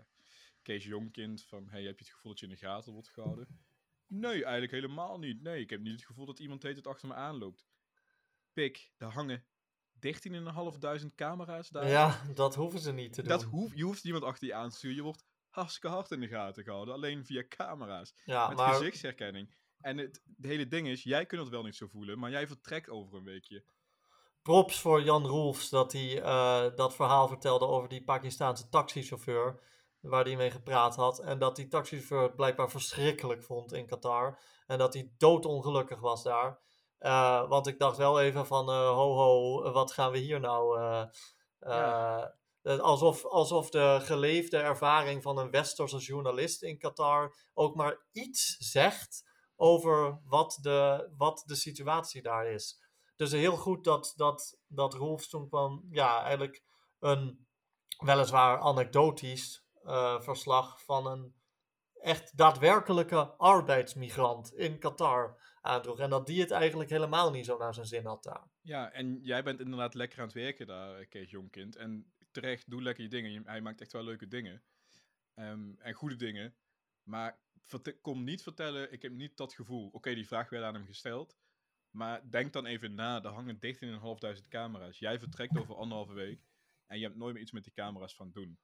Kees 0.62 0.84
Jongkind 0.84 1.44
van, 1.44 1.70
hey, 1.70 1.84
heb 1.84 2.00
je 2.00 2.06
het 2.06 2.14
gevoel 2.14 2.32
dat 2.32 2.40
je 2.40 2.46
in 2.46 2.52
de 2.52 2.58
gaten 2.58 2.94
wordt 2.94 3.10
gehouden? 3.10 3.48
Nee, 4.08 4.44
eigenlijk 4.44 4.72
helemaal 4.72 5.20
niet. 5.20 5.42
Nee, 5.42 5.62
ik 5.62 5.70
heb 5.70 5.82
niet 5.82 5.94
het 5.94 6.06
gevoel 6.06 6.26
dat 6.26 6.40
iemand 6.40 6.64
heet 6.64 6.76
het 6.76 6.88
achter 6.88 7.08
me 7.08 7.14
aanloopt. 7.14 7.68
Pik, 8.54 8.92
daar 8.98 9.12
hangen 9.12 9.46
13.500 10.06 11.16
camera's 11.16 11.70
daar. 11.70 11.88
Ja, 11.88 12.22
dat 12.34 12.56
hoeven 12.56 12.80
ze 12.80 12.92
niet 12.92 13.14
te 13.14 13.22
doen. 13.22 13.30
Dat 13.30 13.44
hoef, 13.44 13.76
je 13.76 13.84
hoeft 13.84 14.04
niemand 14.04 14.24
achter 14.24 14.48
je 14.48 14.54
aan 14.54 14.70
te 14.70 14.76
sturen. 14.76 14.96
Je 14.96 15.04
wordt 15.04 15.26
hartstikke 15.50 15.88
hard 15.88 16.12
in 16.12 16.20
de 16.20 16.28
gaten 16.28 16.64
gehouden. 16.64 16.94
Alleen 16.94 17.26
via 17.26 17.44
camera's. 17.48 18.14
Ja, 18.26 18.48
met 18.48 18.58
maar... 18.58 18.74
gezichtsherkenning. 18.74 19.54
En 19.80 19.98
het, 19.98 20.24
hele 20.42 20.68
ding 20.68 20.88
is, 20.88 21.04
jij 21.04 21.26
kunt 21.26 21.42
het 21.42 21.50
wel 21.50 21.64
niet 21.64 21.76
zo 21.76 21.88
voelen, 21.88 22.20
maar 22.20 22.30
jij 22.30 22.48
vertrekt 22.48 22.90
over 22.90 23.18
een 23.18 23.24
weekje. 23.24 23.64
Props 24.42 24.80
voor 24.80 25.02
Jan 25.04 25.26
Roelfs 25.26 25.70
dat 25.70 25.92
hij 25.92 26.22
uh, 26.22 26.76
dat 26.76 26.96
verhaal 26.96 27.28
vertelde 27.28 27.66
over 27.66 27.90
die 27.90 28.04
Pakistaanse 28.04 28.70
taxichauffeur 28.70 29.60
waar 30.00 30.24
hij 30.26 30.36
mee 30.36 30.52
gepraat 30.52 30.96
had. 30.96 31.20
En 31.20 31.40
dat 31.40 31.56
die 31.56 31.68
taxichauffeur 31.68 32.22
het 32.22 32.36
blijkbaar 32.36 32.70
verschrikkelijk 32.70 33.44
vond 33.44 33.74
in 33.74 33.86
Qatar. 33.86 34.40
En 34.68 34.78
dat 34.78 34.94
hij 34.94 35.12
doodongelukkig 35.18 36.00
was 36.00 36.24
daar. 36.24 36.60
Uh, 37.04 37.50
want 37.50 37.68
ik 37.68 37.80
dacht 37.80 37.98
wel 37.98 38.22
even 38.22 38.46
van, 38.46 38.70
uh, 38.70 38.90
ho 38.90 39.14
ho, 39.16 39.72
wat 39.72 39.92
gaan 39.92 40.12
we 40.12 40.18
hier 40.18 40.40
nou... 40.40 40.80
Ja. 41.60 42.36
alsof, 42.62 43.26
alsof 43.26 43.70
de 43.70 44.00
geleefde 44.02 44.58
ervaring 44.58 45.22
van 45.22 45.38
een 45.38 45.52
westerse 45.52 45.98
journalist 45.98 46.62
in 46.62 46.78
Qatar 46.78 47.36
ook 47.54 47.76
maar 47.76 48.06
iets 48.12 48.56
zegt 48.60 49.24
over 49.56 50.22
wat 50.26 50.58
de, 50.62 51.12
wat 51.18 51.44
de 51.46 51.56
situatie 51.56 52.22
daar 52.22 52.48
is. 52.48 52.82
Dus 53.16 53.32
heel 53.32 53.58
goed 53.58 53.84
dat, 53.84 54.14
dat, 54.16 54.60
dat 54.68 54.94
Rolf 54.94 55.28
toen 55.28 55.48
kwam, 55.48 55.88
ja, 55.90 56.24
eigenlijk 56.24 56.64
een 57.00 57.48
weliswaar 57.98 58.60
anekdotisch 58.60 59.66
uh, 59.84 60.22
verslag 60.22 60.84
van 60.84 61.08
een 61.08 61.36
echt 61.94 62.38
daadwerkelijke 62.38 63.34
arbeidsmigrant 63.38 64.54
in 64.54 64.80
Qatar 64.80 65.43
aandroeg. 65.64 66.00
En 66.00 66.10
dat 66.10 66.28
die 66.28 66.42
het 66.42 66.52
eigenlijk 66.52 66.90
helemaal 66.90 67.32
niet 67.32 67.46
zo 67.46 67.58
naar 67.58 67.74
zijn 67.74 67.86
zin 67.86 68.06
had 68.06 68.24
daar. 68.24 68.48
Ja, 68.62 68.92
en 68.92 69.20
jij 69.22 69.44
bent 69.44 69.60
inderdaad 69.60 69.94
lekker 69.94 70.20
aan 70.20 70.26
het 70.26 70.34
werken 70.34 70.68
daar, 70.68 71.06
Kees 71.06 71.32
Jongkind. 71.32 71.76
En 71.76 72.14
terecht, 72.32 72.70
doe 72.70 72.82
lekker 72.82 73.04
je 73.04 73.10
dingen. 73.10 73.46
Hij 73.46 73.62
maakt 73.62 73.82
echt 73.82 73.92
wel 73.92 74.04
leuke 74.04 74.28
dingen. 74.28 74.64
Um, 75.36 75.76
en 75.80 75.94
goede 75.94 76.16
dingen. 76.16 76.56
Maar 77.04 77.40
kom 78.02 78.24
niet 78.24 78.44
vertellen, 78.44 78.92
ik 78.92 79.02
heb 79.02 79.12
niet 79.12 79.38
dat 79.38 79.54
gevoel. 79.54 79.90
Oké, 79.92 80.14
die 80.14 80.28
vraag 80.28 80.50
werd 80.50 80.64
aan 80.64 80.74
hem 80.74 80.86
gesteld. 80.86 81.38
Maar 81.90 82.30
denk 82.30 82.54
dan 82.54 82.66
even 82.66 82.94
na, 82.94 83.24
er 83.24 83.30
hangen 83.30 83.60
13.500 84.40 84.48
camera's. 84.50 85.00
Jij 85.00 85.20
vertrekt 85.20 85.58
over 85.58 85.76
anderhalve 85.76 86.14
week. 86.14 86.42
En 86.88 86.98
je 86.98 87.06
hebt 87.06 87.18
nooit 87.18 87.34
meer 87.34 87.42
iets 87.42 87.52
met 87.52 87.64
die 87.64 87.74
camera's 87.74 88.16
van 88.16 88.32
doen 88.32 88.60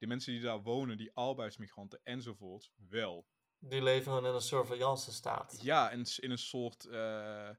die 0.00 0.08
mensen 0.08 0.32
die 0.32 0.42
daar 0.42 0.62
wonen, 0.62 0.96
die 0.96 1.14
arbeidsmigranten 1.14 2.00
enzovoort, 2.02 2.70
wel. 2.88 3.26
Die 3.62 3.82
leven 3.82 4.18
in 4.18 4.24
een 4.24 4.40
surveillance 4.40 5.12
staat. 5.12 5.58
Ja, 5.62 5.90
in, 5.90 6.06
in 6.16 6.30
een 6.30 6.38
soort 6.38 6.84
uh, 6.84 7.50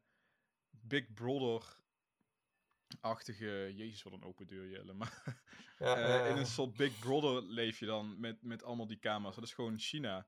Big 0.70 1.14
Brother-achtige... 1.14 3.72
Jezus, 3.76 4.04
wat 4.04 4.14
een 4.14 4.24
open 4.24 4.48
deur, 4.48 4.70
Jelle. 4.70 4.94
Maar 4.94 5.44
ja, 5.80 6.24
uh, 6.24 6.30
in 6.32 6.38
een 6.38 6.46
soort 6.46 6.74
Big 6.74 7.00
Brother 7.00 7.44
leef 7.44 7.80
je 7.80 7.86
dan 7.86 8.20
met, 8.20 8.42
met 8.42 8.64
allemaal 8.64 8.88
die 8.88 9.00
camera's. 9.00 9.36
Dat 9.36 9.44
is 9.44 9.54
gewoon 9.54 9.80
China 9.80 10.28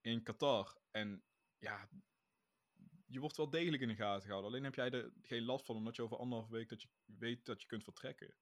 in 0.00 0.22
Qatar. 0.22 0.76
En 0.90 1.24
ja, 1.58 1.88
je 3.06 3.20
wordt 3.20 3.36
wel 3.36 3.50
degelijk 3.50 3.82
in 3.82 3.88
de 3.88 3.94
gaten 3.94 4.22
gehouden. 4.22 4.50
Alleen 4.50 4.64
heb 4.64 4.74
jij 4.74 4.90
er 4.90 5.12
geen 5.22 5.42
last 5.42 5.64
van, 5.64 5.76
omdat 5.76 5.96
je 5.96 6.02
over 6.02 6.16
anderhalve 6.16 6.52
week 6.52 6.68
dat 6.68 6.82
je 6.82 6.88
weet 7.04 7.44
dat 7.44 7.60
je 7.60 7.66
kunt 7.66 7.84
vertrekken. 7.84 8.34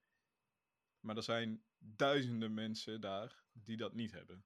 Maar 1.01 1.17
er 1.17 1.23
zijn 1.23 1.65
duizenden 1.79 2.55
mensen 2.55 3.01
daar 3.01 3.45
die 3.53 3.77
dat 3.77 3.95
niet 3.95 4.13
hebben. 4.13 4.45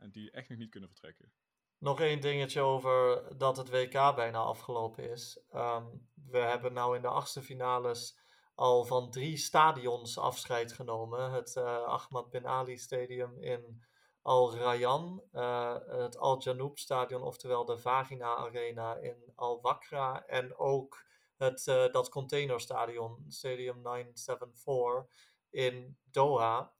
En 0.00 0.10
die 0.10 0.30
echt 0.30 0.48
nog 0.48 0.58
niet 0.58 0.70
kunnen 0.70 0.88
vertrekken. 0.88 1.32
Nog 1.78 2.00
één 2.00 2.20
dingetje 2.20 2.60
over 2.60 3.22
dat 3.38 3.56
het 3.56 3.70
WK 3.70 3.92
bijna 3.92 4.38
afgelopen 4.38 5.10
is. 5.10 5.40
Um, 5.54 6.08
we 6.14 6.38
hebben 6.38 6.72
nou 6.72 6.96
in 6.96 7.02
de 7.02 7.08
achtste 7.08 7.42
finales 7.42 8.18
al 8.54 8.84
van 8.84 9.10
drie 9.10 9.36
stadions 9.36 10.18
afscheid 10.18 10.72
genomen. 10.72 11.30
Het 11.30 11.56
uh, 11.56 11.64
Ahmad 11.82 12.30
Bin 12.30 12.46
Ali 12.46 12.78
Stadium 12.78 13.38
in 13.38 13.84
Al 14.22 14.56
Rayyan, 14.56 15.22
uh, 15.32 15.76
het 15.86 16.18
Al 16.18 16.42
Janoub 16.42 16.78
Stadion, 16.78 17.22
oftewel 17.22 17.64
de 17.64 17.78
Vagina 17.78 18.36
Arena 18.36 18.96
in 18.96 19.32
Al 19.34 19.60
Wakra 19.60 20.26
en 20.26 20.58
ook 20.58 21.04
het, 21.36 21.66
uh, 21.66 21.92
dat 21.92 22.08
containerstadion, 22.08 23.24
Stadium 23.28 23.82
974 23.82 25.06
in 25.50 25.98
Doha. 26.04 26.72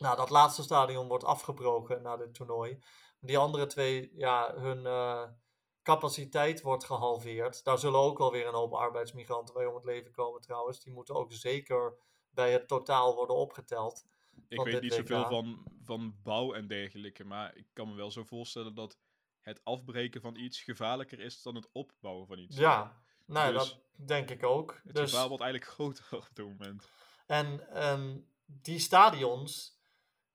Nou, 0.00 0.16
dat 0.16 0.30
laatste 0.30 0.62
stadion 0.62 1.08
wordt 1.08 1.24
afgebroken 1.24 2.02
na 2.02 2.16
dit 2.16 2.34
toernooi. 2.34 2.78
Die 3.20 3.38
andere 3.38 3.66
twee, 3.66 4.10
ja, 4.14 4.54
hun 4.56 4.78
uh, 4.78 5.22
capaciteit 5.82 6.60
wordt 6.60 6.84
gehalveerd. 6.84 7.64
Daar 7.64 7.78
zullen 7.78 8.00
ook 8.00 8.18
wel 8.18 8.32
weer 8.32 8.46
een 8.46 8.54
hoop 8.54 8.72
arbeidsmigranten 8.72 9.54
bij 9.54 9.66
om 9.66 9.74
het 9.74 9.84
leven 9.84 10.12
komen 10.12 10.40
trouwens. 10.40 10.80
Die 10.80 10.92
moeten 10.92 11.14
ook 11.14 11.32
zeker 11.32 11.96
bij 12.30 12.52
het 12.52 12.68
totaal 12.68 13.14
worden 13.14 13.36
opgeteld. 13.36 14.04
Ik 14.48 14.60
weet 14.60 14.82
niet 14.82 14.92
zoveel 14.92 15.26
van, 15.26 15.66
van 15.84 16.16
bouw 16.22 16.52
en 16.52 16.66
dergelijke, 16.66 17.24
maar 17.24 17.56
ik 17.56 17.66
kan 17.72 17.88
me 17.88 17.94
wel 17.94 18.10
zo 18.10 18.24
voorstellen 18.24 18.74
dat 18.74 18.98
het 19.40 19.60
afbreken 19.64 20.20
van 20.20 20.36
iets 20.36 20.62
gevaarlijker 20.62 21.20
is 21.20 21.42
dan 21.42 21.54
het 21.54 21.68
opbouwen 21.72 22.26
van 22.26 22.38
iets. 22.38 22.56
Ja, 22.56 23.02
nou, 23.26 23.52
dus 23.52 23.68
dat 23.68 24.08
denk 24.08 24.30
ik 24.30 24.44
ook. 24.44 24.80
Het 24.84 24.94
dus... 24.94 25.10
gevaar 25.10 25.28
wordt 25.28 25.42
eigenlijk 25.42 25.72
groter 25.74 26.16
op 26.16 26.28
dit 26.32 26.46
moment. 26.46 26.90
En 27.26 27.82
um, 27.90 28.28
die 28.44 28.78
stadions, 28.78 29.77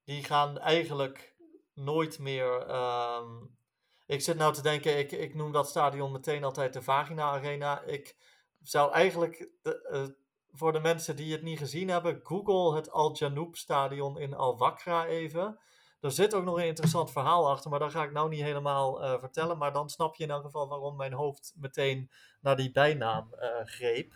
die 0.04 0.24
gaan 0.24 0.58
eigenlijk 0.58 1.36
nooit 1.74 2.20
meer. 2.20 2.70
Um, 2.70 3.58
ik 4.06 4.22
zit 4.22 4.38
nou 4.38 4.54
te 4.54 4.62
denken, 4.62 4.98
ik, 4.98 5.12
ik 5.12 5.36
noem 5.36 5.52
dat 5.52 5.70
stadion 5.70 6.12
meteen 6.12 6.44
altijd 6.44 6.74
de 6.74 6.82
Vagina 6.82 7.24
Arena. 7.24 7.82
Ik 7.82 8.18
zou 8.62 8.92
eigenlijk, 8.92 9.50
de, 9.62 9.90
uh, 9.92 10.04
voor 10.52 10.72
de 10.72 10.80
mensen 10.80 11.16
die 11.16 11.32
het 11.32 11.42
niet 11.42 11.58
gezien 11.58 11.90
hebben, 11.90 12.20
google 12.24 12.76
het 12.76 12.92
Al 12.92 13.16
Janoub 13.16 13.56
stadion 13.56 14.20
in 14.20 14.34
Al 14.34 14.58
Wakra 14.58 15.06
even. 15.06 15.60
Er 16.00 16.12
zit 16.12 16.34
ook 16.34 16.44
nog 16.44 16.58
een 16.58 16.66
interessant 16.66 17.12
verhaal 17.12 17.50
achter, 17.50 17.70
maar 17.70 17.80
dat 17.80 17.92
ga 17.92 18.04
ik 18.04 18.12
nou 18.12 18.30
niet 18.30 18.42
helemaal 18.42 19.04
uh, 19.04 19.20
vertellen. 19.20 19.58
Maar 19.58 19.74
dan 19.74 19.90
snap 19.90 20.16
je 20.16 20.24
in 20.24 20.30
elk 20.30 20.44
geval 20.44 20.68
waarom 20.68 20.96
mijn 20.96 21.14
hoofd 21.14 21.54
meteen 21.56 22.12
naar 22.42 22.56
die 22.56 22.72
bijnaam 22.72 23.30
uh, 23.34 23.48
greep. 23.64 24.14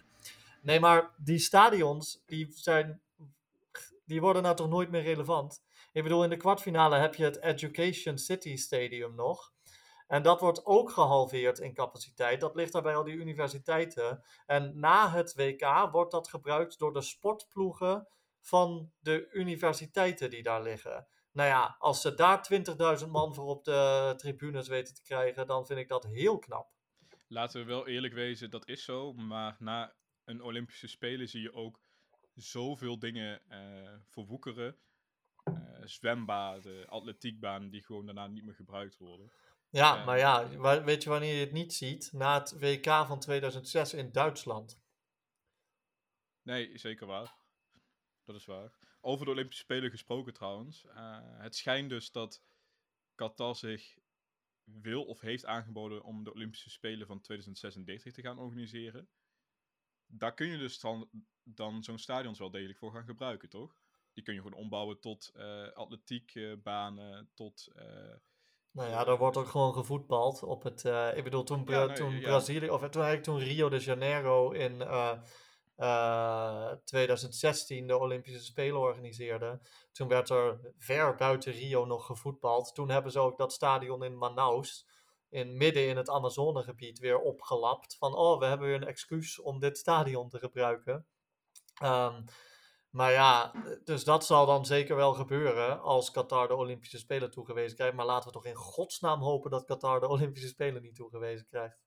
Nee, 0.62 0.80
maar 0.80 1.14
die 1.18 1.40
stadions, 1.40 2.24
die 2.26 2.48
zijn 2.50 3.02
die 4.06 4.22
worden 4.22 4.44
nou 4.44 4.56
toch 4.56 4.70
nooit 4.70 4.90
meer 4.90 5.02
relevant. 5.02 5.64
Ik 5.98 6.04
bedoel, 6.04 6.24
in 6.24 6.30
de 6.30 6.38
kwartfinale 6.38 6.98
heb 6.98 7.16
je 7.16 7.24
het 7.24 7.42
Education 7.42 8.18
City 8.18 8.56
Stadium 8.56 9.16
nog. 9.16 9.54
En 10.08 10.22
dat 10.22 10.40
wordt 10.40 10.66
ook 10.66 10.92
gehalveerd 10.92 11.60
in 11.60 11.74
capaciteit. 11.74 12.40
Dat 12.40 12.56
ligt 12.56 12.72
daar 12.72 12.82
bij 12.82 12.96
al 12.96 13.04
die 13.04 13.16
universiteiten. 13.16 14.24
En 14.46 14.80
na 14.80 15.10
het 15.10 15.36
WK 15.36 15.90
wordt 15.92 16.12
dat 16.12 16.30
gebruikt 16.30 16.80
door 16.80 16.94
de 16.94 17.02
sportploegen 17.02 18.08
van 18.40 18.92
de 19.00 19.30
universiteiten 19.32 20.30
die 20.30 20.44
daar 20.44 20.62
liggen. 20.62 21.08
Nou 21.32 21.50
ja, 21.50 21.76
als 21.80 22.02
ze 22.02 22.14
daar 22.14 22.48
20.000 23.04 23.08
man 23.08 23.36
voor 23.36 23.46
op 23.46 23.64
de 23.64 24.14
tribunes 24.18 24.68
weten 24.68 24.94
te 24.94 25.04
krijgen, 25.04 25.48
dan 25.48 25.66
vind 25.66 25.80
ik 25.80 25.88
dat 25.88 26.04
heel 26.04 26.40
knap. 26.40 26.70
Laten 27.28 27.60
we 27.60 27.66
wel 27.66 27.88
eerlijk 27.88 28.14
wezen, 28.14 28.50
dat 28.50 28.68
is 28.68 28.84
zo. 28.84 29.14
Maar 29.14 29.56
na 29.60 29.94
een 30.26 30.42
Olympische 30.42 30.88
Spelen 30.88 31.30
zie 31.30 31.42
je 31.42 31.54
ook 31.54 31.80
zoveel 32.36 33.00
dingen 33.00 33.42
uh, 33.50 33.90
verwoekeren. 34.10 34.76
Uh, 35.48 35.77
zwembaden, 35.90 36.88
atletiekbanen 36.88 37.70
die 37.70 37.84
gewoon 37.84 38.06
daarna 38.06 38.28
niet 38.28 38.44
meer 38.44 38.56
gebruikt 38.56 38.98
worden. 38.98 39.32
Ja, 39.70 40.06
maar 40.06 40.18
ja, 40.18 40.50
weet 40.84 41.04
je 41.04 41.10
wanneer 41.10 41.34
je 41.34 41.40
het 41.40 41.52
niet 41.52 41.74
ziet? 41.74 42.10
Na 42.14 42.40
het 42.40 42.60
WK 42.60 42.86
van 42.86 43.20
2006 43.20 43.94
in 43.94 44.12
Duitsland. 44.12 44.82
Nee, 46.42 46.78
zeker 46.78 47.08
waar. 47.08 47.36
Dat 48.24 48.36
is 48.36 48.46
waar. 48.46 48.74
Over 49.02 49.26
de 49.26 49.32
Olympische 49.32 49.64
Spelen 49.64 49.90
gesproken 49.90 50.34
trouwens. 50.34 50.86
Uh, 50.86 51.20
het 51.22 51.56
schijnt 51.56 51.90
dus 51.90 52.12
dat 52.12 52.44
Qatar 53.16 53.56
zich 53.56 53.98
wil 54.64 55.04
of 55.06 55.20
heeft 55.20 55.46
aangeboden 55.46 56.04
om 56.04 56.24
de 56.24 56.34
Olympische 56.34 56.70
Spelen 56.70 57.08
van 57.08 57.22
2036 57.22 58.14
te 58.14 58.22
gaan 58.22 58.40
organiseren. 58.40 59.10
Daar 60.06 60.34
kun 60.34 60.48
je 60.48 60.58
dus 60.58 60.80
dan, 60.80 61.10
dan 61.44 61.84
zo'n 61.84 62.00
stadions 62.00 62.40
wel 62.40 62.52
degelijk 62.52 62.80
voor 62.80 62.92
gaan 62.92 63.06
gebruiken, 63.06 63.50
toch? 63.50 63.76
Die 64.18 64.26
kun 64.26 64.36
je 64.36 64.42
gewoon 64.42 64.60
ombouwen 64.60 65.00
tot 65.00 65.32
uh, 65.36 65.72
atletiekbanen, 65.74 67.30
tot... 67.34 67.68
Uh, 67.76 67.84
nou 68.72 68.90
ja, 68.90 69.04
daar 69.04 69.18
wordt 69.18 69.38
ook 69.38 69.48
gewoon 69.48 69.74
gevoetbald 69.74 70.44
op 70.44 70.64
het... 70.64 70.84
ik 71.16 71.24
bedoel, 71.24 71.44
toen, 71.44 71.64
Bra 71.64 71.82
ja, 71.82 71.94
toen 71.94 72.14
ja. 72.14 72.22
Brazilië... 72.22 72.70
Of 72.70 72.80
toen 72.80 73.04
eigenlijk 73.04 73.24
toen 73.24 73.40
Rio 73.40 73.70
de 73.70 73.80
Janeiro 73.80 74.52
in 74.52 74.82
2016 76.84 77.88
de 77.88 77.98
Olympische 77.98 78.44
Spelen 78.44 78.80
organiseerde. 78.80 79.60
Toen 79.92 80.08
werd 80.08 80.30
er 80.30 80.74
ver 80.78 81.16
buiten 81.16 81.54
Rio 81.54 81.86
nog 81.86 82.06
gevoetbald. 82.06 82.76
Toen 82.76 82.90
hebben 82.90 83.12
ze 83.12 83.20
ook 83.20 83.38
dat 83.38 83.54
stadion 83.54 84.04
in 84.04 84.18
Manaus, 84.18 84.88
in, 85.30 85.58
midden 85.58 85.88
in 85.88 85.98
het 85.98 86.10
Amazonegebied, 86.10 87.00
weer 87.00 87.20
opgelapt. 87.20 87.98
Van, 87.98 88.16
oh, 88.16 88.40
we 88.40 88.46
hebben 88.46 88.68
weer 88.68 88.76
een 88.76 88.88
excuus 88.88 89.42
om 89.42 89.60
dit 89.60 89.78
stadion 89.78 90.30
te 90.30 90.40
gebruiken. 90.40 91.06
Um, 91.84 92.26
maar 92.98 93.12
ja, 93.12 93.54
dus 93.84 94.04
dat 94.04 94.26
zal 94.26 94.46
dan 94.46 94.66
zeker 94.66 94.96
wel 94.96 95.14
gebeuren 95.14 95.82
als 95.82 96.12
Qatar 96.12 96.48
de 96.48 96.56
Olympische 96.56 96.98
Spelen 96.98 97.32
toegewezen 97.32 97.76
krijgt. 97.76 97.96
Maar 97.96 98.06
laten 98.06 98.28
we 98.28 98.34
toch 98.34 98.46
in 98.46 98.56
godsnaam 98.56 99.22
hopen 99.22 99.52
dat 99.52 99.66
Qatar 99.66 100.00
de 100.00 100.08
Olympische 100.08 100.48
Spelen 100.48 100.82
niet 100.82 100.96
toegewezen 100.96 101.48
krijgt. 101.48 101.80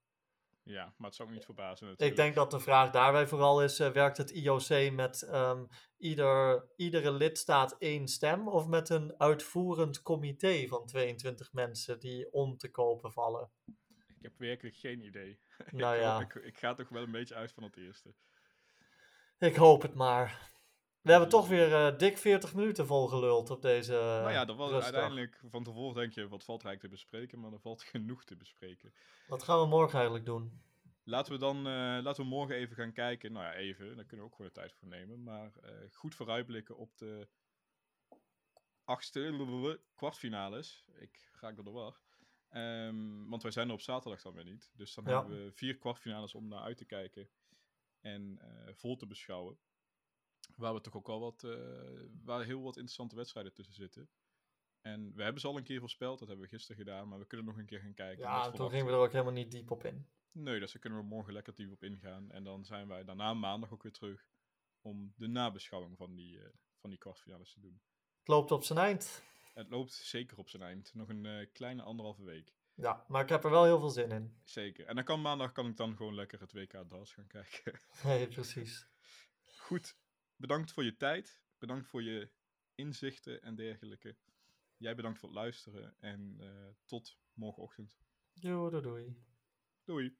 Ja, 0.62 0.94
maar 0.96 1.06
het 1.06 1.14
zou 1.14 1.28
ook 1.28 1.34
niet 1.34 1.44
verbazen 1.44 1.86
natuurlijk. 1.86 2.10
Ik 2.10 2.24
denk 2.24 2.34
dat 2.34 2.50
de 2.50 2.60
vraag 2.60 2.90
daarbij 2.90 3.26
vooral 3.26 3.62
is, 3.62 3.80
uh, 3.80 3.88
werkt 3.88 4.16
het 4.16 4.30
IOC 4.30 4.92
met 4.92 5.28
um, 5.32 5.68
ieder, 5.96 6.68
iedere 6.76 7.12
lidstaat 7.12 7.76
één 7.78 8.08
stem 8.08 8.48
of 8.48 8.66
met 8.66 8.88
een 8.88 9.14
uitvoerend 9.18 10.02
comité 10.02 10.66
van 10.66 10.86
22 10.86 11.52
mensen 11.52 12.00
die 12.00 12.32
om 12.32 12.56
te 12.56 12.70
kopen 12.70 13.12
vallen? 13.12 13.50
Ik 14.16 14.22
heb 14.22 14.38
werkelijk 14.38 14.76
geen 14.76 15.04
idee. 15.04 15.40
Nou 15.70 15.94
ik, 15.94 16.00
ja. 16.00 16.20
ik, 16.20 16.34
ik, 16.34 16.58
ga 16.58 16.74
toch 16.74 16.88
wel 16.88 17.02
een 17.02 17.10
beetje 17.10 17.34
uit 17.34 17.52
van 17.52 17.62
het 17.62 17.76
eerste. 17.76 18.14
Ik 19.38 19.56
hoop 19.56 19.82
het 19.82 19.94
maar. 19.94 20.58
We 21.02 21.10
hebben 21.10 21.28
toch 21.28 21.48
weer 21.48 21.70
uh, 21.70 21.98
dik 21.98 22.18
40 22.18 22.54
minuten 22.54 22.86
volgeluld 22.86 23.50
op 23.50 23.62
deze. 23.62 23.92
nou 23.92 24.30
ja, 24.30 24.44
dat 24.44 24.56
was 24.56 24.82
uiteindelijk 24.82 25.40
van 25.50 25.64
tevoren 25.64 25.94
denk 25.94 26.12
je, 26.12 26.28
wat 26.28 26.44
valt 26.44 26.62
er 26.62 26.66
eigenlijk 26.68 26.94
te 26.94 27.00
bespreken, 27.00 27.40
maar 27.40 27.52
er 27.52 27.60
valt 27.60 27.82
genoeg 27.92 28.24
te 28.24 28.36
bespreken. 28.36 28.92
Wat 29.28 29.42
gaan 29.42 29.60
we 29.60 29.66
morgen 29.66 29.94
eigenlijk 29.94 30.26
doen? 30.26 30.62
Laten 31.04 31.32
we 31.32 31.38
dan 31.38 31.56
uh, 31.56 31.98
laten 32.02 32.22
we 32.22 32.28
morgen 32.28 32.56
even 32.56 32.76
gaan 32.76 32.92
kijken. 32.92 33.32
Nou 33.32 33.44
ja, 33.44 33.54
even, 33.54 33.96
daar 33.96 34.04
kunnen 34.04 34.26
we 34.26 34.32
ook 34.32 34.36
gewoon 34.36 34.52
de 34.54 34.60
tijd 34.60 34.72
voor 34.72 34.88
nemen. 34.88 35.22
Maar 35.22 35.52
uh, 35.64 35.70
goed 35.92 36.14
vooruitblikken 36.14 36.76
op 36.76 36.98
de 36.98 37.28
achtste 38.84 39.78
kwartfinales. 39.94 40.84
Ik 40.98 41.30
raak 41.40 41.54
door 41.54 41.64
de 41.64 41.70
war. 41.70 42.00
Um, 42.52 43.28
want 43.28 43.42
wij 43.42 43.52
zijn 43.52 43.68
er 43.68 43.74
op 43.74 43.80
zaterdag 43.80 44.22
dan 44.22 44.34
weer 44.34 44.44
niet. 44.44 44.70
Dus 44.74 44.94
dan 44.94 45.04
ja. 45.04 45.18
hebben 45.18 45.44
we 45.44 45.52
vier 45.52 45.76
kwartfinales 45.78 46.34
om 46.34 46.48
naar 46.48 46.60
uit 46.60 46.76
te 46.76 46.84
kijken 46.84 47.28
en 48.00 48.40
vol 48.74 48.96
te 48.96 49.06
beschouwen. 49.06 49.58
Waar 50.56 50.74
we 50.74 50.80
toch 50.80 50.96
ook 50.96 51.08
al 51.08 51.20
wat, 51.20 51.42
uh, 51.42 51.56
waar 52.24 52.44
heel 52.44 52.62
wat 52.62 52.76
interessante 52.76 53.16
wedstrijden 53.16 53.52
tussen 53.52 53.74
zitten. 53.74 54.10
En 54.80 55.14
we 55.14 55.22
hebben 55.22 55.40
ze 55.40 55.46
al 55.46 55.56
een 55.56 55.62
keer 55.62 55.80
voorspeld, 55.80 56.18
dat 56.18 56.28
hebben 56.28 56.46
we 56.46 56.52
gisteren 56.52 56.84
gedaan, 56.84 57.08
maar 57.08 57.18
we 57.18 57.26
kunnen 57.26 57.46
nog 57.46 57.56
een 57.56 57.66
keer 57.66 57.80
gaan 57.80 57.94
kijken. 57.94 58.24
Ja, 58.24 58.50
toen 58.50 58.70
gingen 58.70 58.86
we 58.86 58.92
er 58.92 58.98
ook 58.98 59.12
helemaal 59.12 59.32
niet 59.32 59.50
diep 59.50 59.70
op 59.70 59.84
in. 59.84 60.06
Nee, 60.32 60.60
dus 60.60 60.72
daar 60.72 60.80
kunnen 60.80 60.98
we 60.98 61.04
morgen 61.04 61.32
lekker 61.32 61.54
diep 61.54 61.72
op 61.72 61.82
ingaan. 61.82 62.30
En 62.30 62.44
dan 62.44 62.64
zijn 62.64 62.88
wij 62.88 63.04
daarna 63.04 63.34
maandag 63.34 63.72
ook 63.72 63.82
weer 63.82 63.92
terug 63.92 64.26
om 64.80 65.12
de 65.16 65.26
nabeschouwing 65.26 65.96
van 65.96 66.14
die, 66.14 66.36
uh, 66.36 66.44
van 66.76 66.90
die 66.90 66.98
kwartfinales 66.98 67.52
te 67.52 67.60
doen. 67.60 67.80
Het 68.18 68.28
loopt 68.28 68.50
op 68.50 68.64
zijn 68.64 68.78
eind. 68.78 69.22
Het 69.54 69.70
loopt 69.70 69.92
zeker 69.92 70.38
op 70.38 70.48
zijn 70.48 70.62
eind. 70.62 70.94
Nog 70.94 71.08
een 71.08 71.24
uh, 71.24 71.46
kleine 71.52 71.82
anderhalve 71.82 72.24
week. 72.24 72.54
Ja, 72.74 73.04
maar 73.08 73.22
ik 73.22 73.28
heb 73.28 73.44
er 73.44 73.50
wel 73.50 73.64
heel 73.64 73.78
veel 73.78 73.90
zin 73.90 74.10
in. 74.10 74.40
Zeker. 74.44 74.86
En 74.86 74.94
dan 74.94 75.04
kan 75.04 75.20
maandag 75.20 75.52
kan 75.52 75.66
ik 75.66 75.76
dan 75.76 75.96
gewoon 75.96 76.14
lekker 76.14 76.40
het 76.40 76.52
WK 76.52 76.88
DAS 76.88 77.12
gaan 77.12 77.26
kijken. 77.26 77.80
Nee, 78.04 78.28
precies. 78.28 78.86
Goed, 79.56 79.96
bedankt 80.40 80.72
voor 80.72 80.84
je 80.84 80.96
tijd. 80.96 81.42
Bedankt 81.58 81.86
voor 81.86 82.02
je 82.02 82.30
inzichten 82.74 83.42
en 83.42 83.54
dergelijke. 83.54 84.16
Jij 84.76 84.94
bedankt 84.94 85.18
voor 85.18 85.28
het 85.28 85.38
luisteren 85.38 85.94
en 85.98 86.36
uh, 86.40 86.66
tot 86.84 87.18
morgenochtend. 87.32 87.98
Doei, 88.32 88.80
doei. 88.80 89.16
Doei. 89.84 90.16